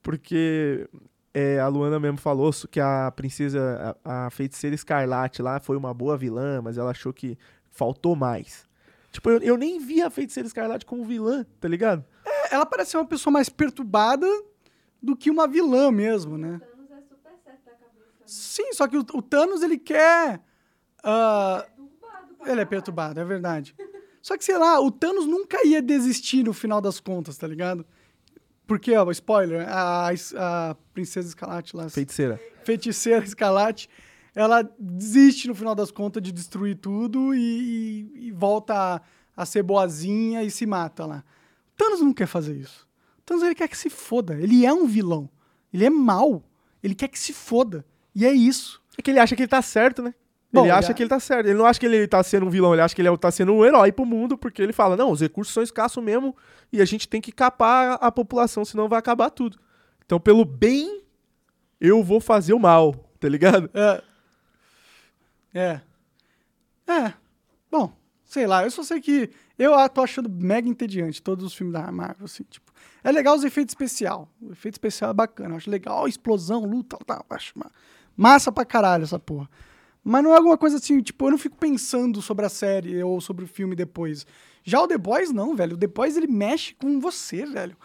Porque 0.01 0.87
é, 1.33 1.59
a 1.59 1.67
Luana 1.67 1.99
mesmo 1.99 2.17
falou 2.17 2.51
que 2.69 2.79
a 2.79 3.11
princesa, 3.15 3.95
a, 4.03 4.25
a 4.27 4.29
feiticeira 4.29 4.75
escarlate 4.75 5.41
lá 5.41 5.59
foi 5.59 5.77
uma 5.77 5.93
boa 5.93 6.17
vilã, 6.17 6.61
mas 6.61 6.77
ela 6.77 6.91
achou 6.91 7.13
que 7.13 7.37
faltou 7.71 8.15
mais. 8.15 8.67
Tipo, 9.11 9.29
eu, 9.31 9.39
eu 9.39 9.57
nem 9.57 9.79
vi 9.79 10.01
a 10.01 10.09
feiticeira 10.09 10.47
escarlate 10.47 10.85
como 10.85 11.03
vilã, 11.03 11.45
tá 11.59 11.67
ligado? 11.67 12.03
ela 12.51 12.65
parece 12.65 12.91
ser 12.91 12.97
uma 12.97 13.05
pessoa 13.05 13.31
mais 13.31 13.49
perturbada 13.49 14.27
do 15.01 15.15
que 15.15 15.29
uma 15.29 15.47
vilã 15.47 15.91
mesmo, 15.91 16.37
né? 16.37 16.59
Thanos 16.59 16.91
é 16.91 17.01
super 17.01 17.33
certo 17.43 17.65
da 17.65 17.71
cabeça. 17.71 18.18
né? 18.18 18.18
Sim, 18.29 18.73
só 18.73 18.87
que 18.87 18.97
o, 18.97 19.01
o 19.13 19.21
Thanos, 19.21 19.61
ele 19.61 19.77
quer... 19.77 20.41
Perturbado 21.01 22.35
pra 22.37 22.51
ele 22.51 22.61
é 22.61 22.65
perturbado, 22.65 23.19
é 23.19 23.25
verdade. 23.25 23.75
Só 24.21 24.37
que, 24.37 24.43
sei 24.43 24.57
lá, 24.57 24.79
o 24.79 24.91
Thanos 24.91 25.25
nunca 25.25 25.65
ia 25.65 25.81
desistir 25.81 26.43
no 26.43 26.53
final 26.53 26.81
das 26.81 26.99
contas, 26.99 27.37
tá 27.37 27.47
ligado? 27.47 27.85
Porque, 28.67 28.95
ó, 28.95 29.09
spoiler, 29.11 29.65
a, 29.67 30.09
a 30.09 30.75
Princesa 30.93 31.27
Escarlate 31.29 31.75
lá, 31.75 31.89
Feiticeira. 31.89 32.39
feiticeira 32.63 33.23
Escarlate, 33.25 33.89
ela 34.35 34.61
desiste 34.77 35.47
no 35.47 35.55
final 35.55 35.73
das 35.73 35.89
contas 35.89 36.21
de 36.21 36.31
destruir 36.31 36.75
tudo 36.77 37.33
e, 37.33 37.39
e- 37.39 38.27
e 38.27 38.31
volta 38.31 38.73
a, 38.75 39.01
a 39.35 39.45
ser 39.45 39.63
boazinha 39.63 40.43
e 40.43 40.51
se 40.51 40.65
mata 40.65 41.05
lá. 41.05 41.23
O 41.73 41.77
Thanos 41.77 42.01
não 42.01 42.13
quer 42.13 42.27
fazer 42.27 42.55
isso. 42.55 42.87
O 43.19 43.21
Thanos 43.23 43.43
ele 43.43 43.55
quer 43.55 43.67
que 43.67 43.77
se 43.77 43.89
foda. 43.89 44.35
Ele 44.35 44.65
é 44.65 44.71
um 44.73 44.85
vilão. 44.85 45.29
Ele 45.73 45.85
é 45.85 45.89
mau. 45.89 46.43
Ele 46.83 46.93
quer 46.93 47.07
que 47.07 47.17
se 47.17 47.33
foda. 47.33 47.85
E 48.15 48.25
é 48.25 48.31
isso. 48.31 48.81
É 48.97 49.01
que 49.01 49.11
ele 49.11 49.19
acha 49.19 49.35
que 49.35 49.41
ele 49.43 49.47
tá 49.47 49.61
certo, 49.61 50.01
né? 50.01 50.13
Bom, 50.51 50.63
ele 50.63 50.71
acha 50.71 50.91
a- 50.91 50.93
que 50.95 51.03
ele 51.03 51.09
tá 51.09 51.19
certo. 51.19 51.45
Ele 51.47 51.57
não 51.57 51.65
acha 51.65 51.79
que 51.79 51.85
ele 51.85 52.07
tá 52.07 52.23
sendo 52.23 52.45
um 52.47 52.49
vilão, 52.49 52.73
ele 52.73 52.81
acha 52.81 52.95
que 52.95 53.01
ele 53.01 53.07
é- 53.09 53.17
tá 53.17 53.29
sendo 53.29 53.53
um 53.53 53.63
herói 53.63 53.91
pro 53.91 54.05
mundo, 54.05 54.37
porque 54.37 54.61
ele 54.61 54.73
fala: 54.73 54.97
não, 54.97 55.11
os 55.11 55.21
recursos 55.21 55.53
são 55.53 55.61
escassos 55.61 56.03
mesmo 56.03 56.35
e 56.73 56.81
a 56.81 56.85
gente 56.85 57.07
tem 57.07 57.21
que 57.21 57.31
capar 57.31 57.97
a 58.01 58.11
população, 58.11 58.65
senão 58.65 58.89
vai 58.89 58.97
acabar 58.99 59.29
tudo. 59.29 59.59
Então, 60.05 60.19
pelo 60.19 60.43
bem, 60.43 61.03
eu 61.79 62.03
vou 62.03 62.19
fazer 62.19 62.53
o 62.53 62.59
mal, 62.59 62.93
tá 63.19 63.29
ligado? 63.29 63.69
É. 63.73 64.03
É. 65.53 65.81
É. 66.87 67.13
Bom, 67.71 67.93
sei 68.25 68.47
lá, 68.47 68.63
eu 68.63 68.71
só 68.71 68.81
sei 68.83 68.99
que 68.99 69.29
eu 69.57 69.71
tô 69.89 70.01
achando 70.01 70.29
mega 70.29 70.67
entediante 70.67 71.21
todos 71.21 71.45
os 71.45 71.53
filmes 71.53 71.73
da 71.73 71.91
Marvel, 71.91 72.25
assim, 72.25 72.43
tipo. 72.49 72.71
É 73.03 73.11
legal 73.11 73.35
os 73.35 73.43
efeitos 73.43 73.71
especial. 73.71 74.27
O 74.41 74.51
efeito 74.51 74.75
especial 74.75 75.11
é 75.11 75.13
bacana, 75.13 75.51
eu 75.53 75.57
acho 75.57 75.69
legal, 75.69 76.07
explosão, 76.07 76.65
luta, 76.65 76.97
tal, 77.05 77.23
acho 77.29 77.53
ma- 77.57 77.71
massa 78.19 78.51
pra 78.51 78.65
caralho 78.65 79.05
essa 79.05 79.17
porra. 79.17 79.49
Mas 80.03 80.21
não 80.23 80.33
é 80.33 80.35
alguma 80.37 80.57
coisa 80.57 80.75
assim, 80.75 81.01
tipo, 81.01 81.25
eu 81.25 81.31
não 81.31 81.37
fico 81.37 81.55
pensando 81.55 82.21
sobre 82.21 82.45
a 82.45 82.49
série 82.49 83.01
ou 83.01 83.21
sobre 83.21 83.45
o 83.45 83.47
filme 83.47 83.77
depois. 83.77 84.25
Já 84.61 84.81
o 84.81 84.87
The 84.87 84.97
Boys 84.97 85.31
não, 85.31 85.55
velho. 85.55 85.75
O 85.75 85.79
The 85.79 85.87
Boys 85.87 86.17
ele 86.17 86.27
mexe 86.27 86.73
com 86.73 86.99
você, 86.99 87.45
velho. 87.45 87.77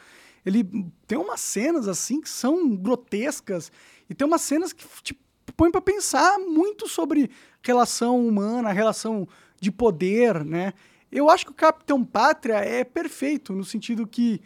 Ele 0.45 0.65
tem 1.07 1.17
umas 1.17 1.41
cenas 1.41 1.87
assim 1.87 2.21
que 2.21 2.29
são 2.29 2.75
grotescas 2.75 3.71
e 4.11 4.15
tem 4.15 4.27
umas 4.27 4.43
cenas 4.43 4.73
que 4.73 4.85
te 5.03 5.17
põem 5.57 5.71
pra 5.71 5.81
pensar 5.81 6.39
muito 6.41 6.89
sobre 6.89 7.31
relação 7.63 8.27
humana, 8.27 8.73
relação 8.73 9.29
de 9.61 9.71
poder, 9.71 10.45
né? 10.45 10.75
Eu 11.13 11.31
acho 11.31 11.47
que 11.47 11.53
o 11.53 11.55
Capitão 11.55 12.05
Pátria 12.05 12.57
é 12.57 12.83
perfeito 12.83 13.53
no 13.53 13.65
sentido 13.65 14.07
que 14.07 14.41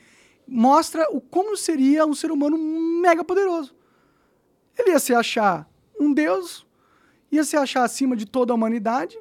mostra 0.47 1.09
o 1.11 1.20
como 1.20 1.57
seria 1.57 2.05
um 2.05 2.14
ser 2.14 2.30
humano 2.30 2.59
mega 2.59 3.24
poderoso. 3.24 3.74
Ele 4.78 4.91
ia 4.91 4.99
se 5.01 5.12
achar 5.12 5.68
um 6.01 6.12
deus, 6.12 6.66
ia 7.30 7.44
se 7.44 7.57
achar 7.57 7.84
acima 7.84 8.16
de 8.16 8.26
toda 8.26 8.53
a 8.53 8.57
humanidade 8.57 9.18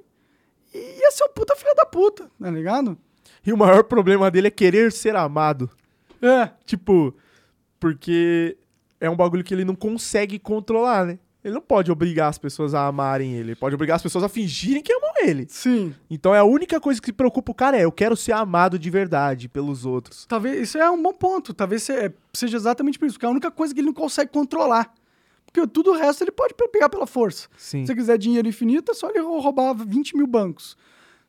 e 0.73 0.78
ia 0.99 1.11
ser 1.11 1.23
um 1.25 1.30
puta 1.34 1.55
filho 1.55 1.73
da 1.75 1.86
puta, 1.86 2.30
tá 2.39 2.49
ligado? 2.49 2.97
E 3.45 3.53
o 3.53 3.57
maior 3.57 3.84
problema 3.84 4.30
dele 4.30 4.47
é 4.47 4.51
querer 4.51 4.91
ser 4.91 5.15
amado. 5.15 5.69
É, 6.21 6.49
Tipo, 6.65 7.15
porque 7.80 8.57
é 8.99 9.09
um 9.09 9.15
bagulho 9.15 9.43
que 9.43 9.53
ele 9.53 9.63
não 9.65 9.75
consegue 9.75 10.39
controlar, 10.39 11.05
né? 11.05 11.19
Ele 11.43 11.53
não 11.53 11.61
pode 11.61 11.89
obrigar 11.91 12.28
as 12.30 12.38
pessoas 12.38 12.73
a 12.73 12.88
amarem 12.88 13.34
ele. 13.34 13.51
Ele 13.51 13.55
pode 13.55 13.73
obrigar 13.73 13.95
as 13.95 14.01
pessoas 14.03 14.23
a 14.23 14.28
fingirem 14.28 14.82
que 14.82 14.91
amam 14.91 15.13
ele. 15.23 15.45
sim. 15.49 15.95
Então 16.09 16.36
é 16.36 16.39
a 16.39 16.43
única 16.43 16.80
coisa 16.80 17.01
que 17.01 17.13
preocupa 17.13 17.51
o 17.51 17.55
cara 17.55 17.78
é 17.78 17.86
eu 17.86 17.91
quero 17.91 18.17
ser 18.17 18.34
amado 18.34 18.78
de 18.78 18.89
verdade 18.89 19.47
pelos 19.47 19.86
outros. 19.86 20.25
Talvez 20.25 20.59
isso 20.61 20.78
é 20.78 20.89
um 20.91 21.01
bom 21.01 21.13
ponto. 21.13 21.53
Talvez 21.53 21.89
é, 21.89 22.11
seja 22.34 22.57
exatamente 22.57 22.99
por 22.99 23.05
isso, 23.05 23.15
porque 23.15 23.25
é 23.25 23.30
a 23.30 23.32
única 23.32 23.49
coisa 23.51 23.73
que 23.73 23.80
ele 23.80 23.88
não 23.88 23.93
consegue 23.93 24.32
controlar. 24.32 24.93
Porque 25.52 25.66
tudo 25.68 25.91
o 25.91 25.95
resto 25.98 26.24
ele 26.24 26.32
pode 26.32 26.54
pe- 26.54 26.68
pegar 26.68 26.89
pela 26.89 27.08
força. 27.08 27.48
Sim. 27.58 27.86
Se 27.86 27.91
ele 27.91 28.00
quiser 28.00 28.18
dinheiro 28.18 28.48
infinito, 28.48 28.91
é 28.91 28.93
só 28.95 29.10
ele 29.10 29.20
rou- 29.20 29.39
roubar 29.39 29.74
20 29.74 30.16
mil 30.16 30.28
bancos. 30.28 30.78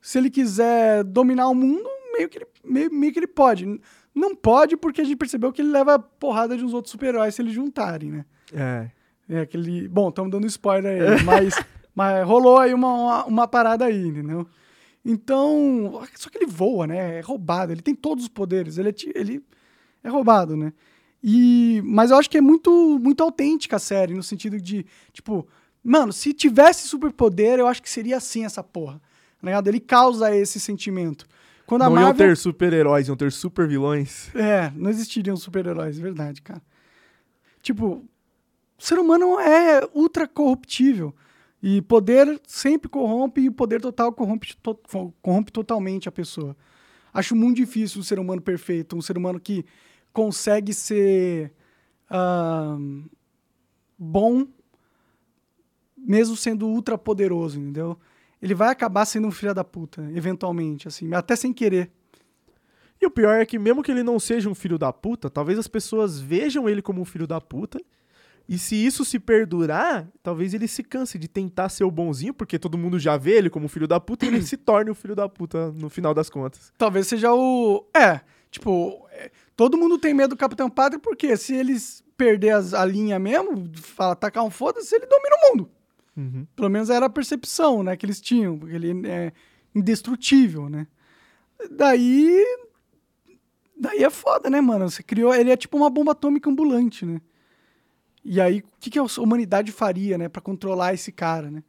Se 0.01 0.19
ele 0.19 0.29
quiser 0.31 1.03
dominar 1.05 1.49
o 1.49 1.55
mundo, 1.55 1.89
meio 2.17 2.29
que 2.29 2.39
ele, 2.39 2.47
meio, 2.65 2.93
meio 2.93 3.13
que 3.13 3.19
ele 3.19 3.27
pode. 3.27 3.81
Não 4.15 4.35
pode 4.35 4.77
porque 4.77 5.01
a 5.01 5.05
gente 5.05 5.17
percebeu 5.17 5.53
que 5.53 5.63
ele 5.63 5.71
leva 5.71 5.99
porrada 5.99 6.57
de 6.57 6.65
uns 6.65 6.75
outros 6.75 6.91
super-heróis 6.93 7.35
se 7.35 7.43
eles 7.43 7.53
juntarem, 7.55 8.11
né? 8.11 8.25
É. 8.53 8.91
É 9.29 9.41
aquele. 9.41 9.87
Bom, 9.89 10.09
estamos 10.09 10.31
dando 10.31 10.47
spoiler 10.47 11.03
aí, 11.03 11.23
mas, 11.25 11.55
mas 11.95 12.27
rolou 12.27 12.59
aí 12.59 12.73
uma, 12.75 12.93
uma, 12.93 13.25
uma 13.27 13.49
parada 13.49 13.85
aí, 13.85 14.07
entendeu? 14.09 14.47
Então. 15.05 16.01
Só 16.17 16.29
que 16.31 16.39
ele 16.39 16.47
voa, 16.47 16.87
né? 16.87 17.19
É 17.19 17.21
roubado. 17.21 17.73
Ele 17.73 17.83
tem 17.83 17.95
todos 17.95 18.25
os 18.25 18.29
poderes. 18.29 18.79
Ele 18.79 18.89
é, 18.91 18.95
ele 19.15 19.45
é 20.03 20.09
roubado, 20.09 20.57
né? 20.57 20.73
E, 21.23 21.83
mas 21.85 22.11
eu 22.11 22.17
acho 22.17 22.31
que 22.31 22.39
é 22.39 22.41
muito, 22.41 22.99
muito 23.01 23.23
autêntica 23.23 23.77
a 23.77 23.79
série, 23.81 24.15
no 24.15 24.23
sentido 24.23 24.61
de, 24.61 24.87
tipo, 25.13 25.47
mano, 25.83 26.13
se 26.13 26.33
tivesse 26.33 26.87
superpoder, 26.87 27.59
eu 27.59 27.67
acho 27.67 27.83
que 27.83 27.91
seria 27.91 28.17
assim 28.19 28.45
essa 28.45 28.63
porra. 28.63 29.01
Tá 29.41 29.47
ligado? 29.47 29.69
Ele 29.69 29.81
causa 29.81 30.35
esse 30.35 30.59
sentimento. 30.61 31.27
Quando 31.67 31.83
a 31.83 31.91
Não 31.91 31.97
iam 31.97 32.03
Marvel. 32.05 32.29
ter 32.29 32.37
super-heróis, 32.37 33.09
iam 33.09 33.17
ter 33.17 33.31
super-vilões. 33.33 34.35
É, 34.35 34.73
não 34.75 34.91
existiriam 34.91 35.37
super-heróis, 35.37 35.99
é 35.99 36.03
verdade, 36.03 36.41
cara. 36.41 36.63
Tipo, 37.63 38.05
o 38.79 38.83
ser 38.83 38.99
humano 38.99 39.39
é 39.39 39.87
ultra 39.95 40.27
corruptível. 40.27 41.15
E 41.63 41.83
poder 41.83 42.41
sempre 42.47 42.89
corrompe 42.89 43.41
e 43.41 43.49
o 43.49 43.53
poder 43.53 43.81
total 43.81 44.13
corrompe, 44.13 44.57
to- 44.63 44.81
corrompe 45.21 45.51
totalmente 45.51 46.09
a 46.09 46.13
pessoa. 46.13 46.57
Acho 47.13 47.35
muito 47.35 47.57
difícil 47.57 48.01
um 48.01 48.05
ser 48.05 48.19
humano 48.21 48.41
perfeito, 48.41 48.97
um 48.97 49.03
ser 49.03 49.19
humano 49.19 49.41
que 49.41 49.65
consegue 50.13 50.73
ser 50.73 51.53
ahn, 52.11 53.05
bom, 53.99 54.47
mesmo 55.97 56.37
sendo 56.37 56.67
ultra 56.67 56.97
poderoso, 56.97 57.59
entendeu? 57.59 57.99
Ele 58.41 58.55
vai 58.55 58.71
acabar 58.71 59.05
sendo 59.05 59.27
um 59.27 59.33
filho 59.33 59.53
da 59.53 59.65
puta, 59.65 60.09
eventualmente, 60.15 60.87
assim, 60.87 61.13
até 61.13 61.35
sem 61.35 61.53
querer. 61.53 61.91
E 63.01 63.07
o 63.07 63.11
pior 63.11 63.41
é 63.41 63.47
que, 63.47 63.59
mesmo 63.59 63.83
que 63.83 63.91
ele 63.91 64.03
não 64.03 64.19
seja 64.19 64.49
um 64.49 64.55
filho 64.55 64.79
da 64.79 64.93
puta, 64.93 65.31
talvez 65.31 65.59
as 65.59 65.69
pessoas 65.69 66.19
vejam 66.21 66.69
ele 66.69 66.83
como 66.83 67.01
um 67.01 67.05
filho 67.05 67.27
da 67.27 67.41
puta. 67.41 67.81
E 68.49 68.57
se 68.57 68.75
isso 68.75 69.05
se 69.05 69.19
perdurar, 69.19 70.09
talvez 70.23 70.55
ele 70.55 70.67
se 70.67 70.83
canse 70.83 71.19
de 71.19 71.29
tentar 71.29 71.69
ser 71.69 71.85
o 71.85 71.91
bonzinho, 71.91 72.33
porque 72.33 72.59
todo 72.59 72.79
mundo 72.79 72.99
já 72.99 73.17
vê 73.17 73.33
ele 73.33 73.51
como 73.51 73.67
um 73.67 73.69
filho 73.69 73.87
da 73.87 74.01
puta 74.01 74.25
e 74.25 74.29
ele 74.29 74.41
se 74.47 74.57
torne 74.57 74.91
o 74.91 74.95
filho 74.95 75.15
da 75.15 75.29
puta 75.29 75.71
no 75.73 75.91
final 75.91 76.15
das 76.15 76.31
contas. 76.31 76.73
Talvez 76.79 77.07
seja 77.07 77.33
o. 77.33 77.87
É, 77.95 78.21
tipo, 78.51 79.07
é, 79.11 79.31
todo 79.59 79.77
mundo 79.77 79.99
tem 79.99 80.15
medo 80.15 80.31
do 80.31 80.37
Capitão 80.39 80.71
Pátria, 80.71 81.01
porque 81.01 81.37
se 81.37 81.53
eles 81.53 82.05
perder 82.17 82.51
as- 82.51 82.73
a 82.73 82.85
linha 82.85 83.19
mesmo, 83.19 83.69
fala, 83.75 84.15
tacar 84.15 84.45
um 84.45 84.51
foda-se, 84.51 84.95
ele 84.95 85.05
domina 85.07 85.37
o 85.37 85.51
mundo. 85.51 85.71
Uhum. 86.17 86.47
Pelo 86.55 86.69
menos 86.71 86.89
era 86.91 87.07
a 87.07 87.11
percepção, 87.11 87.83
né, 87.83 87.97
que 87.97 88.07
eles 88.07 88.21
tinham, 88.21 88.57
porque 88.57 88.75
ele 88.77 89.07
é 89.09 89.33
indestrutível, 89.75 90.69
né? 90.69 90.87
Daí. 91.73 92.45
Daí 93.77 94.03
é 94.05 94.11
foda, 94.11 94.49
né, 94.49 94.61
mano? 94.61 94.89
Você 94.89 95.03
criou. 95.03 95.35
Ele 95.35 95.51
é 95.51 95.57
tipo 95.57 95.77
uma 95.77 95.91
bomba 95.91 96.13
atômica 96.13 96.49
ambulante, 96.49 97.05
né? 97.05 97.21
E 98.25 98.41
aí, 98.41 98.61
o 98.61 98.65
que, 98.79 98.91
que 98.91 98.99
a 98.99 99.03
humanidade 99.19 99.73
faria, 99.73 100.17
né, 100.19 100.29
pra 100.29 100.41
controlar 100.41 100.95
esse 100.95 101.11
cara, 101.11 101.51
né? 101.51 101.63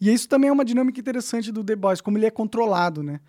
E 0.00 0.12
isso 0.12 0.28
também 0.28 0.48
é 0.50 0.52
uma 0.52 0.64
dinâmica 0.64 0.98
interessante 0.98 1.52
do 1.52 1.62
The 1.62 1.76
Boys, 1.76 2.00
como 2.00 2.18
ele 2.18 2.26
é 2.26 2.30
controlado, 2.30 3.02
né? 3.04 3.20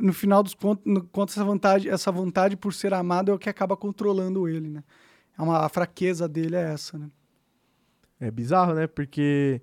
No 0.00 0.12
final 0.12 0.42
dos 0.42 0.54
contos, 0.54 0.84
no, 0.84 1.04
contos 1.04 1.36
essa 1.36 1.44
vontade, 1.44 1.88
essa 1.88 2.12
vontade 2.12 2.56
por 2.56 2.72
ser 2.72 2.94
amado 2.94 3.30
é 3.30 3.34
o 3.34 3.38
que 3.38 3.48
acaba 3.48 3.76
controlando 3.76 4.48
ele, 4.48 4.68
né? 4.68 4.84
É 5.38 5.42
uma, 5.42 5.64
a 5.64 5.68
fraqueza 5.68 6.28
dele 6.28 6.56
é 6.56 6.72
essa, 6.72 6.98
né? 6.98 7.10
É 8.20 8.30
bizarro, 8.30 8.74
né? 8.74 8.86
Porque. 8.86 9.60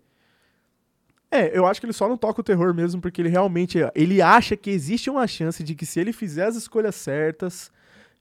É, 1.30 1.58
eu 1.58 1.66
acho 1.66 1.82
que 1.82 1.86
ele 1.86 1.94
só 1.94 2.08
não 2.08 2.18
toca 2.18 2.40
o 2.40 2.44
terror 2.44 2.74
mesmo 2.74 3.02
porque 3.02 3.22
ele 3.22 3.30
realmente. 3.30 3.80
Ele 3.94 4.22
acha 4.22 4.56
que 4.56 4.70
existe 4.70 5.10
uma 5.10 5.28
chance 5.28 5.64
de 5.64 5.76
que 5.76 5.86
se 5.86 6.00
ele 6.00 6.14
fizer 6.14 6.46
as 6.46 6.56
escolhas 6.56 6.96
certas 6.96 7.72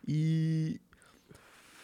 e 0.06 0.80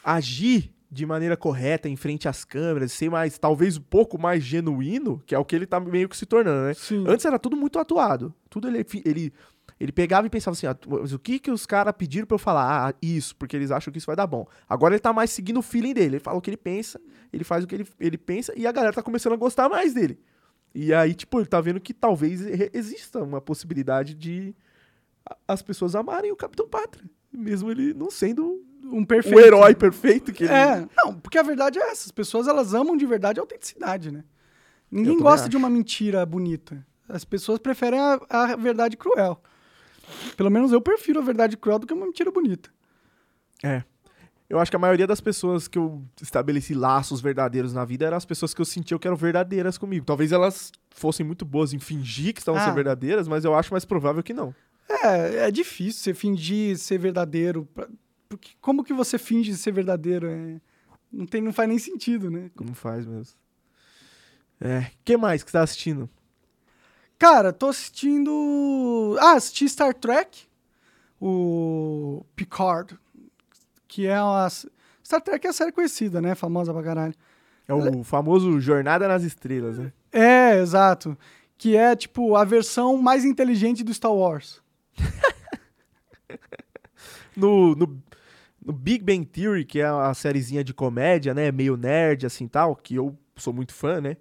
agir 0.04 0.74
de 0.90 1.06
maneira 1.06 1.36
correta 1.36 1.88
em 1.88 1.94
frente 1.94 2.28
às 2.28 2.44
câmeras, 2.44 2.90
ser 2.90 3.08
mais, 3.08 3.38
talvez 3.38 3.76
um 3.76 3.82
pouco 3.82 4.20
mais 4.20 4.42
genuíno, 4.42 5.22
que 5.24 5.34
é 5.34 5.38
o 5.38 5.44
que 5.44 5.54
ele 5.54 5.66
tá 5.66 5.78
meio 5.78 6.08
que 6.08 6.16
se 6.16 6.26
tornando, 6.26 6.66
né? 6.66 6.74
Sim. 6.74 7.04
Antes 7.06 7.24
era 7.24 7.38
tudo 7.38 7.56
muito 7.56 7.78
atuado. 7.78 8.34
Tudo 8.48 8.66
ele, 8.66 8.84
ele, 9.04 9.32
ele 9.80 9.92
pegava 9.92 10.26
e 10.26 10.30
pensava 10.30 10.52
assim: 10.52 10.66
ah, 10.66 10.76
mas 10.86 11.14
o 11.14 11.18
que 11.18 11.38
que 11.38 11.50
os 11.50 11.64
caras 11.64 11.94
pediram 11.96 12.26
pra 12.26 12.34
eu 12.34 12.38
falar? 12.38 12.90
Ah, 12.90 12.94
isso, 13.00 13.34
porque 13.34 13.56
eles 13.56 13.70
acham 13.70 13.90
que 13.90 13.96
isso 13.96 14.06
vai 14.06 14.14
dar 14.14 14.26
bom. 14.26 14.46
Agora 14.68 14.94
ele 14.94 15.00
tá 15.00 15.10
mais 15.10 15.30
seguindo 15.30 15.58
o 15.58 15.62
feeling 15.62 15.94
dele. 15.94 16.16
Ele 16.16 16.20
fala 16.20 16.36
o 16.36 16.40
que 16.42 16.50
ele 16.50 16.56
pensa, 16.58 17.00
ele 17.32 17.44
faz 17.44 17.64
o 17.64 17.66
que 17.66 17.74
ele, 17.74 17.88
ele 17.98 18.18
pensa 18.18 18.52
e 18.54 18.66
a 18.66 18.72
galera 18.72 18.92
tá 18.92 19.02
começando 19.02 19.32
a 19.32 19.36
gostar 19.36 19.70
mais 19.70 19.94
dele. 19.94 20.20
E 20.74 20.92
aí, 20.92 21.14
tipo, 21.14 21.40
ele 21.40 21.46
tá 21.46 21.60
vendo 21.60 21.80
que 21.80 21.94
talvez 21.94 22.42
exista 22.74 23.22
uma 23.22 23.40
possibilidade 23.40 24.14
de 24.14 24.54
as 25.48 25.62
pessoas 25.62 25.94
amarem 25.94 26.30
o 26.30 26.36
Capitão 26.36 26.68
Pátria. 26.68 27.04
Mesmo 27.32 27.70
ele 27.70 27.94
não 27.94 28.10
sendo 28.10 28.62
Um 28.84 29.04
perfeito. 29.04 29.36
o 29.36 29.40
herói 29.40 29.74
perfeito 29.74 30.32
que 30.32 30.44
ele 30.44 30.52
É, 30.52 30.86
não, 30.96 31.14
porque 31.14 31.38
a 31.38 31.42
verdade 31.42 31.78
é 31.78 31.90
essa. 31.90 32.06
As 32.06 32.12
pessoas, 32.12 32.46
elas 32.46 32.74
amam 32.74 32.96
de 32.96 33.06
verdade 33.06 33.40
a 33.40 33.42
autenticidade, 33.42 34.10
né? 34.12 34.24
Ninguém 34.90 35.18
gosta 35.18 35.42
acho. 35.42 35.48
de 35.48 35.56
uma 35.56 35.70
mentira 35.70 36.24
bonita. 36.26 36.84
As 37.08 37.24
pessoas 37.24 37.58
preferem 37.58 37.98
a, 37.98 38.20
a 38.28 38.56
verdade 38.56 38.96
cruel. 38.96 39.40
Pelo 40.36 40.50
menos 40.50 40.72
eu 40.72 40.80
prefiro 40.80 41.20
a 41.20 41.22
verdade 41.22 41.56
cruel 41.56 41.78
do 41.78 41.86
que 41.86 41.92
uma 41.94 42.06
mentira 42.06 42.30
bonita. 42.30 42.70
É. 43.62 43.82
Eu 44.48 44.58
acho 44.58 44.70
que 44.70 44.76
a 44.76 44.80
maioria 44.80 45.06
das 45.06 45.20
pessoas 45.20 45.68
que 45.68 45.78
eu 45.78 46.02
estabeleci 46.20 46.74
laços 46.74 47.20
verdadeiros 47.20 47.72
na 47.72 47.84
vida 47.84 48.04
eram 48.06 48.16
as 48.16 48.24
pessoas 48.24 48.52
que 48.52 48.60
eu 48.60 48.64
sentia 48.64 48.98
que 48.98 49.06
eram 49.06 49.16
verdadeiras 49.16 49.78
comigo. 49.78 50.04
Talvez 50.04 50.32
elas 50.32 50.72
fossem 50.90 51.24
muito 51.24 51.44
boas 51.44 51.72
em 51.72 51.78
fingir 51.78 52.34
que 52.34 52.40
estavam 52.40 52.60
Ah. 52.60 52.64
sendo 52.64 52.74
verdadeiras, 52.74 53.28
mas 53.28 53.44
eu 53.44 53.54
acho 53.54 53.72
mais 53.72 53.84
provável 53.84 54.22
que 54.24 54.34
não. 54.34 54.52
É, 54.88 55.46
é 55.46 55.50
difícil 55.52 56.02
você 56.02 56.14
fingir 56.14 56.76
ser 56.78 56.98
verdadeiro. 56.98 57.64
pra- 57.72 57.88
Porque 58.28 58.50
como 58.60 58.82
que 58.82 58.92
você 58.92 59.18
finge 59.18 59.56
ser 59.56 59.70
verdadeiro? 59.72 60.26
É, 60.26 60.60
não, 61.12 61.26
tem, 61.26 61.40
não 61.40 61.52
faz 61.52 61.68
nem 61.68 61.78
sentido, 61.78 62.28
né? 62.30 62.50
Não 62.60 62.74
faz 62.74 63.06
mesmo. 63.06 63.34
É. 64.60 64.90
que 65.04 65.16
mais 65.16 65.42
que 65.42 65.50
você 65.50 65.56
tá 65.58 65.62
assistindo? 65.62 66.08
Cara, 67.20 67.52
tô 67.52 67.66
assistindo. 67.66 69.14
Ah, 69.20 69.32
assisti 69.32 69.68
Star 69.68 69.92
Trek, 69.92 70.48
o 71.20 72.24
Picard, 72.34 72.98
que 73.86 74.06
é 74.06 74.20
uma. 74.22 74.48
Star 74.48 75.20
Trek 75.20 75.46
é 75.46 75.50
a 75.50 75.52
série 75.52 75.70
conhecida, 75.70 76.22
né? 76.22 76.34
Famosa 76.34 76.72
pra 76.72 76.82
caralho. 76.82 77.14
É 77.68 77.74
o 77.74 78.02
famoso 78.02 78.58
Jornada 78.58 79.06
nas 79.06 79.22
Estrelas, 79.22 79.76
né? 79.76 79.92
É, 80.10 80.58
exato. 80.60 81.16
Que 81.58 81.76
é, 81.76 81.94
tipo, 81.94 82.34
a 82.36 82.42
versão 82.42 82.96
mais 82.96 83.22
inteligente 83.22 83.84
do 83.84 83.92
Star 83.92 84.14
Wars. 84.14 84.62
No, 87.36 87.74
no, 87.76 88.02
no 88.62 88.72
Big 88.72 89.02
Bang 89.02 89.24
Theory, 89.24 89.64
que 89.64 89.80
é 89.80 89.86
a 89.86 90.12
sériezinha 90.12 90.62
de 90.62 90.74
comédia, 90.74 91.32
né? 91.32 91.50
Meio 91.50 91.76
nerd, 91.76 92.26
assim 92.26 92.46
tal, 92.46 92.76
que 92.76 92.96
eu 92.96 93.16
sou 93.36 93.52
muito 93.52 93.72
fã, 93.72 94.00
né? 94.00 94.16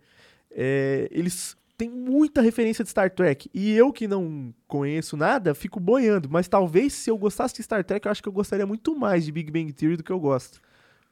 É, 0.52 1.10
eles 1.12 1.58
têm 1.80 1.90
muita 1.90 2.42
referência 2.42 2.84
de 2.84 2.90
Star 2.90 3.10
Trek. 3.10 3.50
E 3.54 3.72
eu 3.72 3.94
que 3.94 4.06
não 4.06 4.54
conheço 4.68 5.16
nada, 5.16 5.56
fico 5.56 5.80
boiando. 5.80 6.30
Mas 6.30 6.50
talvez 6.50 6.92
se 6.92 7.10
eu 7.10 7.18
gostasse 7.18 7.56
de 7.56 7.64
Star 7.64 7.86
Trek, 7.86 8.06
eu 8.06 8.12
acho 8.12 8.22
que 8.22 8.28
eu 8.28 8.34
gostaria 8.34 8.66
muito 8.68 8.94
mais 9.00 9.24
de 9.24 9.32
Big 9.32 9.50
Bang 9.50 9.72
Theory 9.72 9.96
do 9.96 10.04
que 10.04 10.12
eu 10.12 10.20
gosto. 10.20 10.60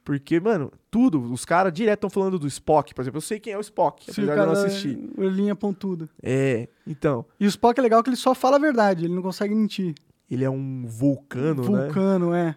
Porque, 0.04 0.38
mano, 0.38 0.70
tudo, 0.90 1.20
os 1.32 1.44
caras 1.44 1.72
direto 1.72 1.98
estão 1.98 2.10
falando 2.10 2.38
do 2.38 2.46
Spock, 2.46 2.94
por 2.94 3.00
exemplo. 3.00 3.16
Eu 3.16 3.22
sei 3.22 3.40
quem 3.40 3.54
é 3.54 3.58
o 3.58 3.62
Spock, 3.62 4.04
Se 4.04 4.10
apesar 4.10 4.34
de 4.34 4.40
eu 4.40 4.46
não 4.46 4.52
assistir. 4.52 5.10
Orelhinha 5.16 5.56
pontuda. 5.56 6.08
É, 6.22 6.68
então. 6.86 7.24
E 7.40 7.46
o 7.46 7.48
Spock 7.48 7.78
é 7.78 7.82
legal 7.82 8.02
que 8.02 8.10
ele 8.10 8.16
só 8.16 8.34
fala 8.34 8.56
a 8.56 8.60
verdade, 8.60 9.06
ele 9.06 9.14
não 9.14 9.22
consegue 9.22 9.54
mentir. 9.54 9.94
Ele 10.30 10.44
é 10.44 10.50
um 10.50 10.84
vulcano, 10.86 11.62
né? 11.70 11.84
Vulcano, 11.84 12.34
é. 12.34 12.56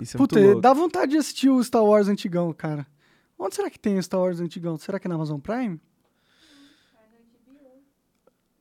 Isso 0.00 0.16
é 0.16 0.18
Puta, 0.18 0.36
muito 0.36 0.46
louco. 0.46 0.60
dá 0.60 0.72
vontade 0.72 1.12
de 1.12 1.18
assistir 1.18 1.48
o 1.48 1.62
Star 1.62 1.84
Wars 1.84 2.08
antigão, 2.08 2.52
cara. 2.52 2.86
Onde 3.38 3.54
será 3.56 3.68
que 3.68 3.78
tem 3.78 3.98
o 3.98 4.02
Star 4.02 4.20
Wars 4.20 4.40
antigão? 4.40 4.76
Será 4.76 4.98
que 4.98 5.06
é 5.06 5.08
na 5.08 5.16
Amazon 5.16 5.38
Prime? 5.40 5.80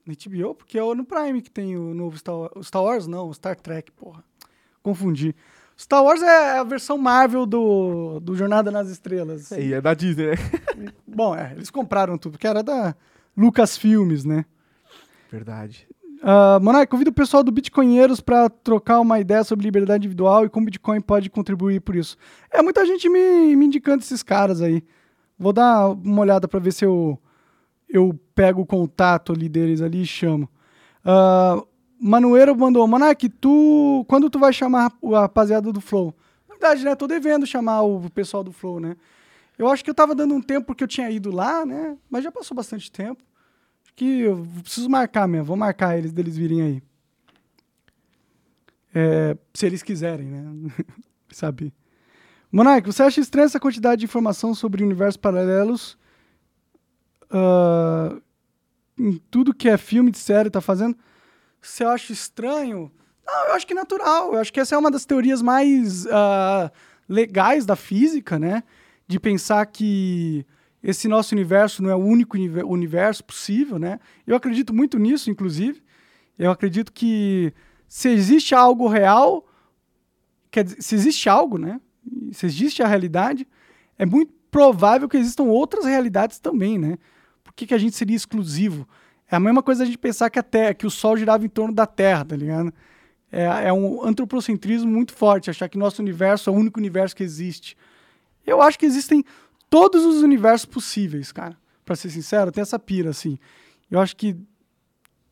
No 0.05 0.13
HBO? 0.13 0.55
Porque 0.55 0.77
é 0.77 0.95
no 0.95 1.05
Prime 1.05 1.41
que 1.41 1.49
tem 1.49 1.77
o 1.77 1.93
novo 1.93 2.17
Star 2.17 2.35
Wars. 2.35 2.67
Star 2.67 2.83
Wars 2.83 3.07
não, 3.07 3.29
o 3.29 3.33
Star 3.33 3.55
Trek, 3.55 3.91
porra. 3.91 4.23
Confundi. 4.81 5.35
Star 5.77 6.03
Wars 6.03 6.21
é 6.21 6.59
a 6.59 6.63
versão 6.63 6.97
Marvel 6.97 7.45
do, 7.45 8.19
do 8.19 8.35
Jornada 8.35 8.69
nas 8.69 8.89
Estrelas. 8.89 9.51
É, 9.51 9.61
e 9.61 9.73
é 9.73 9.81
da 9.81 9.93
Disney, 9.93 10.27
né? 10.27 10.35
Bom, 11.07 11.35
é, 11.35 11.53
eles 11.53 11.69
compraram 11.69 12.17
tudo, 12.17 12.33
porque 12.33 12.47
era 12.47 12.61
da 12.61 12.95
Lucasfilmes, 13.35 14.23
né? 14.23 14.45
Verdade. 15.31 15.87
Uh, 16.23 16.63
Monark, 16.63 16.89
convido 16.89 17.09
o 17.09 17.13
pessoal 17.13 17.43
do 17.43 17.51
Bitcoinheiros 17.51 18.21
para 18.21 18.49
trocar 18.49 19.01
uma 19.01 19.19
ideia 19.19 19.43
sobre 19.43 19.65
liberdade 19.65 20.05
individual 20.05 20.45
e 20.45 20.49
como 20.49 20.63
o 20.63 20.65
Bitcoin 20.67 21.01
pode 21.01 21.29
contribuir 21.29 21.81
por 21.81 21.95
isso. 21.95 22.15
É, 22.49 22.61
muita 22.61 22.85
gente 22.85 23.09
me, 23.09 23.55
me 23.55 23.65
indicando 23.65 24.03
esses 24.03 24.23
caras 24.23 24.61
aí. 24.61 24.83
Vou 25.37 25.51
dar 25.51 25.89
uma 25.89 26.21
olhada 26.21 26.47
para 26.47 26.59
ver 26.59 26.71
se 26.71 26.85
eu, 26.85 27.19
eu 27.93 28.19
pego 28.33 28.63
o 28.63 28.65
contato 28.65 29.31
ali 29.31 29.47
deles 29.47 29.79
ali 29.79 30.01
e 30.01 30.05
chamo. 30.05 30.49
Uh, 31.05 31.65
Manueiro 31.99 32.57
mandou, 32.57 32.85
Monark, 32.87 33.29
tu, 33.29 34.03
quando 34.09 34.31
tu 34.31 34.39
vai 34.39 34.51
chamar 34.51 34.91
a 35.13 35.19
rapaziada 35.21 35.71
do 35.71 35.79
Flow? 35.79 36.13
Verdade, 36.49 36.83
né? 36.83 36.95
Tô 36.95 37.05
devendo 37.05 37.45
chamar 37.45 37.83
o 37.83 38.09
pessoal 38.09 38.43
do 38.43 38.51
Flow, 38.51 38.79
né? 38.79 38.97
Eu 39.57 39.67
acho 39.67 39.83
que 39.83 39.91
eu 39.91 39.93
tava 39.93 40.15
dando 40.15 40.33
um 40.33 40.41
tempo 40.41 40.65
porque 40.65 40.83
eu 40.83 40.87
tinha 40.87 41.09
ido 41.11 41.29
lá, 41.31 41.63
né? 41.63 41.95
Mas 42.09 42.23
já 42.23 42.31
passou 42.31 42.57
bastante 42.57 42.91
tempo. 42.91 43.23
Acho 43.83 43.93
que 43.95 44.21
eu 44.21 44.43
preciso 44.63 44.89
marcar 44.89 45.27
mesmo. 45.27 45.45
Vou 45.45 45.55
marcar 45.55 45.95
eles 45.95 46.11
deles 46.11 46.35
virem 46.35 46.61
aí. 46.63 46.83
É, 48.95 49.37
se 49.53 49.67
eles 49.67 49.83
quiserem, 49.83 50.27
né? 50.27 50.71
Sabe? 51.29 51.71
Monark, 52.51 52.85
você 52.85 53.03
acha 53.03 53.21
estranha 53.21 53.45
essa 53.45 53.59
quantidade 53.59 53.99
de 53.99 54.05
informação 54.05 54.55
sobre 54.55 54.83
universos 54.83 55.17
paralelos 55.17 55.97
ah, 57.33 58.15
em 58.97 59.17
tudo 59.31 59.53
que 59.53 59.67
é 59.67 59.77
filme 59.77 60.11
de 60.11 60.17
série 60.19 60.49
tá 60.49 60.61
fazendo? 60.61 60.95
Você 61.61 61.83
acha 61.83 62.13
estranho? 62.13 62.91
Não, 63.25 63.47
eu 63.47 63.53
acho 63.53 63.65
que 63.65 63.73
é 63.73 63.75
natural. 63.75 64.33
Eu 64.33 64.39
acho 64.39 64.51
que 64.51 64.59
essa 64.59 64.75
é 64.75 64.77
uma 64.77 64.91
das 64.91 65.05
teorias 65.05 65.41
mais 65.41 66.05
ah, 66.07 66.71
legais 67.07 67.65
da 67.65 67.75
física, 67.75 68.37
né? 68.37 68.63
De 69.07 69.19
pensar 69.19 69.65
que 69.65 70.45
esse 70.81 71.07
nosso 71.07 71.33
universo 71.33 71.81
não 71.81 71.89
é 71.89 71.95
o 71.95 71.99
único 71.99 72.35
univer- 72.35 72.65
universo 72.65 73.23
possível, 73.23 73.79
né? 73.79 73.99
Eu 74.27 74.35
acredito 74.35 74.73
muito 74.73 74.99
nisso, 74.99 75.29
inclusive. 75.29 75.81
Eu 76.37 76.51
acredito 76.51 76.91
que 76.91 77.53
se 77.87 78.09
existe 78.09 78.53
algo 78.53 78.87
real, 78.87 79.47
quer 80.51 80.65
dizer, 80.65 80.81
se 80.81 80.95
existe 80.95 81.29
algo, 81.29 81.57
né? 81.57 81.79
Se 82.31 82.45
existe 82.45 82.83
a 82.83 82.87
realidade, 82.87 83.47
é 83.97 84.05
muito 84.05 84.33
provável 84.51 85.07
que 85.07 85.15
existam 85.17 85.43
outras 85.43 85.85
realidades 85.85 86.39
também, 86.39 86.77
né? 86.77 86.97
Por 87.53 87.57
que, 87.57 87.67
que 87.67 87.73
a 87.73 87.77
gente 87.77 87.95
seria 87.95 88.15
exclusivo? 88.15 88.87
É 89.29 89.35
a 89.35 89.39
mesma 89.39 89.61
coisa 89.61 89.83
a 89.83 89.85
gente 89.85 89.97
pensar 89.97 90.29
que 90.31 90.39
a 90.39 90.43
Terra, 90.43 90.73
que 90.73 90.87
o 90.87 90.89
Sol 90.89 91.15
girava 91.15 91.45
em 91.45 91.49
torno 91.49 91.73
da 91.73 91.85
Terra, 91.85 92.25
tá 92.25 92.35
ligado? 92.35 92.73
É, 93.31 93.67
é 93.67 93.73
um 93.73 94.03
antropocentrismo 94.03 94.89
muito 94.89 95.13
forte, 95.13 95.49
achar 95.49 95.69
que 95.69 95.77
nosso 95.77 96.01
universo 96.01 96.49
é 96.49 96.53
o 96.53 96.55
único 96.55 96.79
universo 96.79 97.15
que 97.15 97.23
existe. 97.23 97.77
Eu 98.45 98.61
acho 98.61 98.77
que 98.77 98.85
existem 98.85 99.23
todos 99.69 100.03
os 100.03 100.23
universos 100.23 100.65
possíveis, 100.65 101.31
cara. 101.31 101.55
Pra 101.85 101.95
ser 101.95 102.09
sincero, 102.09 102.51
tem 102.51 102.61
essa 102.61 102.79
pira, 102.79 103.11
assim. 103.11 103.37
Eu 103.89 103.99
acho 103.99 104.15
que 104.15 104.35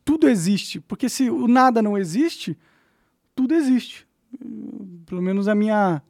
tudo 0.05 0.29
existe. 0.29 0.79
Porque 0.79 1.09
se 1.09 1.29
o 1.29 1.47
nada 1.47 1.81
não 1.81 1.97
existe, 1.97 2.57
tudo 3.33 3.53
existe. 3.53 4.07
Pelo 5.05 5.21
menos 5.21 5.47
a 5.47 5.55
minha, 5.55 6.01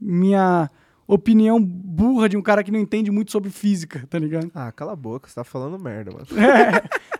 minha 0.00 0.70
opinião 1.08 1.58
burra 1.60 2.28
de 2.28 2.36
um 2.36 2.42
cara 2.42 2.62
que 2.62 2.70
não 2.70 2.78
entende 2.78 3.10
muito 3.10 3.32
sobre 3.32 3.48
física, 3.48 4.06
tá 4.10 4.18
ligado? 4.18 4.50
Ah, 4.54 4.70
cala 4.70 4.92
a 4.92 4.96
boca, 4.96 5.26
você 5.26 5.34
tá 5.34 5.42
falando 5.42 5.78
merda, 5.78 6.12
mano. 6.12 6.26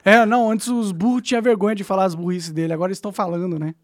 É, 0.05 0.13
é 0.13 0.27
não, 0.27 0.51
antes 0.51 0.69
os 0.69 0.93
burros 0.93 1.23
tinham 1.23 1.43
vergonha 1.43 1.75
de 1.75 1.83
falar 1.83 2.05
as 2.05 2.15
burrices 2.15 2.53
dele, 2.53 2.75
agora 2.75 2.91
eles 2.91 2.99
estão 2.99 3.13
falando, 3.13 3.59
né? 3.59 3.75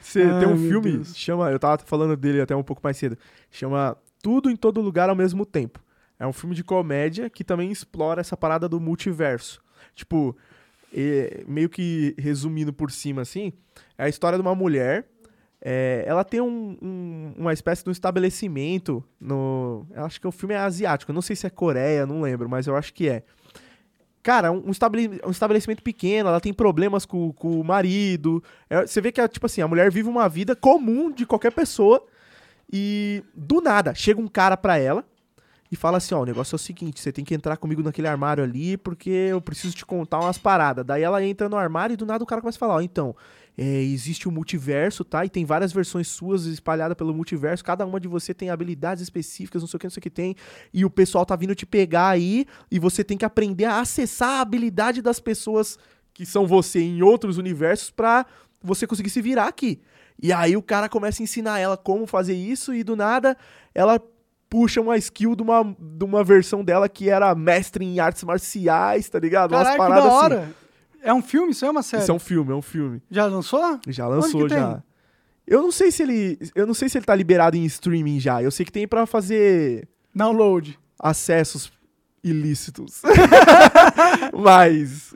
Você 0.00 0.22
Ai, 0.22 0.40
tem 0.40 0.48
um 0.48 0.56
filme, 0.56 0.92
Deus. 0.92 1.16
chama, 1.16 1.50
eu 1.50 1.58
tava 1.58 1.78
falando 1.84 2.16
dele 2.16 2.40
até 2.40 2.56
um 2.56 2.62
pouco 2.62 2.80
mais 2.82 2.96
cedo, 2.96 3.16
chama 3.50 3.96
Tudo 4.20 4.50
em 4.50 4.56
Todo 4.56 4.80
Lugar 4.80 5.08
ao 5.08 5.16
Mesmo 5.16 5.46
Tempo. 5.46 5.80
É 6.18 6.26
um 6.26 6.32
filme 6.32 6.54
de 6.54 6.64
comédia 6.64 7.30
que 7.30 7.44
também 7.44 7.70
explora 7.70 8.20
essa 8.20 8.36
parada 8.36 8.68
do 8.68 8.80
multiverso. 8.80 9.62
Tipo, 9.94 10.36
meio 11.46 11.68
que 11.68 12.14
resumindo 12.18 12.72
por 12.72 12.90
cima 12.90 13.22
assim, 13.22 13.52
é 13.96 14.04
a 14.04 14.08
história 14.08 14.36
de 14.36 14.42
uma 14.42 14.54
mulher. 14.54 15.06
É, 15.60 16.04
ela 16.06 16.24
tem 16.24 16.40
um- 16.40 16.76
um- 16.80 17.32
uma 17.36 17.52
espécie 17.52 17.82
de 17.82 17.88
um 17.88 17.92
estabelecimento 17.92 19.02
no. 19.20 19.86
Eu 19.94 20.04
acho 20.04 20.20
que 20.20 20.26
o 20.26 20.32
filme 20.32 20.54
é 20.54 20.58
asiático. 20.58 21.12
Não 21.12 21.22
sei 21.22 21.34
se 21.36 21.46
é 21.46 21.50
Coreia, 21.50 22.06
não 22.06 22.20
lembro, 22.22 22.48
mas 22.48 22.66
eu 22.66 22.76
acho 22.76 22.92
que 22.94 23.08
é. 23.08 23.22
Cara, 24.22 24.52
um, 24.52 24.66
um 24.66 24.70
estabele- 24.70 25.20
estabelecimento 25.30 25.82
pequeno, 25.82 26.28
ela 26.28 26.40
tem 26.40 26.52
problemas 26.52 27.04
com, 27.06 27.32
com 27.32 27.58
o 27.60 27.64
marido. 27.64 28.42
É, 28.68 28.86
você 28.86 29.00
vê 29.00 29.10
que, 29.10 29.26
tipo 29.28 29.46
assim, 29.46 29.60
a 29.62 29.68
mulher 29.68 29.90
vive 29.90 30.08
uma 30.08 30.28
vida 30.28 30.54
comum 30.54 31.10
de 31.10 31.24
qualquer 31.24 31.52
pessoa. 31.52 32.04
E 32.70 33.22
do 33.34 33.60
nada, 33.62 33.94
chega 33.94 34.20
um 34.20 34.28
cara 34.28 34.54
pra 34.56 34.76
ela 34.78 35.02
e 35.72 35.76
fala 35.76 35.96
assim: 35.96 36.14
Ó, 36.14 36.20
o 36.22 36.26
negócio 36.26 36.54
é 36.54 36.56
o 36.56 36.58
seguinte, 36.58 37.00
você 37.00 37.10
tem 37.10 37.24
que 37.24 37.34
entrar 37.34 37.56
comigo 37.56 37.82
naquele 37.82 38.06
armário 38.08 38.44
ali 38.44 38.76
porque 38.76 39.08
eu 39.08 39.40
preciso 39.40 39.74
te 39.74 39.86
contar 39.86 40.20
umas 40.20 40.36
paradas. 40.36 40.84
Daí 40.84 41.02
ela 41.02 41.24
entra 41.24 41.48
no 41.48 41.56
armário 41.56 41.94
e 41.94 41.96
do 41.96 42.04
nada 42.04 42.22
o 42.22 42.26
cara 42.26 42.42
começa 42.42 42.58
a 42.58 42.60
falar: 42.60 42.74
Ó, 42.74 42.80
então, 42.82 43.16
é, 43.60 43.82
existe 43.82 44.28
um 44.28 44.30
multiverso, 44.30 45.04
tá? 45.04 45.24
E 45.24 45.28
tem 45.28 45.44
várias 45.44 45.72
versões 45.72 46.06
suas 46.06 46.44
espalhadas 46.44 46.96
pelo 46.96 47.12
multiverso. 47.12 47.64
Cada 47.64 47.84
uma 47.84 47.98
de 47.98 48.06
você 48.06 48.32
tem 48.32 48.50
habilidades 48.50 49.02
específicas, 49.02 49.60
não 49.60 49.66
sei 49.66 49.76
o 49.76 49.80
que, 49.80 49.86
não 49.86 49.90
sei 49.90 49.98
o 49.98 50.02
que 50.02 50.10
tem. 50.10 50.36
E 50.72 50.84
o 50.84 50.90
pessoal 50.90 51.26
tá 51.26 51.34
vindo 51.34 51.56
te 51.56 51.66
pegar 51.66 52.10
aí 52.10 52.46
e 52.70 52.78
você 52.78 53.02
tem 53.02 53.18
que 53.18 53.24
aprender 53.24 53.64
a 53.64 53.80
acessar 53.80 54.28
a 54.28 54.40
habilidade 54.42 55.02
das 55.02 55.18
pessoas 55.18 55.76
que 56.14 56.24
são 56.24 56.46
você 56.46 56.78
em 56.78 57.02
outros 57.02 57.36
universos 57.36 57.90
pra 57.90 58.24
você 58.62 58.86
conseguir 58.86 59.10
se 59.10 59.20
virar 59.20 59.48
aqui. 59.48 59.80
E 60.22 60.32
aí 60.32 60.56
o 60.56 60.62
cara 60.62 60.88
começa 60.88 61.20
a 61.20 61.24
ensinar 61.24 61.58
ela 61.58 61.76
como 61.76 62.06
fazer 62.06 62.34
isso 62.34 62.72
e 62.72 62.84
do 62.84 62.94
nada 62.94 63.36
ela 63.74 64.00
puxa 64.48 64.80
uma 64.80 64.96
skill 64.96 65.34
de 65.34 65.42
uma, 65.42 65.76
de 65.78 66.04
uma 66.04 66.22
versão 66.22 66.62
dela 66.62 66.88
que 66.88 67.10
era 67.10 67.34
mestre 67.34 67.84
em 67.84 67.98
artes 67.98 68.22
marciais, 68.22 69.08
tá 69.08 69.18
ligado? 69.18 69.52
Umas 69.52 69.68
Caralho, 69.68 69.82
que 69.82 69.88
paradas 69.88 70.30
da 70.30 70.44
assim. 70.44 70.54
É 71.02 71.12
um 71.14 71.22
filme? 71.22 71.52
Isso 71.52 71.64
é 71.64 71.70
uma 71.70 71.82
série? 71.82 72.02
Isso 72.02 72.10
é 72.10 72.14
um 72.14 72.18
filme, 72.18 72.52
é 72.52 72.54
um 72.54 72.62
filme. 72.62 73.02
Já 73.10 73.26
lançou? 73.26 73.78
Já 73.86 74.06
lançou 74.08 74.48
tem? 74.48 74.58
já. 74.58 74.82
Eu 75.46 75.62
não 75.62 75.72
sei 75.72 75.90
se 75.90 76.02
ele, 76.02 76.38
eu 76.54 76.66
não 76.66 76.74
sei 76.74 76.88
se 76.88 76.98
ele 76.98 77.06
tá 77.06 77.14
liberado 77.14 77.56
em 77.56 77.64
streaming 77.64 78.20
já. 78.20 78.42
Eu 78.42 78.50
sei 78.50 78.66
que 78.66 78.72
tem 78.72 78.86
pra 78.86 79.06
fazer 79.06 79.88
Download. 80.14 80.78
acessos 80.98 81.72
ilícitos. 82.22 83.00
Mas 84.32 85.14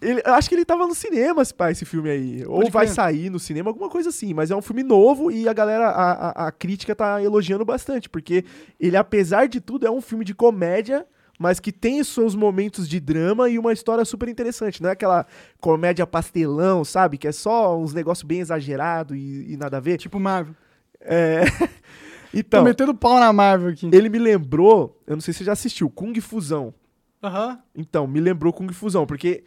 ele- 0.00 0.22
eu 0.24 0.34
acho 0.34 0.48
que 0.48 0.54
ele 0.54 0.64
tava 0.64 0.86
no 0.86 0.94
cinema, 0.94 1.42
esse, 1.42 1.54
pá, 1.54 1.70
esse 1.70 1.84
filme 1.84 2.10
aí. 2.10 2.44
Ou 2.46 2.68
vai 2.70 2.86
sair 2.86 3.30
no 3.30 3.38
cinema, 3.38 3.70
alguma 3.70 3.88
coisa 3.88 4.08
assim. 4.10 4.34
Mas 4.34 4.50
é 4.50 4.56
um 4.56 4.62
filme 4.62 4.82
novo 4.82 5.30
e 5.30 5.48
a 5.48 5.52
galera, 5.52 5.88
a, 5.88 6.12
a- 6.12 6.46
a 6.48 6.52
crítica 6.52 6.94
tá 6.94 7.22
elogiando 7.22 7.64
bastante. 7.64 8.08
Porque 8.08 8.44
ele, 8.78 8.96
apesar 8.96 9.48
de 9.48 9.60
tudo, 9.60 9.86
é 9.86 9.90
um 9.90 10.00
filme 10.00 10.24
de 10.24 10.34
comédia, 10.34 11.06
mas 11.42 11.58
que 11.58 11.72
tem 11.72 12.02
seus 12.04 12.34
momentos 12.34 12.88
de 12.88 13.00
drama 13.00 13.48
e 13.50 13.58
uma 13.58 13.72
história 13.72 14.04
super 14.04 14.28
interessante. 14.28 14.80
Não 14.80 14.88
é 14.88 14.92
aquela 14.92 15.26
comédia 15.60 16.06
pastelão, 16.06 16.84
sabe? 16.84 17.18
Que 17.18 17.26
é 17.28 17.32
só 17.32 17.76
uns 17.76 17.92
negócios 17.92 18.22
bem 18.22 18.38
exagerados 18.40 19.16
e, 19.16 19.52
e 19.52 19.56
nada 19.56 19.78
a 19.78 19.80
ver. 19.80 19.98
Tipo 19.98 20.20
Marvel. 20.20 20.54
É. 21.00 21.42
Tô 22.32 22.38
então, 22.38 22.64
metendo 22.64 22.94
pau 22.94 23.18
na 23.18 23.30
Marvel 23.32 23.70
aqui. 23.70 23.90
ele 23.92 24.08
me 24.08 24.18
lembrou, 24.18 24.98
eu 25.06 25.16
não 25.16 25.20
sei 25.20 25.34
se 25.34 25.38
você 25.38 25.44
já 25.44 25.52
assistiu, 25.52 25.90
Kung 25.90 26.18
Fusão. 26.20 26.72
Aham. 27.22 27.58
Então, 27.74 28.06
me 28.06 28.20
lembrou 28.20 28.52
Kung 28.52 28.72
Fusão, 28.72 29.04
porque 29.04 29.44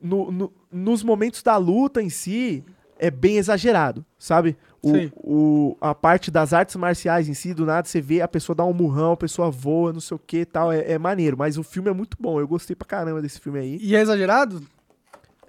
no- 0.00 0.30
no- 0.30 0.52
nos 0.70 1.02
momentos 1.02 1.42
da 1.42 1.56
luta 1.56 2.00
em 2.00 2.08
si 2.08 2.62
é 2.98 3.10
bem 3.10 3.38
exagerado, 3.38 4.04
sabe? 4.18 4.56
O, 4.84 5.70
o- 5.70 5.76
a 5.80 5.94
parte 5.94 6.30
das 6.30 6.52
artes 6.52 6.74
marciais 6.76 7.28
em 7.28 7.34
si, 7.34 7.54
do 7.54 7.64
nada 7.64 7.86
você 7.86 8.00
vê 8.00 8.20
a 8.20 8.26
pessoa 8.28 8.56
dar 8.56 8.64
um 8.64 8.72
murrão, 8.72 9.12
a 9.12 9.16
pessoa 9.16 9.50
voa, 9.50 9.92
não 9.92 10.00
sei 10.00 10.16
o 10.16 10.18
que 10.18 10.38
e 10.38 10.44
tal, 10.44 10.72
é, 10.72 10.92
é 10.92 10.98
maneiro. 10.98 11.36
Mas 11.38 11.56
o 11.56 11.62
filme 11.62 11.88
é 11.88 11.92
muito 11.92 12.16
bom, 12.20 12.40
eu 12.40 12.48
gostei 12.48 12.74
pra 12.74 12.86
caramba 12.86 13.22
desse 13.22 13.38
filme 13.40 13.58
aí. 13.60 13.78
E 13.80 13.94
é 13.94 14.00
exagerado? 14.00 14.60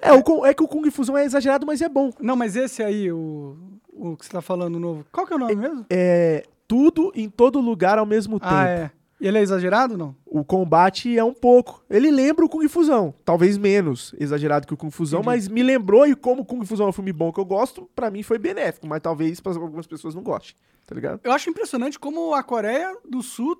É, 0.02 0.12
o, 0.14 0.22
Kung- 0.22 0.46
é 0.46 0.54
que 0.54 0.62
o 0.62 0.68
Kung 0.68 0.90
Fusão 0.92 1.18
é 1.18 1.24
exagerado, 1.26 1.66
mas 1.66 1.82
é 1.82 1.88
bom. 1.90 2.12
Não, 2.20 2.36
mas 2.36 2.56
esse 2.56 2.84
aí, 2.84 3.12
o, 3.12 3.56
o 3.94 4.16
que 4.18 4.26
você 4.26 4.32
tá 4.32 4.42
falando 4.42 4.80
novo, 4.80 5.06
qual 5.12 5.26
que 5.26 5.34
é 5.34 5.36
o 5.36 5.40
nome 5.40 5.56
mesmo? 5.56 5.86
É 5.90 6.44
tudo 6.68 7.12
em 7.16 7.30
todo 7.30 7.60
lugar 7.60 7.98
ao 7.98 8.06
mesmo 8.06 8.40
tempo. 8.40 8.52
Ah, 8.54 8.68
é. 8.68 8.92
E 9.24 9.28
ele 9.28 9.38
é 9.38 9.41
exagerado 9.41 9.93
ou 9.93 9.97
não? 9.97 10.15
O 10.26 10.43
combate 10.43 11.17
é 11.17 11.24
um 11.24 11.34
pouco. 11.34 11.82
Ele 11.89 12.11
lembra 12.11 12.43
o 12.43 12.49
Kung 12.49 12.67
Fusão. 12.67 13.13
Talvez 13.24 13.57
menos 13.57 14.13
exagerado 14.19 14.67
que 14.67 14.74
o 14.74 14.78
Kung 14.78 14.91
Fusão, 14.91 15.21
Entendi. 15.21 15.38
mas 15.38 15.47
me 15.47 15.63
lembrou. 15.63 16.05
E 16.05 16.13
como 16.13 16.41
o 16.41 16.45
Kung 16.45 16.65
Fusão 16.65 16.88
é 16.88 16.89
um 16.89 16.91
filme 16.91 17.13
bom 17.13 17.32
que 17.32 17.39
eu 17.39 17.45
gosto, 17.45 17.89
pra 17.95 18.11
mim 18.11 18.21
foi 18.21 18.38
benéfico. 18.38 18.86
Mas 18.86 19.01
talvez 19.01 19.39
pra 19.39 19.53
algumas 19.53 19.88
pessoas 19.88 20.13
não 20.13 20.21
gostem. 20.21 20.57
Tá 20.86 20.93
ligado? 20.93 21.21
Eu 21.24 21.32
acho 21.32 21.49
impressionante 21.49 21.97
como 21.97 22.34
a 22.34 22.43
Coreia 22.43 22.97
do 23.09 23.24
Sul 23.24 23.57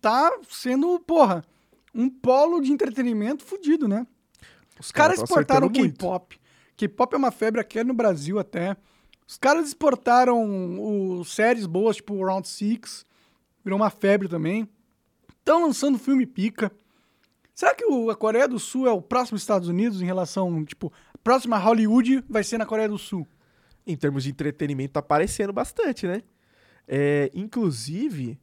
tá 0.00 0.36
sendo, 0.50 0.98
porra, 0.98 1.44
um 1.94 2.10
polo 2.10 2.60
de 2.60 2.72
entretenimento 2.72 3.44
fudido, 3.44 3.86
né? 3.86 4.04
Os 4.80 4.90
caras 4.90 5.14
tão 5.14 5.24
exportaram 5.26 5.68
acertando 5.68 5.80
muito. 5.80 5.98
K-pop. 6.00 6.40
K-pop 6.76 7.14
é 7.14 7.18
uma 7.18 7.30
febre 7.30 7.60
aqui 7.60 7.84
no 7.84 7.94
Brasil 7.94 8.36
até. 8.36 8.76
Os 9.28 9.38
caras 9.38 9.68
exportaram 9.68 10.80
o, 10.80 11.24
séries 11.24 11.66
boas, 11.66 11.94
tipo 11.94 12.20
Round 12.24 12.48
Six. 12.48 13.06
Virou 13.64 13.78
uma 13.78 13.90
febre 13.90 14.28
também. 14.28 14.68
Estão 15.38 15.62
lançando 15.62 15.98
filme 15.98 16.26
pica. 16.26 16.70
Será 17.54 17.74
que 17.74 17.84
o- 17.84 18.10
a 18.10 18.16
Coreia 18.16 18.48
do 18.48 18.58
Sul 18.58 18.86
é 18.86 18.90
o 18.92 19.02
próximo 19.02 19.36
Estados 19.36 19.68
Unidos 19.68 20.00
em 20.00 20.04
relação, 20.04 20.64
tipo, 20.64 20.92
a 21.14 21.18
próxima 21.18 21.58
Hollywood 21.58 22.24
vai 22.28 22.42
ser 22.42 22.58
na 22.58 22.66
Coreia 22.66 22.88
do 22.88 22.98
Sul? 22.98 23.26
Em 23.86 23.96
termos 23.96 24.24
de 24.24 24.30
entretenimento, 24.30 24.94
tá 24.94 25.00
aparecendo 25.00 25.52
bastante, 25.52 26.06
né? 26.06 26.22
É, 26.86 27.30
inclusive, 27.34 28.38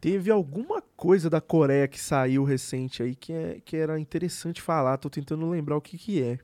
teve 0.00 0.30
alguma 0.30 0.80
coisa 0.96 1.28
da 1.28 1.40
Coreia 1.40 1.86
que 1.88 2.00
saiu 2.00 2.44
recente 2.44 3.02
aí 3.02 3.14
que, 3.14 3.32
é, 3.32 3.60
que 3.64 3.76
era 3.76 3.98
interessante 3.98 4.62
falar. 4.62 4.96
Tô 4.98 5.10
tentando 5.10 5.48
lembrar 5.50 5.76
o 5.76 5.80
que 5.80 5.98
que 5.98 6.22
é. 6.22 6.38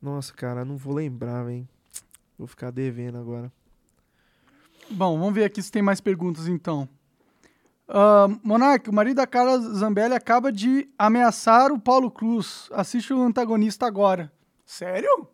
Nossa, 0.00 0.32
cara, 0.32 0.64
não 0.64 0.76
vou 0.76 0.94
lembrar, 0.94 1.44
velho. 1.44 1.68
Vou 2.40 2.46
ficar 2.46 2.70
devendo 2.70 3.18
agora. 3.18 3.52
Bom, 4.90 5.18
vamos 5.18 5.34
ver 5.34 5.44
aqui 5.44 5.62
se 5.62 5.70
tem 5.70 5.82
mais 5.82 6.00
perguntas 6.00 6.48
então. 6.48 6.88
Ah, 7.86 8.28
Monark, 8.42 8.88
o 8.88 8.94
marido 8.94 9.16
da 9.16 9.26
Carla 9.26 9.58
Zambelli 9.58 10.14
acaba 10.14 10.50
de 10.50 10.88
ameaçar 10.98 11.70
o 11.70 11.78
Paulo 11.78 12.10
Cruz. 12.10 12.70
Assiste 12.72 13.12
o 13.12 13.20
antagonista 13.20 13.86
agora. 13.86 14.32
Sério? 14.64 15.28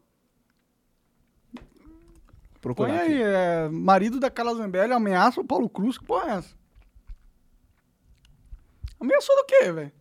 Põe 1.54 2.60
Procurar 2.60 3.02
aí, 3.02 3.22
é, 3.22 3.68
marido 3.68 4.18
da 4.18 4.28
Carla 4.28 4.56
Zambelli 4.56 4.92
ameaça 4.92 5.40
o 5.40 5.44
Paulo 5.44 5.68
Cruz. 5.70 5.96
Que 5.98 6.04
porra 6.04 6.28
é 6.28 6.38
essa? 6.38 6.56
Ameaçou 8.98 9.36
do 9.36 9.44
quê, 9.44 9.70
velho? 9.70 9.92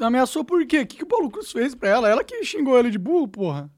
Ameaçou 0.00 0.44
por 0.44 0.66
quê? 0.66 0.80
O 0.80 0.86
que, 0.86 0.96
que 0.96 1.04
o 1.04 1.06
Paulo 1.06 1.30
Cruz 1.30 1.52
fez 1.52 1.74
pra 1.74 1.88
ela? 1.88 2.08
Ela 2.08 2.24
que 2.24 2.42
xingou 2.44 2.78
ele 2.78 2.90
de 2.90 2.98
burro, 2.98 3.28
porra. 3.28 3.70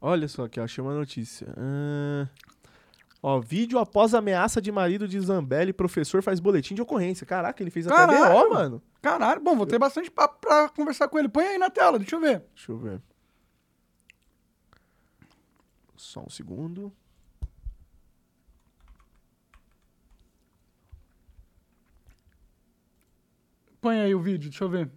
Olha 0.00 0.28
só 0.28 0.44
aqui, 0.44 0.60
ó, 0.60 0.64
achei 0.64 0.82
uma 0.82 0.94
notícia. 0.94 1.52
Ah, 1.56 2.28
Ó, 3.20 3.40
vídeo 3.40 3.80
após 3.80 4.14
ameaça 4.14 4.62
de 4.62 4.70
marido 4.70 5.08
de 5.08 5.18
Zambelli, 5.20 5.72
professor 5.72 6.22
faz 6.22 6.38
boletim 6.38 6.74
de 6.74 6.82
ocorrência. 6.82 7.26
Caraca, 7.26 7.60
ele 7.62 7.70
fez 7.70 7.86
até 7.86 7.96
Caralho. 7.96 8.48
BO, 8.48 8.54
mano. 8.54 8.82
Caralho, 9.02 9.40
bom, 9.40 9.56
vou 9.56 9.66
ter 9.66 9.78
bastante 9.78 10.10
papo 10.10 10.38
pra 10.40 10.68
conversar 10.68 11.08
com 11.08 11.18
ele. 11.18 11.28
Põe 11.28 11.44
aí 11.44 11.58
na 11.58 11.68
tela, 11.68 11.98
deixa 11.98 12.14
eu 12.14 12.20
ver. 12.20 12.44
Deixa 12.54 12.70
eu 12.70 12.78
ver. 12.78 13.02
Só 15.96 16.20
um 16.20 16.30
segundo. 16.30 16.92
Põe 23.80 24.00
aí 24.00 24.14
o 24.14 24.20
vídeo, 24.20 24.50
deixa 24.50 24.64
eu 24.64 24.68
ver. 24.68 24.90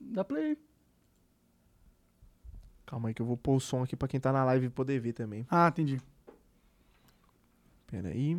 Dá 0.00 0.22
play. 0.24 0.58
Calma 2.84 3.08
aí 3.08 3.14
que 3.14 3.22
eu 3.22 3.26
vou 3.26 3.36
pôr 3.36 3.56
o 3.56 3.60
som 3.60 3.82
aqui 3.82 3.96
pra 3.96 4.06
quem 4.06 4.20
tá 4.20 4.30
na 4.30 4.44
live 4.44 4.68
poder 4.68 5.00
ver 5.00 5.14
também. 5.14 5.46
Ah, 5.50 5.68
entendi. 5.68 5.98
Pera 7.86 8.08
aí. 8.08 8.38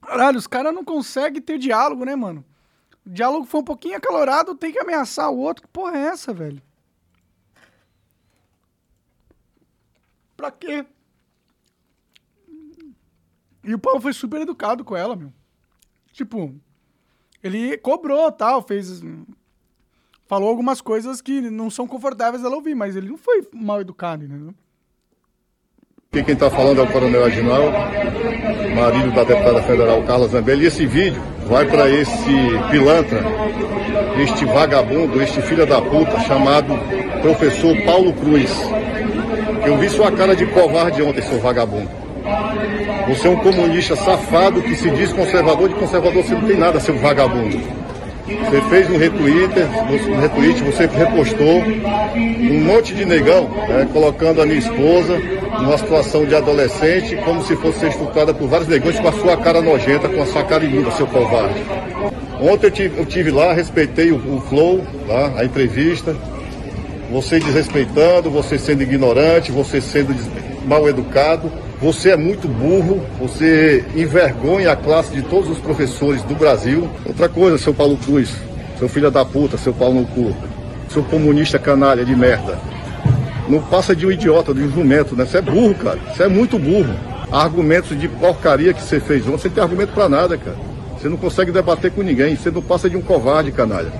Caralho, 0.00 0.38
os 0.38 0.46
caras 0.48 0.74
não 0.74 0.84
conseguem 0.84 1.40
ter 1.40 1.58
diálogo, 1.58 2.04
né, 2.04 2.16
mano? 2.16 2.44
O 3.06 3.10
diálogo 3.10 3.46
foi 3.46 3.60
um 3.60 3.64
pouquinho 3.64 3.96
acalorado, 3.96 4.56
tem 4.56 4.72
que 4.72 4.78
ameaçar 4.78 5.30
o 5.30 5.38
outro. 5.38 5.62
Que 5.62 5.68
porra 5.68 5.96
é 5.96 6.06
essa, 6.06 6.32
velho? 6.32 6.60
Pra 10.36 10.50
quê? 10.50 10.84
E 13.64 13.74
o 13.74 13.78
Paulo 13.78 14.00
foi 14.00 14.12
super 14.12 14.42
educado 14.42 14.84
com 14.84 14.96
ela, 14.96 15.16
meu. 15.16 15.32
Tipo, 16.12 16.54
ele 17.42 17.76
cobrou 17.78 18.30
tal, 18.30 18.62
fez. 18.62 19.02
Falou 20.26 20.48
algumas 20.48 20.80
coisas 20.80 21.20
que 21.20 21.40
não 21.40 21.70
são 21.70 21.86
confortáveis 21.86 22.42
dela 22.42 22.56
ouvir, 22.56 22.74
mas 22.74 22.96
ele 22.96 23.08
não 23.08 23.18
foi 23.18 23.46
mal 23.52 23.80
educado, 23.80 24.24
entendeu? 24.24 24.54
Aqui 26.12 26.22
quem 26.22 26.34
está 26.34 26.48
falando 26.48 26.80
é 26.80 26.84
o 26.84 26.92
Coronel 26.92 27.24
Aginal, 27.24 27.72
marido 28.76 29.12
da 29.12 29.24
deputada 29.24 29.62
federal 29.62 30.02
Carla 30.04 30.28
Zambelli. 30.28 30.64
E 30.64 30.66
esse 30.68 30.86
vídeo 30.86 31.20
vai 31.48 31.66
para 31.66 31.90
esse 31.90 32.30
pilantra, 32.70 33.20
este 34.22 34.44
vagabundo, 34.44 35.20
este 35.20 35.42
filho 35.42 35.66
da 35.66 35.82
puta, 35.82 36.20
chamado 36.20 36.72
professor 37.20 37.76
Paulo 37.84 38.12
Cruz. 38.12 38.50
Eu 39.66 39.76
vi 39.78 39.88
sua 39.88 40.12
cara 40.12 40.36
de 40.36 40.46
covarde 40.46 41.02
ontem, 41.02 41.22
seu 41.22 41.40
vagabundo. 41.40 42.03
Você 43.08 43.28
é 43.28 43.30
um 43.30 43.36
comunista 43.36 43.94
safado 43.96 44.62
que 44.62 44.74
se 44.74 44.90
diz 44.90 45.12
conservador, 45.12 45.68
de 45.68 45.74
conservador 45.74 46.22
você 46.22 46.34
não 46.34 46.42
tem 46.42 46.56
nada, 46.56 46.80
seu 46.80 46.96
vagabundo. 46.96 47.60
Você 48.26 48.60
fez 48.70 48.90
um 48.90 48.96
retweet, 48.96 49.52
um 50.08 50.20
retweet, 50.20 50.62
você 50.62 50.86
repostou 50.86 51.62
um 52.16 52.64
monte 52.64 52.94
de 52.94 53.04
negão, 53.04 53.48
né, 53.68 53.86
colocando 53.92 54.40
a 54.40 54.46
minha 54.46 54.58
esposa 54.58 55.18
numa 55.60 55.76
situação 55.76 56.24
de 56.24 56.34
adolescente, 56.34 57.16
como 57.16 57.42
se 57.44 57.54
fosse 57.56 57.80
ser 57.80 57.88
estuprada 57.88 58.32
por 58.32 58.48
vários 58.48 58.68
negões 58.68 58.98
com 58.98 59.08
a 59.08 59.12
sua 59.12 59.36
cara 59.36 59.60
nojenta, 59.60 60.08
com 60.08 60.22
a 60.22 60.26
sua 60.26 60.42
cara 60.42 60.64
imunda, 60.64 60.90
seu 60.92 61.06
covarde. 61.06 61.62
Ontem 62.40 62.66
eu 62.66 62.70
tive, 62.70 62.98
eu 62.98 63.06
tive 63.06 63.30
lá, 63.30 63.52
respeitei 63.52 64.10
o, 64.10 64.16
o 64.16 64.40
flow, 64.48 64.82
a 65.36 65.44
entrevista, 65.44 66.16
você 67.10 67.38
desrespeitando, 67.38 68.30
você 68.30 68.58
sendo 68.58 68.82
ignorante, 68.82 69.52
você 69.52 69.80
sendo 69.80 70.14
mal 70.66 70.88
educado. 70.88 71.52
Você 71.84 72.12
é 72.12 72.16
muito 72.16 72.48
burro, 72.48 73.04
você 73.20 73.84
envergonha 73.94 74.72
a 74.72 74.76
classe 74.76 75.14
de 75.14 75.20
todos 75.20 75.50
os 75.50 75.58
professores 75.58 76.22
do 76.22 76.34
Brasil. 76.34 76.88
Outra 77.04 77.28
coisa, 77.28 77.58
seu 77.58 77.74
Paulo 77.74 77.98
Cruz, 77.98 78.34
seu 78.78 78.88
filho 78.88 79.10
da 79.10 79.22
puta, 79.22 79.58
seu 79.58 79.74
pau 79.74 79.92
no 79.92 80.06
cu, 80.06 80.34
seu 80.88 81.04
comunista 81.04 81.58
canalha 81.58 82.02
de 82.02 82.16
merda. 82.16 82.58
Não 83.50 83.60
passa 83.60 83.94
de 83.94 84.06
um 84.06 84.10
idiota, 84.10 84.54
de 84.54 84.62
um 84.62 84.70
jumento, 84.70 85.14
né? 85.14 85.26
Você 85.26 85.36
é 85.36 85.42
burro, 85.42 85.74
cara. 85.74 85.98
Você 86.16 86.22
é 86.22 86.26
muito 86.26 86.58
burro. 86.58 86.94
Argumentos 87.30 88.00
de 88.00 88.08
porcaria 88.08 88.72
que 88.72 88.80
você 88.80 88.98
fez 88.98 89.26
você 89.26 89.48
não 89.48 89.54
tem 89.54 89.62
argumento 89.62 89.92
pra 89.92 90.08
nada, 90.08 90.38
cara. 90.38 90.56
Você 90.98 91.06
não 91.10 91.18
consegue 91.18 91.52
debater 91.52 91.90
com 91.90 92.00
ninguém. 92.00 92.34
Você 92.34 92.50
não 92.50 92.62
passa 92.62 92.88
de 92.88 92.96
um 92.96 93.02
covarde, 93.02 93.52
canalha. 93.52 93.92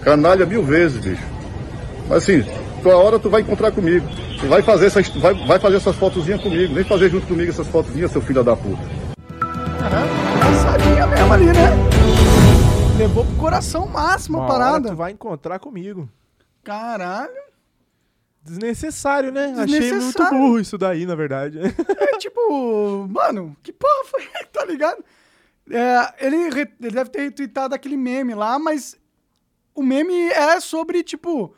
Canalha 0.00 0.46
mil 0.46 0.62
vezes, 0.62 1.04
bicho. 1.04 1.24
Mas 2.08 2.22
assim, 2.22 2.42
tua 2.82 2.96
hora 2.96 3.18
tu 3.18 3.28
vai 3.28 3.42
encontrar 3.42 3.70
comigo. 3.70 4.06
Tu 4.40 4.46
vai 4.48 4.62
fazer 4.62 4.86
essas, 4.86 5.08
vai, 5.08 5.34
vai 5.46 5.58
fazer 5.58 5.76
essas 5.76 5.96
fotozinhas 5.96 6.40
comigo. 6.42 6.74
Vem 6.74 6.84
fazer 6.84 7.10
junto 7.10 7.26
comigo 7.26 7.50
essas 7.50 7.66
fotozinhas, 7.68 8.10
seu 8.12 8.20
filho 8.20 8.44
da 8.44 8.56
puta. 8.56 8.82
Engraçadinha 10.36 11.06
mesmo 11.06 11.32
ali, 11.32 11.46
né? 11.46 12.96
Levou 12.98 13.24
pro 13.24 13.36
coração 13.36 13.86
máximo 13.86 14.38
a 14.38 14.40
Uma 14.40 14.46
hora 14.54 14.64
parada. 14.64 14.88
tu 14.90 14.96
vai 14.96 15.12
encontrar 15.12 15.58
comigo. 15.58 16.08
Caralho. 16.62 17.32
Desnecessário, 18.42 19.32
né? 19.32 19.46
Achei 19.56 19.56
muito 19.56 19.70
Desnecessário. 19.80 20.38
burro 20.38 20.60
isso 20.60 20.78
daí, 20.78 21.04
na 21.06 21.14
verdade. 21.14 21.58
É 22.16 22.18
tipo, 22.18 23.06
mano, 23.10 23.54
que 23.62 23.72
porra 23.72 24.04
foi, 24.06 24.22
tá 24.52 24.64
ligado? 24.64 25.04
É, 25.70 26.26
ele, 26.26 26.48
re- 26.50 26.72
ele 26.80 26.90
deve 26.94 27.10
ter 27.10 27.22
retweetado 27.22 27.74
aquele 27.74 27.96
meme 27.96 28.34
lá, 28.34 28.58
mas 28.58 28.96
o 29.74 29.82
meme 29.82 30.14
é 30.30 30.58
sobre, 30.60 31.02
tipo, 31.02 31.52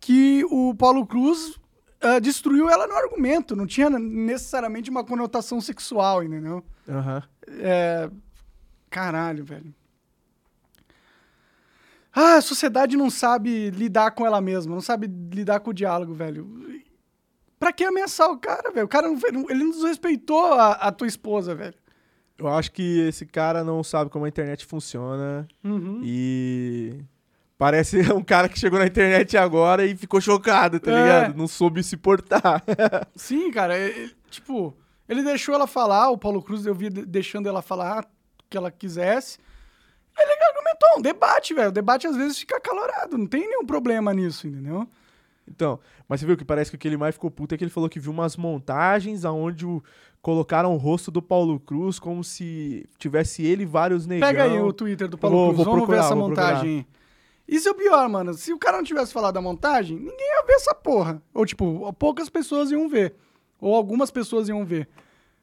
que 0.00 0.44
o 0.50 0.74
Paulo 0.74 1.06
Cruz 1.06 1.56
ah, 2.00 2.18
destruiu 2.18 2.68
ela 2.68 2.86
no 2.86 2.94
argumento. 2.94 3.56
Não 3.56 3.66
tinha 3.66 3.90
necessariamente 3.90 4.90
uma 4.90 5.04
conotação 5.04 5.60
sexual, 5.60 6.22
entendeu? 6.22 6.64
Aham. 6.88 7.22
É. 7.48 8.10
Caralho, 8.90 9.44
velho. 9.44 9.74
Ah, 12.12 12.36
a 12.36 12.40
sociedade 12.40 12.96
não 12.96 13.10
sabe 13.10 13.70
lidar 13.70 14.12
com 14.12 14.24
ela 14.24 14.40
mesma, 14.40 14.74
não 14.74 14.80
sabe 14.80 15.06
lidar 15.06 15.60
com 15.60 15.70
o 15.70 15.74
diálogo, 15.74 16.14
velho. 16.14 16.48
Pra 17.58 17.72
que 17.72 17.84
ameaçar 17.84 18.30
o 18.30 18.38
cara, 18.38 18.70
velho? 18.70 18.86
O 18.86 18.88
cara 18.88 19.06
não, 19.06 19.18
ele 19.50 19.64
não 19.64 19.70
desrespeitou 19.70 20.54
a, 20.54 20.72
a 20.72 20.92
tua 20.92 21.06
esposa, 21.06 21.54
velho. 21.54 21.74
Eu 22.38 22.48
acho 22.48 22.72
que 22.72 23.00
esse 23.00 23.24
cara 23.26 23.64
não 23.64 23.82
sabe 23.82 24.10
como 24.10 24.24
a 24.24 24.28
internet 24.28 24.64
funciona 24.64 25.48
e 26.02 27.00
parece 27.58 27.98
um 28.12 28.22
cara 28.22 28.48
que 28.48 28.58
chegou 28.58 28.78
na 28.78 28.86
internet 28.86 29.36
agora 29.36 29.84
e 29.86 29.96
ficou 29.96 30.20
chocado, 30.20 30.78
tá 30.80 30.90
É. 30.90 31.02
ligado? 31.02 31.36
Não 31.36 31.46
soube 31.48 31.82
se 31.82 31.96
portar. 31.96 32.62
Sim, 33.14 33.50
cara, 33.50 33.76
é- 33.76 34.04
é- 34.06 34.10
tipo, 34.30 34.74
ele 35.08 35.22
deixou 35.22 35.54
ela 35.54 35.66
falar, 35.66 36.10
o 36.10 36.18
Paulo 36.18 36.42
Cruz 36.42 36.66
eu 36.66 36.74
vi 36.74 36.88
de- 36.90 37.04
deixando 37.06 37.48
ela 37.48 37.62
falar 37.62 38.04
o 38.04 38.44
que 38.50 38.56
ela 38.56 38.70
quisesse. 38.70 39.38
Ele 40.18 40.32
argumentou, 40.32 40.98
um 40.98 41.02
debate, 41.02 41.52
velho. 41.52 41.68
O 41.68 41.72
debate 41.72 42.06
às 42.06 42.16
vezes 42.16 42.38
fica 42.38 42.56
acalorado, 42.56 43.18
não 43.18 43.26
tem 43.26 43.46
nenhum 43.46 43.66
problema 43.66 44.14
nisso, 44.14 44.46
entendeu? 44.48 44.88
Então, 45.48 45.78
mas 46.08 46.20
você 46.20 46.26
viu 46.26 46.36
que 46.36 46.44
parece 46.44 46.70
que 46.70 46.76
o 46.76 46.78
que 46.78 46.88
ele 46.88 46.96
mais 46.96 47.14
ficou 47.14 47.30
puto 47.30 47.54
é 47.54 47.58
que 47.58 47.62
ele 47.62 47.70
falou 47.70 47.88
que 47.88 48.00
viu 48.00 48.10
umas 48.12 48.36
montagens 48.36 49.24
aonde 49.24 49.64
o, 49.66 49.80
colocaram 50.22 50.72
o 50.74 50.76
rosto 50.76 51.10
do 51.10 51.20
Paulo 51.22 51.60
Cruz 51.60 51.98
como 52.00 52.24
se 52.24 52.88
tivesse 52.98 53.44
ele 53.44 53.62
e 53.62 53.66
vários 53.66 54.06
negão. 54.06 54.26
Pega 54.26 54.44
aí 54.44 54.58
o 54.58 54.72
Twitter 54.72 55.06
do 55.06 55.16
Paulo 55.18 55.36
Vou- 55.36 55.46
Cruz, 55.48 55.56
vou 55.58 55.64
vamos 55.66 55.78
procurar, 55.80 56.00
ver 56.00 56.04
essa 56.06 56.14
vou 56.16 56.24
procurar. 56.32 56.64
Isso 57.48 57.68
é 57.68 57.70
o 57.70 57.74
pior, 57.74 58.08
mano. 58.08 58.34
Se 58.34 58.52
o 58.52 58.58
cara 58.58 58.78
não 58.78 58.84
tivesse 58.84 59.12
falado 59.12 59.34
da 59.34 59.40
montagem, 59.40 59.96
ninguém 59.96 60.16
ia 60.34 60.44
ver 60.44 60.54
essa 60.54 60.74
porra. 60.74 61.22
Ou, 61.32 61.46
tipo, 61.46 61.92
poucas 61.94 62.28
pessoas 62.28 62.70
iam 62.70 62.88
ver. 62.88 63.14
Ou 63.60 63.74
algumas 63.74 64.10
pessoas 64.10 64.48
iam 64.48 64.64
ver. 64.64 64.88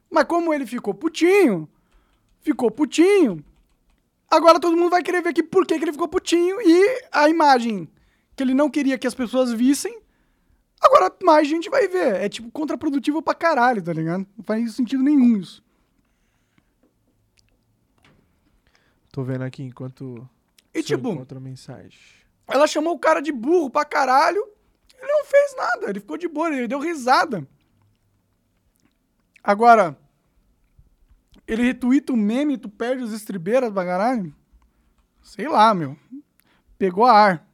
Mas 0.10 0.26
como 0.26 0.54
ele 0.54 0.66
ficou 0.66 0.94
putinho, 0.94 1.68
ficou 2.42 2.70
putinho, 2.70 3.44
agora 4.30 4.60
todo 4.60 4.78
mundo 4.78 4.92
vai 4.92 5.02
querer 5.02 5.22
ver 5.22 5.30
aqui 5.30 5.42
por 5.42 5.66
que, 5.66 5.78
que 5.78 5.84
ele 5.84 5.94
ficou 5.94 6.08
putinho 6.08 6.62
e 6.62 7.04
a 7.12 7.30
imagem 7.30 7.90
que 8.36 8.44
ele 8.44 8.54
não 8.54 8.70
queria 8.70 8.98
que 8.98 9.08
as 9.08 9.16
pessoas 9.16 9.52
vissem, 9.52 10.00
agora 10.82 11.12
mais 11.24 11.48
gente 11.48 11.70
vai 11.70 11.88
ver. 11.88 12.16
É, 12.16 12.30
tipo, 12.30 12.52
contraprodutivo 12.52 13.22
pra 13.22 13.34
caralho, 13.34 13.82
tá 13.82 13.94
ligado? 13.94 14.28
Não 14.38 14.44
faz 14.44 14.76
sentido 14.76 15.02
nenhum 15.02 15.38
isso. 15.38 15.64
Tô 19.12 19.24
vendo 19.24 19.44
aqui 19.44 19.64
enquanto 19.64 20.28
E, 20.74 20.82
tipo, 20.82 21.10
encontro 21.10 21.38
a 21.38 21.42
mensagem. 21.42 22.00
Ela 22.48 22.68
chamou 22.68 22.94
o 22.94 23.00
cara 23.00 23.22
de 23.22 23.32
burro 23.32 23.70
pra 23.70 23.86
caralho. 23.86 24.44
Ele 24.98 25.12
não 25.12 25.26
fez 25.26 25.56
nada. 25.56 25.90
Ele 25.90 26.00
ficou 26.00 26.18
de 26.18 26.28
boa, 26.28 26.48
ele 26.48 26.68
deu 26.68 26.80
risada. 26.80 27.48
Agora, 29.44 29.98
ele 31.46 31.64
retuita 31.64 32.14
um 32.14 32.18
meme 32.18 32.54
e 32.54 32.58
tu 32.58 32.70
perde 32.70 33.04
os 33.04 33.14
estribeiras 33.14 33.72
pra 33.72 33.86
caralho? 33.86 34.34
Sei 35.22 35.48
lá, 35.48 35.74
meu. 35.74 35.98
Pegou 36.78 37.06
ar. 37.06 37.46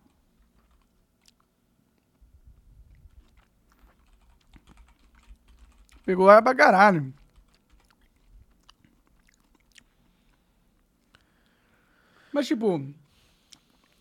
Pegou 6.06 6.30
ar 6.30 6.42
pra 6.42 6.56
caralho. 6.56 7.14
Mas, 12.32 12.48
tipo, 12.48 12.82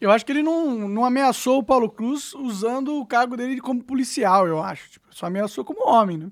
eu 0.01 0.11
acho 0.11 0.25
que 0.25 0.33
ele 0.33 0.43
não, 0.43 0.89
não 0.89 1.05
ameaçou 1.05 1.59
o 1.59 1.65
Paulo 1.65 1.91
Cruz 1.91 2.33
usando 2.35 2.97
o 2.97 3.07
cargo 3.07 3.37
dele 3.37 3.61
como 3.61 3.83
policial, 3.83 4.47
eu 4.47 4.63
acho. 4.63 4.91
Tipo, 4.91 5.07
só 5.11 5.27
ameaçou 5.27 5.65
como 5.65 5.89
homem, 5.89 6.17
né? 6.17 6.31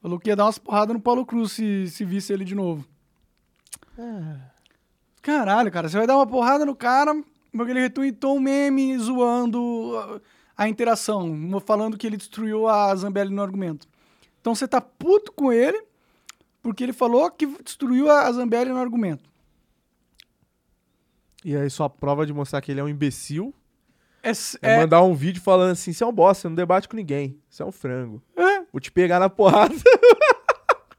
Falou 0.00 0.18
que 0.18 0.30
ia 0.30 0.36
dar 0.36 0.46
umas 0.46 0.58
porradas 0.58 0.94
no 0.94 1.00
Paulo 1.00 1.26
Cruz 1.26 1.52
se, 1.52 1.88
se 1.88 2.04
visse 2.04 2.32
ele 2.32 2.44
de 2.44 2.54
novo. 2.54 2.86
Caralho, 5.20 5.70
cara, 5.70 5.88
você 5.88 5.98
vai 5.98 6.06
dar 6.06 6.16
uma 6.16 6.26
porrada 6.26 6.64
no 6.64 6.74
cara 6.74 7.22
porque 7.52 7.72
ele 7.72 7.80
retweetou 7.80 8.36
um 8.36 8.40
meme 8.40 8.96
zoando 8.96 10.20
a, 10.56 10.64
a 10.64 10.68
interação, 10.68 11.36
falando 11.64 11.98
que 11.98 12.06
ele 12.06 12.16
destruiu 12.16 12.66
a 12.66 12.94
Zambelli 12.94 13.34
no 13.34 13.42
argumento. 13.42 13.86
Então 14.40 14.54
você 14.54 14.66
tá 14.66 14.80
puto 14.80 15.32
com 15.32 15.52
ele 15.52 15.82
porque 16.62 16.82
ele 16.82 16.92
falou 16.92 17.30
que 17.30 17.46
destruiu 17.62 18.10
a 18.10 18.30
Zambelli 18.32 18.70
no 18.70 18.78
argumento. 18.78 19.29
E 21.44 21.56
aí 21.56 21.68
sua 21.70 21.88
prova 21.88 22.26
de 22.26 22.32
mostrar 22.32 22.60
que 22.60 22.70
ele 22.70 22.80
é 22.80 22.84
um 22.84 22.88
imbecil 22.88 23.54
É, 24.22 24.30
é, 24.30 24.34
é- 24.62 24.76
mandar 24.78 25.02
um 25.02 25.14
vídeo 25.14 25.40
falando 25.42 25.70
assim, 25.72 25.92
você 25.92 26.04
é 26.04 26.06
um 26.06 26.12
bosta, 26.12 26.42
você 26.42 26.48
não 26.48 26.54
debate 26.56 26.88
com 26.88 26.96
ninguém. 26.96 27.40
Você 27.48 27.62
é 27.62 27.66
um 27.66 27.72
frango. 27.72 28.22
é, 28.36 28.60
Vou 28.72 28.80
te 28.80 28.92
pegar 28.92 29.18
na 29.18 29.30
porrada. 29.30 29.74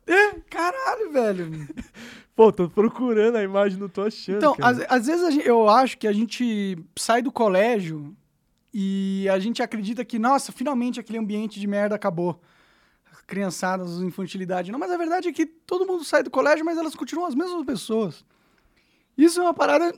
é, 0.08 0.32
caralho, 0.50 1.12
velho. 1.12 1.68
Pô, 2.36 2.52
tô 2.52 2.70
procurando 2.70 3.36
a 3.36 3.44
imagem, 3.44 3.78
não 3.80 3.88
tô 3.89 4.02
achando. 4.04 4.38
Então, 4.38 4.56
às, 4.89 5.06
vezes 5.06 5.24
a 5.24 5.32
gen- 5.32 5.44
eu 5.44 5.70
acho 5.70 5.98
que 5.98 6.08
a 6.08 6.14
gente 6.14 6.78
sai 6.98 7.22
do 7.22 7.32
colégio 7.32 8.16
e 8.74 9.28
a 9.30 9.38
gente 9.38 9.62
acredita 9.62 10.04
que, 10.04 10.18
nossa, 10.18 10.52
finalmente 10.52 11.00
aquele 11.00 11.20
ambiente 11.20 11.60
de 11.60 11.68
merda 11.68 11.96
acabou. 11.96 12.42
criançadas, 13.28 14.02
infantilidade, 14.02 14.72
não, 14.72 14.80
mas 14.80 14.92
a 14.92 14.98
verdade 14.98 15.30
é 15.30 15.32
que 15.34 15.46
todo 15.46 15.86
mundo 15.86 16.04
sai 16.04 16.24
do 16.24 16.30
colégio, 16.32 16.66
mas 16.66 16.78
elas 16.78 16.96
continuam 16.96 17.28
as 17.28 17.36
mesmas 17.36 17.64
pessoas. 17.66 18.26
Isso 19.18 19.39
é 19.39 19.44
uma 19.44 19.54
parada, 19.54 19.94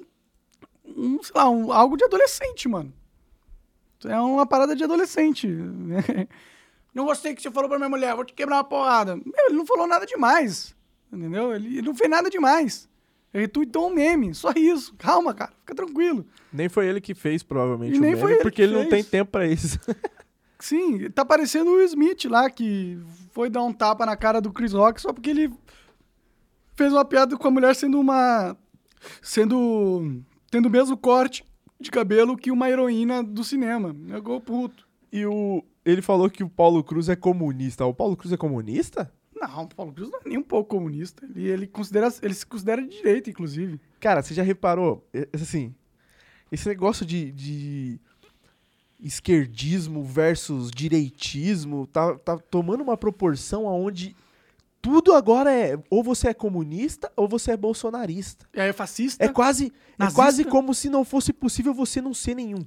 um, 0.86 1.22
sei 1.24 1.32
lá, 1.36 1.50
um- 1.50 1.72
algo 1.72 1.96
de 1.98 2.04
adolescente, 2.04 2.68
mano. 2.68 2.94
É 4.06 4.20
uma 4.20 4.46
parada 4.46 4.76
de 4.76 4.84
adolescente. 4.84 5.48
Não 6.94 7.06
gostei 7.06 7.34
que 7.34 7.42
você 7.42 7.50
falou 7.50 7.70
pra 7.70 7.78
minha 7.80 7.90
mulher, 7.90 8.14
vou 8.16 8.24
te 8.26 8.34
quebrar 8.34 8.58
uma 8.58 8.64
porrada. 8.64 9.16
Meu, 9.16 9.46
ele 9.48 9.56
não 9.56 9.66
falou 9.66 9.88
nada 9.88 10.06
demais. 10.06 10.76
Entendeu? 11.12 11.52
Ele, 11.56 11.78
ele 11.80 11.88
não 11.88 11.96
fez 11.96 12.08
nada 12.10 12.30
demais. 12.30 12.88
Ele 13.34 13.48
tweetou 13.48 13.90
um 13.90 13.94
meme, 13.96 14.36
só 14.36 14.52
isso. 14.56 14.94
Calma, 14.96 15.34
cara, 15.34 15.52
fica 15.62 15.74
tranquilo. 15.74 16.24
Nem 16.52 16.70
foi 16.70 16.86
ele 16.86 17.02
que 17.02 17.16
fez, 17.16 17.42
provavelmente, 17.42 17.96
E 17.96 17.98
o 17.98 18.02
nem 18.02 18.12
meme, 18.12 18.22
foi 18.22 18.34
ele 18.34 18.42
porque 18.44 18.58
que 18.58 18.62
ele 18.62 18.74
não 18.74 18.82
fez. 18.82 18.90
tem 18.92 19.04
tempo 19.04 19.32
pra 19.32 19.48
isso. 19.48 19.80
Sim, 20.60 21.10
tá 21.10 21.26
parecendo 21.26 21.72
o 21.72 21.76
Will 21.76 21.86
Smith 21.86 22.26
lá, 22.26 22.48
que 22.50 23.00
foi 23.32 23.50
dar 23.50 23.64
um 23.64 23.74
tapa 23.74 24.06
na 24.06 24.16
cara 24.16 24.40
do 24.40 24.52
Chris 24.54 24.72
Rock 24.74 25.02
só 25.02 25.12
porque 25.12 25.32
ele 25.32 25.52
fez 26.76 26.94
uma 26.94 27.04
piada 27.04 27.36
com 27.36 27.48
a 27.48 27.52
mulher 27.52 27.76
sendo 27.76 28.00
uma. 28.00 28.56
sendo. 29.22 30.22
Tendo 30.54 30.68
o 30.68 30.70
mesmo 30.70 30.96
corte 30.96 31.44
de 31.82 31.90
cabelo 31.90 32.38
que 32.38 32.52
uma 32.52 32.70
heroína 32.70 33.24
do 33.24 33.44
cinema. 33.44 33.92
Negou 33.92 34.40
puto. 34.40 34.88
E 35.12 35.26
o, 35.26 35.64
ele 35.84 36.00
falou 36.00 36.30
que 36.30 36.44
o 36.44 36.50
Paulo 36.50 36.84
Cruz 36.84 37.10
é 37.10 37.16
comunista. 37.16 37.84
O 37.88 37.94
Paulo 37.94 38.16
Cruz 38.16 38.32
é 38.32 38.38
comunista? 38.38 39.12
Não, 39.36 39.64
o 39.64 39.68
Paulo 39.68 39.92
Cruz 39.92 40.12
não 40.12 40.20
é 40.20 40.30
nem 40.30 40.38
um 40.38 40.44
pouco 40.44 40.70
comunista. 40.70 41.26
Ele, 41.26 41.50
ele, 41.50 41.66
considera, 41.66 42.08
ele 42.22 42.36
se 42.36 42.46
considera 42.46 42.84
de 42.84 42.90
direita, 42.90 43.32
inclusive. 43.32 43.82
Cara, 44.00 44.22
você 44.22 44.36
já 44.36 44.44
reparou? 44.44 45.04
É, 45.12 45.28
Assim, 45.34 45.74
esse 46.52 46.68
negócio 46.68 47.04
de, 47.04 47.32
de 47.32 48.00
esquerdismo 49.00 50.04
versus 50.04 50.70
direitismo 50.70 51.88
tá, 51.88 52.14
tá 52.20 52.38
tomando 52.38 52.84
uma 52.84 52.96
proporção 52.96 53.68
aonde 53.68 54.16
tudo 54.84 55.14
agora 55.14 55.50
é 55.50 55.82
ou 55.90 56.04
você 56.04 56.28
é 56.28 56.34
comunista 56.34 57.10
ou 57.16 57.26
você 57.26 57.54
é 57.54 57.58
bolsonarista. 57.58 58.46
E 58.54 58.60
aí 58.60 58.68
é 58.68 58.74
fascista. 58.74 59.24
É 59.24 59.30
quase, 59.30 59.72
é 59.98 60.12
quase 60.12 60.44
como 60.44 60.74
se 60.74 60.90
não 60.90 61.06
fosse 61.06 61.32
possível 61.32 61.74
você 61.74 62.02
não 62.02 62.14
ser 62.14 62.36
nenhum. 62.36 62.66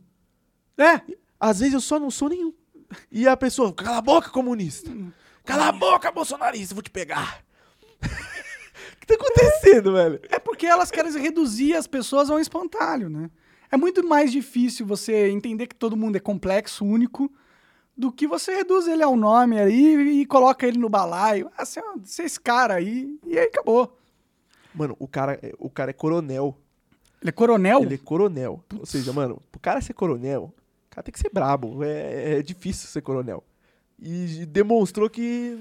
É. 0.78 1.02
Às 1.38 1.58
vezes 1.58 1.74
eu 1.74 1.80
só 1.80 2.00
não 2.00 2.10
sou 2.10 2.30
nenhum. 2.30 2.54
E 3.12 3.28
a 3.28 3.36
pessoa, 3.36 3.70
cala 3.70 3.98
a 3.98 4.00
boca, 4.00 4.30
comunista. 4.30 4.90
Cala 5.44 5.68
a 5.68 5.72
boca, 5.72 6.10
bolsonarista, 6.10 6.74
vou 6.74 6.82
te 6.82 6.90
pegar. 6.90 7.44
O 8.02 8.08
que 8.98 9.06
tá 9.06 9.14
acontecendo, 9.14 9.92
velho? 9.92 10.18
É 10.30 10.38
porque 10.38 10.64
elas 10.64 10.90
querem 10.90 11.12
reduzir 11.20 11.74
as 11.74 11.86
pessoas 11.86 12.30
a 12.30 12.34
um 12.34 12.40
espantalho, 12.40 13.10
né? 13.10 13.30
É 13.70 13.76
muito 13.76 14.02
mais 14.02 14.32
difícil 14.32 14.86
você 14.86 15.28
entender 15.28 15.66
que 15.66 15.74
todo 15.74 15.98
mundo 15.98 16.16
é 16.16 16.20
complexo, 16.20 16.82
único, 16.82 17.30
do 17.96 18.12
que 18.12 18.26
você 18.26 18.54
reduz 18.54 18.86
ele 18.86 19.02
a 19.02 19.08
um 19.08 19.16
nome 19.16 19.58
aí 19.58 20.20
e 20.20 20.26
coloca 20.26 20.66
ele 20.66 20.78
no 20.78 20.88
balaio. 20.88 21.50
Ah, 21.56 21.64
você 21.64 21.80
é 21.80 21.82
você 22.04 22.22
é 22.22 22.26
esse 22.26 22.38
cara 22.40 22.74
aí, 22.74 23.18
e 23.26 23.38
aí 23.38 23.46
acabou. 23.46 23.96
Mano, 24.74 24.94
o 24.98 25.08
cara, 25.08 25.38
é- 25.42 25.54
o 25.58 25.70
cara 25.70 25.90
é 25.90 25.94
coronel. 25.94 26.56
Ele 27.22 27.30
é 27.30 27.32
coronel? 27.32 27.82
Ele 27.82 27.94
é 27.94 27.98
coronel. 27.98 28.62
Ou 28.78 28.84
seja, 28.84 29.12
mano, 29.12 29.40
pro 29.50 29.58
cara 29.60 29.80
ser 29.80 29.94
coronel, 29.94 30.52
o 30.86 30.90
cara 30.90 31.02
tem 31.02 31.12
que 31.12 31.18
ser 31.18 31.30
brabo. 31.32 31.82
É, 31.82 32.38
é 32.38 32.42
difícil 32.42 32.88
ser 32.88 33.00
coronel. 33.00 33.42
E 33.98 34.44
demonstrou 34.44 35.08
que, 35.08 35.58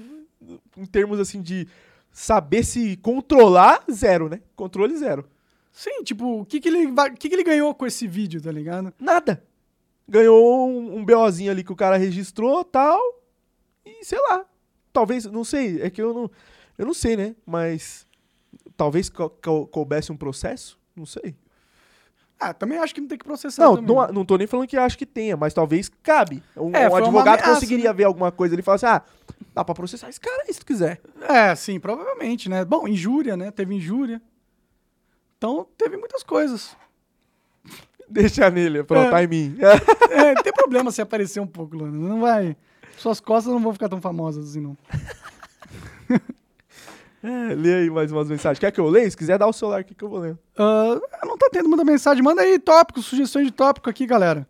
em 0.76 0.84
termos 0.84 1.18
assim 1.18 1.40
de 1.40 1.66
saber 2.12 2.62
se 2.64 2.96
controlar, 2.98 3.82
zero, 3.90 4.28
né? 4.28 4.42
Controle 4.54 4.94
zero. 4.96 5.24
Sim, 5.72 6.02
tipo, 6.04 6.40
o 6.40 6.44
que, 6.44 6.60
que, 6.60 6.68
ele, 6.68 6.92
que, 7.18 7.28
que 7.28 7.34
ele 7.34 7.42
ganhou 7.44 7.74
com 7.74 7.86
esse 7.86 8.06
vídeo, 8.06 8.40
tá 8.42 8.52
ligado? 8.52 8.92
Nada. 9.00 9.42
Ganhou 10.08 10.68
um, 10.68 10.98
um 10.98 11.04
BOzinho 11.04 11.50
ali 11.50 11.64
que 11.64 11.72
o 11.72 11.76
cara 11.76 11.96
registrou 11.96 12.62
tal. 12.64 13.00
E 13.84 14.04
sei 14.04 14.18
lá. 14.30 14.44
Talvez, 14.92 15.24
não 15.26 15.44
sei. 15.44 15.80
É 15.82 15.90
que 15.90 16.00
eu 16.00 16.14
não. 16.14 16.30
Eu 16.78 16.86
não 16.86 16.94
sei, 16.94 17.16
né? 17.16 17.34
Mas. 17.44 18.06
Talvez 18.76 19.08
cou- 19.08 19.30
cou- 19.30 19.66
coubesse 19.66 20.12
um 20.12 20.16
processo? 20.16 20.78
Não 20.94 21.06
sei. 21.06 21.34
Ah, 22.38 22.52
também 22.52 22.76
acho 22.78 22.94
que 22.94 23.00
não 23.00 23.08
tem 23.08 23.16
que 23.16 23.24
processar 23.24 23.62
Não, 23.64 23.76
também. 23.76 23.96
não, 23.96 24.06
não 24.08 24.24
tô 24.24 24.36
nem 24.36 24.46
falando 24.46 24.68
que 24.68 24.76
acho 24.76 24.98
que 24.98 25.06
tenha, 25.06 25.38
mas 25.38 25.54
talvez 25.54 25.88
cabe. 26.02 26.42
Um, 26.54 26.70
É, 26.76 26.86
um 26.88 26.94
advogado 26.94 27.38
ameaça, 27.40 27.54
conseguiria 27.54 27.94
ver 27.94 28.04
alguma 28.04 28.30
coisa 28.30 28.54
ele 28.54 28.60
fala 28.62 28.74
assim: 28.76 28.86
ah, 28.86 29.02
dá 29.54 29.64
pra 29.64 29.74
processar 29.74 30.10
esse 30.10 30.20
cara 30.20 30.42
aí 30.46 30.52
se 30.52 30.60
tu 30.60 30.66
quiser. 30.66 31.00
É, 31.22 31.54
sim, 31.54 31.80
provavelmente, 31.80 32.48
né? 32.50 32.62
Bom, 32.64 32.86
injúria, 32.86 33.36
né? 33.38 33.50
Teve 33.50 33.74
injúria. 33.74 34.20
Então, 35.38 35.66
teve 35.78 35.96
muitas 35.96 36.22
coisas. 36.22 36.76
Deixa 38.10 38.48
nele, 38.50 38.82
pronto, 38.84 39.08
É. 39.08 39.10
tá 39.10 39.22
em 39.24 39.26
mim. 39.26 39.56
É, 40.10 40.34
não 40.34 40.42
tem 40.42 40.52
problema 40.52 40.90
se 40.90 41.02
aparecer 41.02 41.40
um 41.40 41.46
pouco, 41.46 41.76
Lana. 41.76 41.92
Não 41.92 42.20
vai. 42.20 42.56
Suas 42.96 43.20
costas 43.20 43.52
não 43.52 43.60
vão 43.60 43.72
ficar 43.72 43.88
tão 43.88 44.00
famosas 44.00 44.50
assim, 44.50 44.60
não. 44.60 44.76
É, 47.22 47.54
lê 47.54 47.74
aí 47.74 47.90
mais 47.90 48.12
umas 48.12 48.28
mensagens. 48.28 48.58
Quer 48.60 48.70
que 48.70 48.78
eu 48.78 48.88
leia? 48.88 49.10
Se 49.10 49.16
quiser, 49.16 49.36
dá 49.36 49.48
o 49.48 49.52
celular 49.52 49.80
aqui 49.80 49.94
que 49.96 50.04
eu 50.04 50.08
vou 50.08 50.20
lendo. 50.20 50.38
Ah, 50.56 51.00
não 51.24 51.36
tá 51.36 51.48
tendo 51.50 51.68
muita 51.68 51.84
mensagem. 51.84 52.22
Manda 52.22 52.42
aí 52.42 52.56
tópicos, 52.56 53.06
sugestões 53.06 53.46
de 53.46 53.52
tópico 53.52 53.90
aqui, 53.90 54.06
galera. 54.06 54.46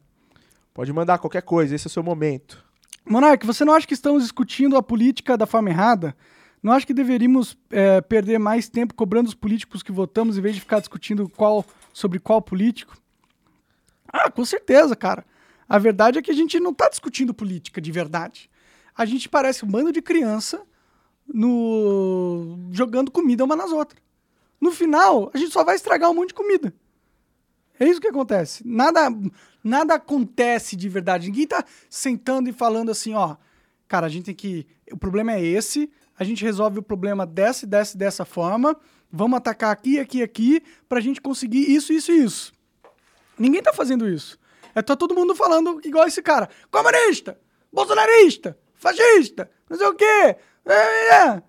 Pode 0.75 0.93
mandar 0.93 1.17
qualquer 1.17 1.41
coisa, 1.41 1.75
esse 1.75 1.87
é 1.87 1.89
o 1.89 1.91
seu 1.91 2.03
momento. 2.03 2.63
Monark, 3.09 3.47
você 3.47 3.65
não 3.65 3.73
acha 3.73 3.87
que 3.87 3.95
estamos 3.95 4.25
discutindo 4.25 4.77
a 4.77 4.83
política 4.83 5.39
da 5.39 5.47
forma 5.47 5.71
errada? 5.71 6.15
Não 6.63 6.73
acha 6.73 6.85
que 6.87 6.93
deveríamos 6.93 7.57
é, 7.71 8.03
perder 8.03 8.39
mais 8.39 8.69
tempo 8.69 8.93
cobrando 8.93 9.29
os 9.29 9.35
políticos 9.35 9.83
que 9.83 9.93
votamos 9.93 10.37
em 10.37 10.41
vez 10.43 10.55
de 10.55 10.61
ficar 10.61 10.81
discutindo 10.81 11.31
qual, 11.31 11.65
sobre 11.95 12.19
qual 12.19 12.43
político? 12.43 12.95
Ah, 14.25 14.31
com 14.31 14.45
certeza, 14.45 14.97
cara. 14.97 15.25
A 15.69 15.79
verdade 15.79 16.19
é 16.19 16.23
que 16.23 16.31
a 16.31 16.35
gente 16.35 16.59
não 16.61 16.73
tá 16.73 16.89
discutindo 16.89 17.35
política 17.35 17.81
de 17.81 17.91
verdade. 17.91 18.49
A 18.97 19.05
gente 19.05 19.29
parece 19.29 19.65
um 19.65 19.69
bando 19.69 19.93
de 19.93 20.01
criança 20.01 20.63
no 21.27 22.57
jogando 22.71 23.11
comida 23.11 23.45
uma 23.45 23.57
nas 23.57 23.73
outras. 23.73 24.01
No 24.61 24.71
final, 24.71 25.31
a 25.35 25.39
gente 25.39 25.53
só 25.53 25.65
vai 25.65 25.77
estragar 25.77 26.11
um 26.11 26.15
monte 26.15 26.29
de 26.29 26.35
comida. 26.35 26.73
É 27.79 27.87
isso 27.87 28.01
que 28.01 28.09
acontece. 28.09 28.67
Nada, 28.67 29.09
nada 29.63 29.95
acontece 29.95 30.77
de 30.77 30.89
verdade. 30.89 31.27
Ninguém 31.27 31.47
tá 31.47 31.63
sentando 31.91 32.49
e 32.49 32.53
falando 32.53 32.91
assim, 32.91 33.13
ó, 33.13 33.37
cara, 33.87 34.07
a 34.07 34.09
gente 34.09 34.27
tem 34.27 34.35
que. 34.35 34.67
O 34.91 34.97
problema 34.97 35.33
é 35.33 35.45
esse, 35.45 35.91
a 36.19 36.25
gente 36.25 36.43
resolve 36.43 36.79
o 36.79 36.83
problema 36.83 37.27
dessa, 37.27 37.67
e 37.67 37.69
dessa, 37.69 37.99
dessa 37.99 38.25
forma. 38.25 38.77
Vamos 39.13 39.37
atacar 39.37 39.71
aqui, 39.71 39.99
aqui, 39.99 40.23
aqui, 40.23 40.63
pra 40.89 41.01
gente 41.01 41.21
conseguir 41.21 41.71
isso, 41.71 41.93
isso 41.93 42.13
e 42.13 42.25
isso. 42.25 42.53
Ninguém 43.39 43.63
tá 43.63 43.73
fazendo 43.73 44.09
isso. 44.09 44.39
É 44.75 44.83
tá 44.83 44.95
todo 44.95 45.15
mundo 45.15 45.35
falando 45.35 45.81
igual 45.85 46.07
esse 46.07 46.23
cara. 46.23 46.49
Comunista! 46.71 47.39
Bolsonarista! 47.73 48.59
Fascista! 48.75 49.51
Não 49.69 49.77
sei 49.77 49.87
o 49.87 49.95
quê! 49.95 50.37
É, 50.67 51.15
é. 51.15 51.43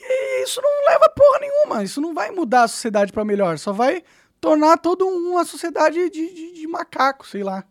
E 0.00 0.44
isso 0.44 0.60
não 0.62 0.70
leva 0.88 1.08
porra 1.08 1.38
nenhuma. 1.40 1.82
Isso 1.82 2.00
não 2.00 2.14
vai 2.14 2.30
mudar 2.30 2.64
a 2.64 2.68
sociedade 2.68 3.12
pra 3.12 3.24
melhor. 3.24 3.58
Só 3.58 3.72
vai 3.72 4.02
tornar 4.40 4.76
toda 4.78 5.04
uma 5.04 5.44
sociedade 5.44 6.10
de, 6.10 6.34
de, 6.34 6.52
de 6.52 6.66
macaco, 6.66 7.26
sei 7.26 7.42
lá. 7.42 7.64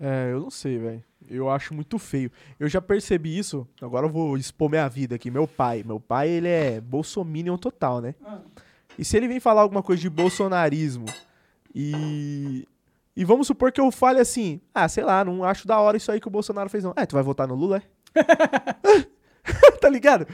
É, 0.00 0.30
eu 0.32 0.40
não 0.40 0.50
sei, 0.50 0.78
velho. 0.78 1.04
Eu 1.28 1.50
acho 1.50 1.74
muito 1.74 1.98
feio. 1.98 2.30
Eu 2.58 2.68
já 2.68 2.80
percebi 2.80 3.36
isso. 3.36 3.66
Agora 3.80 4.06
eu 4.06 4.10
vou 4.10 4.36
expor 4.36 4.70
minha 4.70 4.88
vida 4.88 5.16
aqui. 5.16 5.30
Meu 5.30 5.46
pai. 5.46 5.82
Meu 5.84 5.98
pai, 5.98 6.28
ele 6.28 6.48
é 6.48 6.80
bolsominion 6.80 7.56
total, 7.56 8.00
né? 8.00 8.14
E 8.98 9.04
se 9.04 9.16
ele 9.16 9.28
vem 9.28 9.40
falar 9.40 9.62
alguma 9.62 9.82
coisa 9.82 10.00
de 10.02 10.10
bolsonarismo 10.10 11.06
e. 11.74 12.66
E 13.18 13.24
vamos 13.24 13.46
supor 13.46 13.72
que 13.72 13.80
eu 13.80 13.90
fale 13.90 14.20
assim: 14.20 14.60
ah, 14.74 14.88
sei 14.88 15.02
lá, 15.04 15.24
não 15.24 15.42
acho 15.42 15.66
da 15.66 15.80
hora 15.80 15.96
isso 15.96 16.12
aí 16.12 16.20
que 16.20 16.28
o 16.28 16.30
Bolsonaro 16.30 16.68
fez, 16.68 16.84
não. 16.84 16.92
É, 16.96 17.06
tu 17.06 17.14
vai 17.14 17.22
votar 17.22 17.48
no 17.48 17.54
Lula, 17.54 17.78
é? 17.78 17.82
tá 19.80 19.88
ligado? 19.88 20.26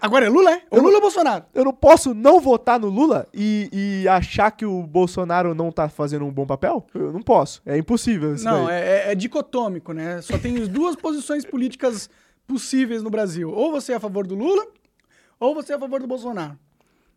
Agora 0.00 0.26
é 0.26 0.28
Lula, 0.28 0.52
é? 0.52 0.62
Ou 0.70 0.78
Eu 0.78 0.82
Lula 0.84 0.96
ou 0.96 1.00
Bolsonaro? 1.00 1.44
Eu 1.52 1.64
não 1.64 1.72
posso 1.72 2.14
não 2.14 2.38
votar 2.38 2.78
no 2.78 2.88
Lula 2.88 3.26
e, 3.34 3.68
e 3.72 4.08
achar 4.08 4.52
que 4.52 4.64
o 4.64 4.82
Bolsonaro 4.84 5.54
não 5.54 5.72
tá 5.72 5.88
fazendo 5.88 6.24
um 6.24 6.30
bom 6.30 6.46
papel? 6.46 6.86
Eu 6.94 7.12
não 7.12 7.20
posso. 7.20 7.60
É 7.66 7.76
impossível 7.76 8.34
isso 8.34 8.44
Não, 8.44 8.70
é, 8.70 8.80
é- 9.08 9.12
é 9.12 9.14
dicotômico, 9.16 9.92
né? 9.92 10.22
Só 10.22 10.38
tem 10.38 10.56
as 10.62 10.68
duas 10.68 10.94
posições 10.94 11.44
políticas 11.44 12.08
possíveis 12.46 13.02
no 13.02 13.10
Brasil. 13.10 13.50
Ou 13.50 13.72
você 13.72 13.92
é 13.92 13.96
a 13.96 14.00
favor 14.00 14.24
do 14.24 14.36
Lula, 14.36 14.64
ou 15.40 15.52
você 15.54 15.72
é 15.72 15.76
a 15.76 15.80
favor 15.80 15.98
do 16.00 16.06
Bolsonaro. 16.06 16.56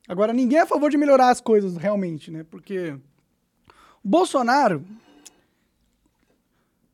Agora, 0.09 0.33
ninguém 0.33 0.57
é 0.57 0.61
a 0.61 0.65
favor 0.65 0.89
de 0.89 0.97
melhorar 0.97 1.29
as 1.29 1.39
coisas, 1.39 1.77
realmente, 1.77 2.31
né? 2.31 2.43
Porque 2.43 2.97
Bolsonaro 4.03 4.83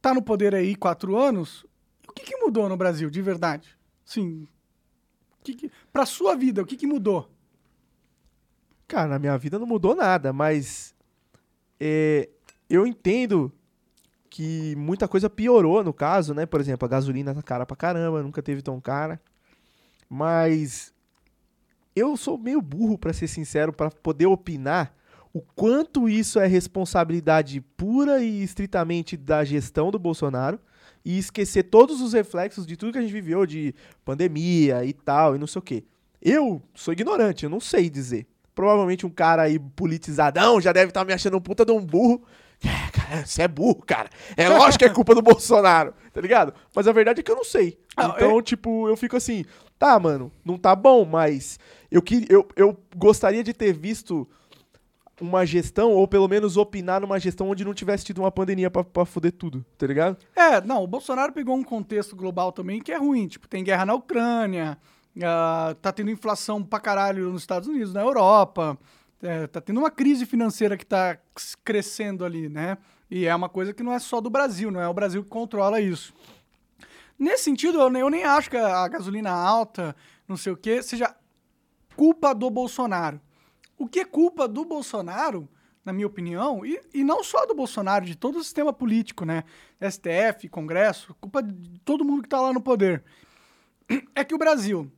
tá 0.01 0.13
no 0.13 0.22
poder 0.22 0.53
aí 0.53 0.76
quatro 0.76 1.16
anos. 1.16 1.66
O 2.09 2.11
que, 2.11 2.24
que 2.26 2.36
mudou 2.36 2.68
no 2.68 2.76
Brasil, 2.76 3.09
de 3.09 3.22
verdade? 3.22 3.70
Sim. 4.03 4.45
Que 5.41 5.53
que, 5.53 5.72
pra 5.93 6.05
sua 6.05 6.36
vida, 6.36 6.61
o 6.61 6.66
que, 6.66 6.76
que 6.76 6.86
mudou? 6.86 7.32
Cara, 8.86 9.07
na 9.07 9.20
minha 9.20 9.38
vida 9.38 9.57
não 9.57 9.66
mudou 9.66 9.95
nada, 9.95 10.34
mas 10.34 10.93
é, 11.80 12.28
eu 12.70 12.86
entendo 12.86 13.49
que 14.30 14.76
muita 14.76 15.07
coisa 15.07 15.30
piorou 15.30 15.82
no 15.86 15.93
caso, 15.93 16.34
né? 16.34 16.45
Por 16.45 16.59
exemplo, 16.59 16.86
a 16.86 16.89
gasolina 16.89 17.34
tá 17.34 17.41
cara 17.41 17.66
pra 17.66 17.78
caramba, 17.78 18.22
nunca 18.22 18.43
teve 18.43 18.61
tão 18.61 18.82
cara. 18.82 19.22
Mas 20.09 20.93
eu 21.95 22.17
sou 22.17 22.37
meio 22.37 22.61
burro, 22.61 22.97
pra 22.97 23.13
ser 23.13 23.27
sincero, 23.27 23.71
pra 23.71 23.89
poder 23.89 24.25
opinar 24.25 24.93
o 25.33 25.41
quanto 25.41 26.07
isso 26.07 26.39
é 26.39 26.47
responsabilidade 26.47 27.59
pura 27.59 28.23
e 28.23 28.41
estritamente 28.41 29.17
da 29.17 29.43
gestão 29.43 29.91
do 29.91 29.99
Bolsonaro 29.99 30.59
e 31.03 31.17
esquecer 31.17 31.63
todos 31.63 32.01
os 32.01 32.13
reflexos 32.13 32.65
de 32.65 32.75
tudo 32.77 32.93
que 32.93 32.97
a 32.97 33.01
gente 33.01 33.13
viveu, 33.13 33.45
de 33.45 33.75
pandemia 34.03 34.83
e 34.85 34.93
tal, 34.93 35.35
e 35.35 35.39
não 35.39 35.45
sei 35.47 35.59
o 35.59 35.61
quê. 35.61 35.83
Eu 36.21 36.61
sou 36.73 36.93
ignorante, 36.93 37.43
eu 37.43 37.49
não 37.49 37.59
sei 37.59 37.89
dizer. 37.89 38.25
Provavelmente 38.55 39.05
um 39.05 39.09
cara 39.09 39.43
aí 39.43 39.59
politizadão 39.59 40.61
já 40.61 40.71
deve 40.71 40.89
estar 40.89 41.03
me 41.03 41.11
achando 41.13 41.37
um 41.37 41.41
puta 41.41 41.65
de 41.65 41.71
um 41.71 41.81
burro. 41.81 42.23
É, 42.63 42.89
cara, 42.91 43.25
você 43.25 43.41
é 43.41 43.47
burro, 43.47 43.83
cara. 43.85 44.09
É 44.37 44.47
lógico 44.47 44.79
que 44.79 44.85
é 44.85 44.89
culpa 44.89 45.13
do 45.13 45.21
Bolsonaro, 45.21 45.93
tá 46.13 46.21
ligado? 46.21 46.53
Mas 46.73 46.87
a 46.87 46.93
verdade 46.93 47.19
é 47.19 47.23
que 47.23 47.29
eu 47.29 47.35
não 47.35 47.43
sei. 47.43 47.77
Ah, 47.97 48.13
Então, 48.15 48.41
tipo, 48.41 48.87
eu 48.87 48.95
fico 48.95 49.17
assim, 49.17 49.43
tá, 49.78 49.99
mano, 49.99 50.32
não 50.43 50.57
tá 50.57 50.76
bom, 50.76 51.05
mas 51.05 51.59
eu, 51.91 52.01
que, 52.01 52.26
eu, 52.30 52.47
eu 52.55 52.78
gostaria 52.95 53.43
de 53.43 53.53
ter 53.53 53.73
visto 53.73 54.28
uma 55.21 55.45
gestão, 55.45 55.91
ou 55.91 56.07
pelo 56.07 56.28
menos 56.28 56.57
opinar 56.57 56.99
numa 56.99 57.19
gestão 57.19 57.49
onde 57.49 57.63
não 57.63 57.73
tivesse 57.73 58.03
tido 58.03 58.19
uma 58.19 58.32
pandemia 58.32 58.69
pra, 58.69 58.84
pra 58.84 59.05
foder 59.05 59.32
tudo, 59.32 59.65
tá 59.78 59.88
ligado? 59.88 60.17
É, 60.36 60.59
não, 60.61 60.84
o 60.84 60.88
Bolsonaro 60.88 61.32
pegou 61.32 61.55
um 61.55 61.63
contexto 61.63 62.15
global 62.15 62.51
também 62.51 62.82
que 62.82 62.91
é 62.91 62.97
ruim. 62.97 63.28
Tipo, 63.28 63.47
tem 63.47 63.63
guerra 63.63 63.86
na 63.86 63.93
Ucrânia, 63.93 64.78
ah, 65.23 65.76
tá 65.82 65.91
tendo 65.91 66.11
inflação 66.11 66.61
pra 66.61 66.80
caralho 66.80 67.30
nos 67.30 67.43
Estados 67.43 67.69
Unidos, 67.69 67.93
na 67.93 68.01
Europa, 68.01 68.78
é, 69.21 69.47
tá 69.47 69.61
tendo 69.61 69.80
uma 69.80 69.91
crise 69.91 70.26
financeira 70.26 70.76
que 70.76 70.86
tá 70.86 71.17
crescendo 71.63 72.26
ali, 72.26 72.49
né? 72.49 72.78
E 73.09 73.26
é 73.26 73.34
uma 73.34 73.47
coisa 73.47 73.73
que 73.73 73.84
não 73.84 73.93
é 73.93 73.99
só 73.99 74.19
do 74.19 74.30
Brasil, 74.30 74.69
não 74.71 74.82
é 74.82 74.88
o 74.88 74.93
Brasil 74.93 75.23
que 75.23 75.30
controla 75.30 75.80
isso. 75.80 76.13
Nesse 77.18 77.45
sentido, 77.45 77.80
eu 77.80 77.89
nem, 77.89 78.01
eu 78.01 78.09
nem 78.09 78.24
acho 78.24 78.49
que 78.49 78.57
a 78.57 78.88
gasolina 78.88 79.32
alta, 79.32 79.95
não 80.28 80.36
sei 80.36 80.51
o 80.51 80.57
quê, 80.57 80.84
seja 80.84 81.16
culpa 81.95 82.36
do 82.36 82.49
Bolsonaro. 82.49 83.20
O 83.78 83.88
que 83.88 83.99
é 83.99 84.05
culpa 84.05 84.47
do 84.47 84.66
Bolsonaro, 84.66 85.47
na 85.84 85.93
minha 85.93 86.07
opinião, 86.07 86.66
e, 86.66 86.80
e 86.93 87.03
não 87.03 87.24
só 87.24 87.45
do 87.45 87.55
Bolsonaro, 87.55 88.05
de 88.05 88.16
todo 88.16 88.38
o 88.38 88.43
sistema 88.43 88.74
político, 88.74 89.24
né? 89.24 89.43
STF, 89.82 90.49
Congresso, 90.49 91.16
culpa 91.22 91.41
de 91.41 91.80
todo 91.80 92.03
mundo 92.05 92.24
que 92.24 92.30
tá 92.30 92.41
lá 92.41 92.51
no 92.51 92.61
poder. 92.61 93.03
É 94.16 94.24
que 94.24 94.34
o 94.34 94.38
Brasil 94.38 94.91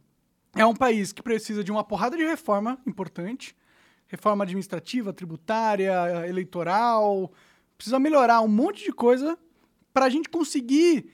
é 0.55 0.65
um 0.65 0.76
país 0.76 1.11
que 1.11 1.22
precisa 1.22 1.63
de 1.63 1.72
uma 1.72 1.84
porrada 1.84 2.15
de 2.15 2.26
reforma 2.26 2.80
importante, 2.88 3.55
reforma 4.07 4.43
administrativa, 4.43 5.11
tributária, 5.11 6.26
eleitoral, 6.28 7.32
precisa 7.78 7.99
melhorar 7.99 8.41
um 8.41 8.47
monte 8.47 8.86
de 8.86 8.91
coisa 8.91 9.38
para 9.93 10.05
a 10.05 10.09
gente 10.09 10.30
conseguir 10.30 11.11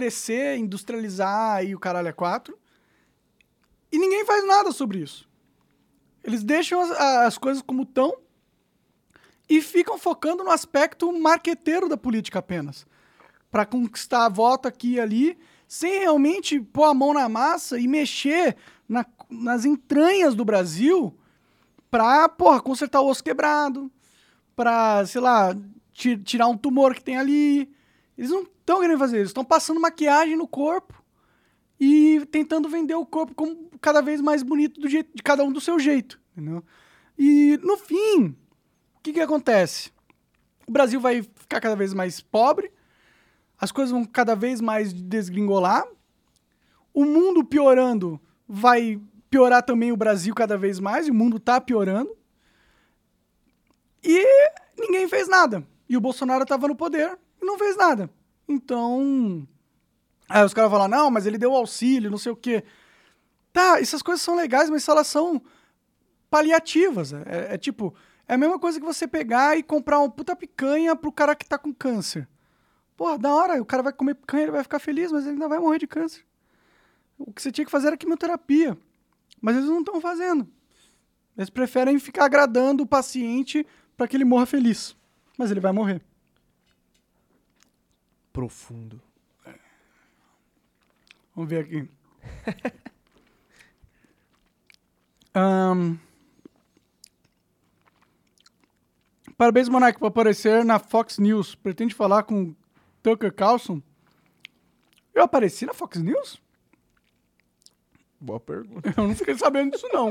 crescer, 0.00 0.58
industrializar 0.58 1.64
e 1.64 1.74
o 1.74 1.78
caralho 1.78 2.08
é 2.08 2.12
quatro. 2.12 2.58
E 3.90 3.98
ninguém 3.98 4.26
faz 4.26 4.46
nada 4.46 4.70
sobre 4.72 4.98
isso. 4.98 5.26
Eles 6.22 6.42
deixam 6.42 6.80
as, 6.82 6.90
as 6.90 7.38
coisas 7.38 7.62
como 7.62 7.84
estão 7.84 8.14
e 9.48 9.62
ficam 9.62 9.96
focando 9.98 10.44
no 10.44 10.50
aspecto 10.50 11.10
marqueteiro 11.18 11.88
da 11.88 11.96
política 11.96 12.40
apenas. 12.40 12.86
Para 13.50 13.64
conquistar 13.64 14.28
voto 14.28 14.68
aqui 14.68 14.94
e 14.94 15.00
ali, 15.00 15.38
sem 15.66 16.00
realmente 16.00 16.60
pôr 16.60 16.84
a 16.84 16.92
mão 16.94 17.14
na 17.14 17.28
massa 17.28 17.78
e 17.78 17.88
mexer 17.88 18.56
na- 18.88 19.06
nas 19.30 19.64
entranhas 19.64 20.34
do 20.34 20.44
Brasil 20.44 21.16
pra, 21.90 22.28
porra, 22.28 22.60
consertar 22.60 23.00
o 23.00 23.08
osso 23.08 23.24
quebrado, 23.24 23.90
pra, 24.54 25.06
sei 25.06 25.20
lá, 25.22 25.56
ti- 25.92 26.18
tirar 26.18 26.48
um 26.48 26.56
tumor 26.58 26.94
que 26.94 27.02
tem 27.02 27.16
ali. 27.16 27.72
Eles 28.16 28.30
não 28.30 28.42
estão 28.42 28.80
querendo 28.80 28.98
fazer 28.98 29.18
isso, 29.18 29.26
estão 29.26 29.44
passando 29.44 29.80
maquiagem 29.80 30.36
no 30.36 30.48
corpo 30.48 31.02
e 31.78 32.26
tentando 32.30 32.68
vender 32.68 32.94
o 32.94 33.04
corpo 33.04 33.34
como 33.34 33.70
cada 33.80 34.00
vez 34.00 34.20
mais 34.20 34.42
bonito 34.42 34.80
do 34.80 34.88
jeito 34.88 35.10
de 35.14 35.22
cada 35.22 35.44
um 35.44 35.52
do 35.52 35.60
seu 35.60 35.78
jeito, 35.78 36.20
entendeu? 36.32 36.64
E 37.18 37.58
no 37.62 37.76
fim, 37.76 38.34
o 38.96 39.00
que 39.02 39.12
que 39.12 39.20
acontece? 39.20 39.90
O 40.66 40.72
Brasil 40.72 41.00
vai 41.00 41.22
ficar 41.22 41.60
cada 41.60 41.76
vez 41.76 41.92
mais 41.92 42.20
pobre, 42.20 42.72
as 43.58 43.70
coisas 43.70 43.92
vão 43.92 44.04
cada 44.04 44.34
vez 44.34 44.60
mais 44.60 44.92
desgringolar, 44.92 45.86
o 46.92 47.04
mundo 47.04 47.44
piorando 47.44 48.20
vai 48.48 49.00
piorar 49.28 49.62
também 49.62 49.92
o 49.92 49.96
Brasil 49.96 50.34
cada 50.34 50.56
vez 50.56 50.80
mais, 50.80 51.06
e 51.06 51.10
o 51.10 51.14
mundo 51.14 51.38
tá 51.38 51.60
piorando. 51.60 52.16
E 54.02 54.24
ninguém 54.78 55.08
fez 55.08 55.28
nada. 55.28 55.66
E 55.88 55.96
o 55.96 56.00
Bolsonaro 56.00 56.46
tava 56.46 56.68
no 56.68 56.76
poder 56.76 57.18
não 57.46 57.58
fez 57.58 57.76
nada. 57.76 58.10
Então, 58.48 59.46
Aí 60.28 60.44
os 60.44 60.52
caras 60.52 60.70
falam, 60.70 60.88
não, 60.88 61.10
mas 61.10 61.26
ele 61.26 61.38
deu 61.38 61.54
auxílio, 61.54 62.10
não 62.10 62.18
sei 62.18 62.32
o 62.32 62.36
quê. 62.36 62.64
Tá, 63.52 63.80
essas 63.80 64.02
coisas 64.02 64.22
são 64.22 64.34
legais, 64.34 64.68
mas 64.68 64.86
elas 64.88 65.06
são 65.06 65.40
paliativas. 66.28 67.12
É, 67.12 67.54
é 67.54 67.58
tipo, 67.58 67.94
é 68.26 68.34
a 68.34 68.38
mesma 68.38 68.58
coisa 68.58 68.80
que 68.80 68.84
você 68.84 69.06
pegar 69.06 69.56
e 69.56 69.62
comprar 69.62 70.00
uma 70.00 70.10
puta 70.10 70.34
picanha 70.34 70.96
pro 70.96 71.12
cara 71.12 71.34
que 71.36 71.46
tá 71.46 71.56
com 71.56 71.72
câncer. 71.72 72.28
Porra, 72.96 73.18
da 73.18 73.32
hora, 73.32 73.62
o 73.62 73.64
cara 73.64 73.82
vai 73.82 73.92
comer 73.92 74.14
picanha, 74.14 74.44
ele 74.44 74.52
vai 74.52 74.62
ficar 74.62 74.78
feliz, 74.78 75.12
mas 75.12 75.24
ele 75.24 75.34
ainda 75.34 75.48
vai 75.48 75.58
morrer 75.58 75.78
de 75.78 75.86
câncer. 75.86 76.24
O 77.18 77.32
que 77.32 77.40
você 77.40 77.52
tinha 77.52 77.64
que 77.64 77.70
fazer 77.70 77.88
era 77.88 77.96
quimioterapia. 77.96 78.76
Mas 79.40 79.56
eles 79.56 79.68
não 79.68 79.80
estão 79.80 80.00
fazendo. 80.00 80.48
Eles 81.36 81.50
preferem 81.50 81.98
ficar 81.98 82.24
agradando 82.24 82.82
o 82.82 82.86
paciente 82.86 83.66
para 83.96 84.08
que 84.08 84.16
ele 84.16 84.24
morra 84.24 84.46
feliz. 84.46 84.96
Mas 85.38 85.50
ele 85.50 85.60
vai 85.60 85.72
morrer. 85.72 86.02
Profundo. 88.36 89.00
Vamos 91.34 91.48
ver 91.48 91.64
aqui. 91.64 91.88
Ahn. 95.32 95.96
Parabéns, 99.38 99.70
Monark, 99.70 99.98
por 99.98 100.08
aparecer 100.08 100.66
na 100.66 100.78
Fox 100.78 101.18
News. 101.18 101.54
Pretende 101.54 101.94
falar 101.94 102.24
com 102.24 102.54
Tucker 103.02 103.32
Carlson? 103.32 103.80
Eu 105.14 105.22
apareci 105.22 105.64
na 105.64 105.72
Fox 105.72 105.96
News? 105.96 106.38
Boa 108.20 108.38
pergunta. 108.38 108.92
Eu 108.94 109.08
não 109.08 109.16
fiquei 109.16 109.38
sabendo 109.38 109.70
disso, 109.70 109.88
não. 109.94 110.10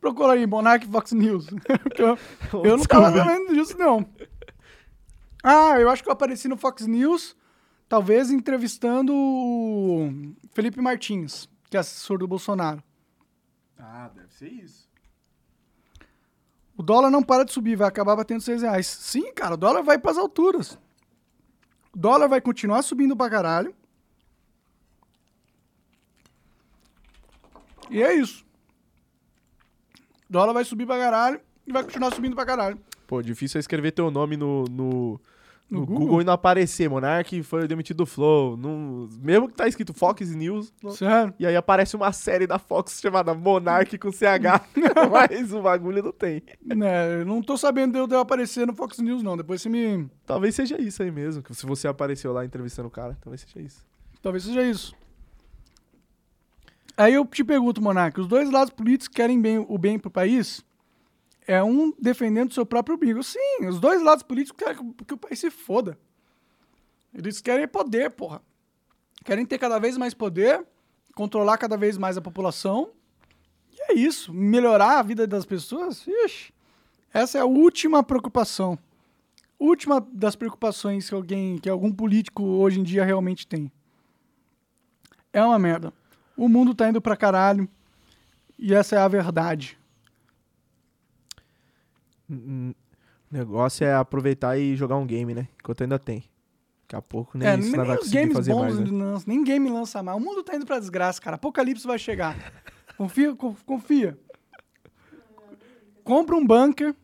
Procura 0.00 0.32
aí, 0.32 0.44
Monark 0.48 0.84
Fox 0.88 1.12
News. 1.12 1.46
Eu, 1.96 2.18
eu 2.64 2.76
não 2.76 2.84
tava 2.84 3.16
sabendo 3.16 3.54
disso, 3.54 3.78
não. 3.78 4.04
Ah, 5.44 5.78
eu 5.78 5.88
acho 5.88 6.02
que 6.02 6.08
eu 6.08 6.12
apareci 6.12 6.48
no 6.48 6.56
Fox 6.56 6.88
News, 6.88 7.36
talvez 7.92 8.30
entrevistando 8.30 9.12
o 9.14 10.34
Felipe 10.54 10.80
Martins, 10.80 11.46
que 11.68 11.76
é 11.76 11.80
assessor 11.80 12.16
do 12.16 12.26
Bolsonaro. 12.26 12.82
Ah, 13.78 14.10
deve 14.14 14.32
ser 14.32 14.48
isso. 14.48 14.88
O 16.74 16.82
dólar 16.82 17.10
não 17.10 17.22
para 17.22 17.44
de 17.44 17.52
subir, 17.52 17.76
vai 17.76 17.86
acabar 17.86 18.16
batendo 18.16 18.40
6 18.40 18.62
reais. 18.62 18.86
Sim, 18.86 19.30
cara, 19.34 19.52
o 19.52 19.56
dólar 19.58 19.82
vai 19.82 19.98
pras 19.98 20.16
alturas. 20.16 20.78
O 21.92 21.98
dólar 21.98 22.28
vai 22.28 22.40
continuar 22.40 22.80
subindo 22.80 23.14
pra 23.14 23.28
caralho. 23.28 23.74
E 27.90 28.02
é 28.02 28.14
isso. 28.14 28.42
O 30.30 30.32
dólar 30.32 30.54
vai 30.54 30.64
subir 30.64 30.86
pra 30.86 30.96
caralho 30.96 31.42
e 31.66 31.72
vai 31.74 31.84
continuar 31.84 32.10
subindo 32.14 32.34
pra 32.34 32.46
caralho. 32.46 32.80
Pô, 33.06 33.20
difícil 33.20 33.58
é 33.58 33.60
escrever 33.60 33.92
teu 33.92 34.10
nome 34.10 34.34
no, 34.38 34.64
no, 34.64 35.20
No 35.72 35.80
no 35.80 35.86
Google? 35.86 36.06
Google? 36.06 36.20
e 36.20 36.24
não 36.24 36.32
aparecer. 36.34 36.88
Monark 36.88 37.42
foi 37.42 37.66
demitido 37.66 37.98
do 37.98 38.06
Flow. 38.06 38.58
Mesmo 39.22 39.48
que 39.48 39.54
tá 39.54 39.66
escrito 39.66 39.94
Fox 39.94 40.30
News. 40.34 40.72
Sério? 40.90 41.32
E 41.38 41.46
aí 41.46 41.56
aparece 41.56 41.96
uma 41.96 42.12
série 42.12 42.46
da 42.46 42.58
Fox 42.58 43.00
chamada 43.00 43.32
Monark 43.32 43.96
com 43.96 44.12
CH. 44.12 44.68
mas 45.10 45.52
o 45.52 45.62
bagulho 45.62 46.02
não 46.02 46.12
tem. 46.12 46.42
É, 46.70 47.20
eu 47.20 47.24
não 47.24 47.40
tô 47.42 47.56
sabendo 47.56 47.92
de 47.92 47.98
eu, 47.98 48.06
de 48.06 48.14
eu 48.14 48.20
aparecer 48.20 48.66
no 48.66 48.74
Fox 48.74 48.98
News, 48.98 49.22
não. 49.22 49.36
Depois 49.36 49.62
você 49.62 49.70
me. 49.70 50.10
Talvez 50.26 50.54
seja 50.54 50.80
isso 50.80 51.02
aí 51.02 51.10
mesmo. 51.10 51.42
Se 51.50 51.64
você 51.64 51.88
apareceu 51.88 52.32
lá 52.32 52.44
entrevistando 52.44 52.88
o 52.88 52.90
cara, 52.90 53.16
talvez 53.20 53.40
seja 53.40 53.66
isso. 53.66 53.86
Talvez 54.20 54.44
seja 54.44 54.62
isso. 54.62 54.94
Aí 56.96 57.14
eu 57.14 57.24
te 57.24 57.42
pergunto, 57.42 57.80
Monark, 57.80 58.20
os 58.20 58.28
dois 58.28 58.50
lados 58.50 58.74
políticos 58.74 59.08
querem 59.08 59.40
bem, 59.40 59.64
o 59.66 59.78
bem 59.78 59.98
pro 59.98 60.10
país? 60.10 60.62
É 61.46 61.62
um 61.62 61.92
defendendo 61.98 62.54
seu 62.54 62.64
próprio 62.64 62.96
umbigo. 62.96 63.22
Sim, 63.22 63.66
os 63.66 63.80
dois 63.80 64.02
lados 64.02 64.22
políticos 64.22 64.64
querem 64.64 64.92
que 65.06 65.14
o 65.14 65.18
país 65.18 65.38
se 65.38 65.50
foda. 65.50 65.98
Eles 67.14 67.40
querem 67.40 67.66
poder, 67.68 68.10
porra. 68.10 68.40
Querem 69.24 69.44
ter 69.44 69.58
cada 69.58 69.78
vez 69.78 69.96
mais 69.96 70.14
poder, 70.14 70.64
controlar 71.14 71.58
cada 71.58 71.76
vez 71.76 71.98
mais 71.98 72.16
a 72.16 72.22
população. 72.22 72.90
E 73.72 73.92
é 73.92 73.94
isso. 73.94 74.32
Melhorar 74.32 74.98
a 74.98 75.02
vida 75.02 75.26
das 75.26 75.44
pessoas? 75.44 76.06
Ixi. 76.06 76.52
Essa 77.12 77.38
é 77.38 77.40
a 77.40 77.46
última 77.46 78.02
preocupação. 78.02 78.78
Última 79.58 80.00
das 80.12 80.34
preocupações 80.34 81.08
que 81.08 81.14
alguém, 81.14 81.58
que 81.58 81.68
algum 81.68 81.92
político 81.92 82.42
hoje 82.42 82.80
em 82.80 82.82
dia 82.82 83.04
realmente 83.04 83.46
tem. 83.46 83.70
É 85.32 85.44
uma 85.44 85.58
merda. 85.58 85.92
O 86.36 86.48
mundo 86.48 86.74
tá 86.74 86.88
indo 86.88 87.00
pra 87.00 87.16
caralho. 87.16 87.68
E 88.58 88.74
essa 88.74 88.96
é 88.96 88.98
a 88.98 89.08
verdade. 89.08 89.78
O 92.36 92.74
negócio 93.34 93.84
é 93.84 93.94
aproveitar 93.94 94.58
e 94.58 94.74
jogar 94.76 94.96
um 94.96 95.06
game, 95.06 95.34
né? 95.34 95.48
Enquanto 95.60 95.82
ainda 95.82 95.98
tem. 95.98 96.24
Daqui 96.82 96.96
a 96.96 97.02
pouco 97.02 97.38
nem 97.38 97.48
é, 97.48 97.58
isso 97.58 97.68
nem, 97.68 97.76
nós 97.76 97.86
vai 97.86 97.96
os 97.96 98.02
conseguir 98.02 98.18
games 98.20 98.34
fazer 98.36 98.52
bons 98.52 98.60
mais, 98.60 98.78
né? 98.78 98.98
lança, 99.04 99.24
nem 99.26 99.44
game 99.44 99.70
lança 99.70 100.02
mais. 100.02 100.16
O 100.16 100.20
mundo 100.20 100.42
tá 100.42 100.54
indo 100.56 100.66
pra 100.66 100.78
desgraça, 100.78 101.20
cara. 101.20 101.36
Apocalipse 101.36 101.86
vai 101.86 101.98
chegar. 101.98 102.36
Confia, 102.96 103.34
co- 103.34 103.56
confia. 103.64 104.18
Compra 106.04 106.36
um 106.36 106.46
bunker. 106.46 106.94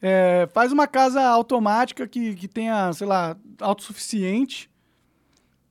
é, 0.00 0.48
faz 0.52 0.70
uma 0.72 0.86
casa 0.86 1.20
automática 1.22 2.06
que, 2.06 2.34
que 2.34 2.46
tenha, 2.46 2.92
sei 2.92 3.06
lá, 3.06 3.36
autossuficiente. 3.60 4.70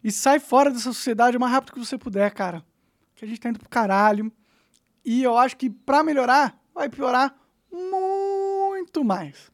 E 0.04 0.12
sai 0.12 0.40
fora 0.40 0.70
dessa 0.70 0.92
sociedade 0.94 1.38
o 1.38 1.40
mais 1.40 1.52
rápido 1.54 1.74
que 1.74 1.80
você 1.80 1.98
puder, 1.98 2.32
cara. 2.32 2.64
Que 3.16 3.24
a 3.24 3.28
gente 3.28 3.40
tá 3.40 3.50
indo 3.50 3.60
pro 3.60 3.70
caralho. 3.70 4.32
E 5.06 5.24
eu 5.24 5.38
acho 5.38 5.56
que 5.56 5.70
pra 5.70 6.04
melhorar, 6.04 6.60
vai 6.74 6.90
piorar 6.90 7.34
muito 7.72 8.17
mais. 9.04 9.52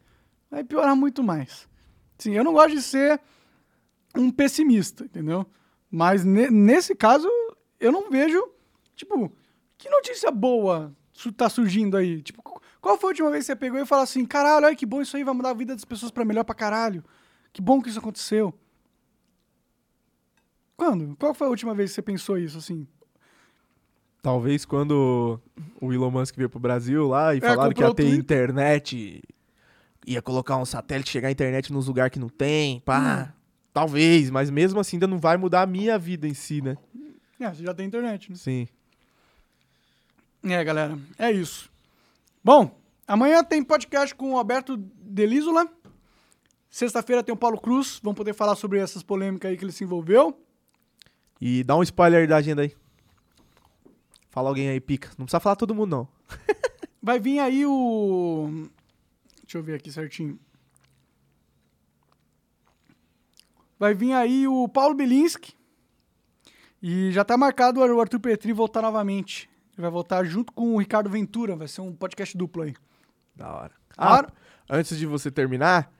Vai 0.50 0.64
piorar 0.64 0.96
muito 0.96 1.24
mais. 1.24 1.68
Sim, 2.18 2.34
eu 2.36 2.44
não 2.44 2.54
gosto 2.54 2.72
de 2.76 2.82
ser 2.82 3.20
um 4.16 4.30
pessimista, 4.32 5.04
entendeu? 5.06 5.46
Mas 5.90 6.24
ne- 6.24 6.50
nesse 6.50 6.96
caso, 6.96 7.28
eu 7.80 7.92
não 7.92 8.10
vejo, 8.10 8.42
tipo, 8.96 9.32
que 9.78 9.90
notícia 9.90 10.32
boa 10.32 10.96
tá 11.36 11.50
surgindo 11.50 11.96
aí? 11.98 12.22
Tipo, 12.22 12.42
qu- 12.42 12.62
qual 12.82 12.98
foi 12.98 13.10
a 13.10 13.12
última 13.12 13.32
vez 13.32 13.44
que 13.44 13.48
você 13.48 13.56
pegou 13.56 13.80
e 13.80 13.86
falou 13.86 14.04
assim, 14.04 14.26
caralho, 14.26 14.66
olha 14.66 14.76
que 14.76 14.86
bom, 14.86 15.02
isso 15.02 15.16
aí 15.16 15.24
vai 15.24 15.34
mudar 15.34 15.52
a 15.52 15.54
vida 15.54 15.74
das 15.74 15.86
pessoas 15.86 16.12
pra 16.12 16.26
melhor 16.26 16.44
pra 16.44 16.56
caralho. 16.56 17.04
Que 17.52 17.62
bom 17.62 17.82
que 17.82 17.90
isso 17.90 18.00
aconteceu. 18.00 18.54
Quando? 20.76 21.16
Qual 21.18 21.34
foi 21.34 21.48
a 21.48 21.50
última 21.50 21.74
vez 21.74 21.92
que 21.92 21.96
você 21.96 22.02
pensou 22.02 22.38
isso, 22.38 22.58
assim? 22.58 22.88
Talvez 24.24 24.64
quando 24.64 25.38
o 25.82 25.92
Elon 25.92 26.10
Musk 26.10 26.38
veio 26.38 26.50
pro 26.50 26.58
Brasil 26.58 27.10
lá 27.10 27.36
e 27.36 27.42
falaram 27.42 27.74
que 27.74 27.82
ia 27.82 27.94
ter 27.94 28.08
internet, 28.08 29.22
ia 30.08 30.22
colocar 30.22 30.56
um 30.56 30.64
satélite, 30.64 31.12
chegar 31.12 31.28
a 31.28 31.32
internet 31.32 31.74
nos 31.74 31.88
lugares 31.88 32.14
que 32.14 32.20
não 32.20 32.30
tem, 32.30 32.80
pá. 32.80 33.34
Talvez, 33.74 34.30
mas 34.30 34.50
mesmo 34.50 34.80
assim 34.80 34.96
ainda 34.96 35.08
não 35.08 35.20
vai 35.20 35.36
mudar 35.36 35.64
a 35.64 35.66
minha 35.66 36.00
vida 36.00 36.26
em 36.26 36.34
si, 36.34 36.62
né? 36.62 36.78
É, 37.38 37.50
você 37.50 37.64
já 37.64 37.74
tem 37.74 37.86
internet, 37.86 38.32
né? 38.32 38.38
Sim. 38.38 38.66
É, 40.42 40.64
galera, 40.64 40.98
é 41.20 41.30
isso. 41.30 41.70
Bom, 42.42 42.80
amanhã 43.06 43.44
tem 43.44 43.62
podcast 43.62 44.16
com 44.16 44.36
o 44.36 44.38
Alberto 44.38 44.78
Delísola. 44.78 45.68
Sexta-feira 46.70 47.22
tem 47.22 47.34
o 47.34 47.38
Paulo 47.38 47.60
Cruz. 47.60 48.00
Vamos 48.02 48.16
poder 48.16 48.34
falar 48.34 48.56
sobre 48.56 48.80
essas 48.80 49.04
polêmicas 49.04 49.52
aí 49.52 49.58
que 49.58 49.66
ele 49.66 49.74
se 49.74 49.84
envolveu. 49.84 50.40
E 51.42 51.62
dá 51.66 51.76
um 51.76 51.84
spoiler 51.84 52.26
da 52.26 52.38
agenda 52.38 52.62
aí. 52.62 52.74
Fala 54.34 54.50
alguém 54.50 54.68
aí, 54.68 54.80
pica. 54.80 55.10
Não 55.10 55.28
precisa 55.28 55.40
falar 55.40 55.56
todo 55.56 55.76
mundo, 55.76 55.92
não. 55.92 56.08
Vai 57.00 57.20
vir 57.20 57.38
aí 57.38 57.68
o. 57.68 58.68
Deixa 59.44 59.60
eu 59.60 59.62
ver 59.62 59.76
aqui 59.76 59.92
certinho. 59.92 60.40
Vai 63.78 63.94
vir 63.94 64.12
aí 64.14 64.48
o 64.48 64.68
Paulo 64.68 64.96
Bilinski. 64.96 65.54
E 66.82 67.12
já 67.12 67.24
tá 67.24 67.38
marcado 67.38 67.80
o 67.80 68.02
Arthur 68.02 68.20
Petri 68.20 68.52
voltar 68.54 68.82
novamente. 68.82 69.48
Ele 69.74 69.84
vai 69.84 69.92
voltar 69.92 70.24
junto 70.24 70.52
com 70.52 70.74
o 70.74 70.80
Ricardo 70.80 71.12
Ventura. 71.12 71.56
Vai 71.56 71.68
ser 71.68 71.82
um 71.82 71.94
podcast 71.94 72.36
duplo 72.36 72.64
aí. 72.64 72.74
Da 73.36 73.54
hora. 73.54 73.72
Ah, 73.96 74.14
hora? 74.14 74.34
antes 74.68 74.98
de 74.98 75.06
você 75.06 75.30
terminar, 75.30 75.94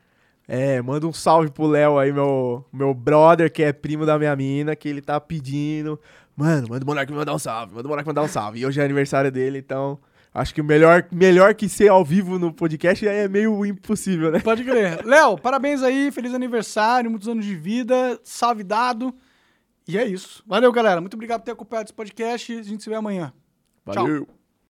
é, 0.48 0.82
manda 0.82 1.06
um 1.06 1.14
salve 1.14 1.52
pro 1.52 1.68
Léo 1.68 2.00
aí, 2.00 2.12
meu, 2.12 2.66
meu 2.74 2.96
brother, 2.96 3.54
que 3.54 3.62
é 3.62 3.72
primo 3.72 4.08
da 4.08 4.18
minha 4.18 4.36
mina, 4.36 4.76
que 4.76 4.90
ele 4.90 5.02
tá 5.02 5.22
pedindo. 5.22 6.00
Mano, 6.36 6.68
manda 6.70 6.84
o 6.84 6.88
Monark 6.88 7.12
me 7.12 7.18
mandar 7.18 7.34
um 7.34 7.40
salve, 7.40 7.76
manda 7.76 7.88
o 7.88 7.90
Monark 7.90 8.08
me 8.08 8.10
mandar 8.10 8.24
um 8.24 8.28
salve. 8.28 8.60
E 8.60 8.66
hoje 8.66 8.82
é 8.82 8.84
aniversário 8.84 9.32
dele, 9.32 9.60
então 9.60 10.00
acho 10.34 10.54
que 10.54 10.62
o 10.62 10.64
melhor, 10.64 11.06
melhor 11.12 11.54
que 11.54 11.70
ser 11.70 11.90
ao 11.90 12.04
vivo 12.04 12.40
no 12.40 12.52
podcast 12.52 13.08
é 13.08 13.28
meio 13.28 13.66
impossível, 13.66 14.32
né? 14.32 14.40
Pode 14.40 14.64
crer. 14.64 15.04
Léo, 15.06 15.38
parabéns 15.38 15.84
aí, 15.84 16.12
feliz 16.12 16.34
aniversário, 16.34 17.10
muitos 17.10 17.28
anos 17.28 17.46
de 17.46 17.56
vida, 17.56 18.20
salve 18.24 18.64
dado. 18.64 19.14
E 19.88 19.98
é 19.98 20.06
isso. 20.06 20.44
Valeu, 20.48 20.72
galera. 20.72 21.02
Muito 21.02 21.14
obrigado 21.14 21.42
por 21.42 21.46
ter 21.46 21.52
acompanhado 21.52 21.88
esse 21.88 21.94
podcast. 21.94 22.58
A 22.58 22.64
gente 22.64 22.84
se 22.84 22.90
vê 22.90 22.96
amanhã. 22.96 23.34
Tchau. 23.86 24.06
Valeu. 24.06 24.43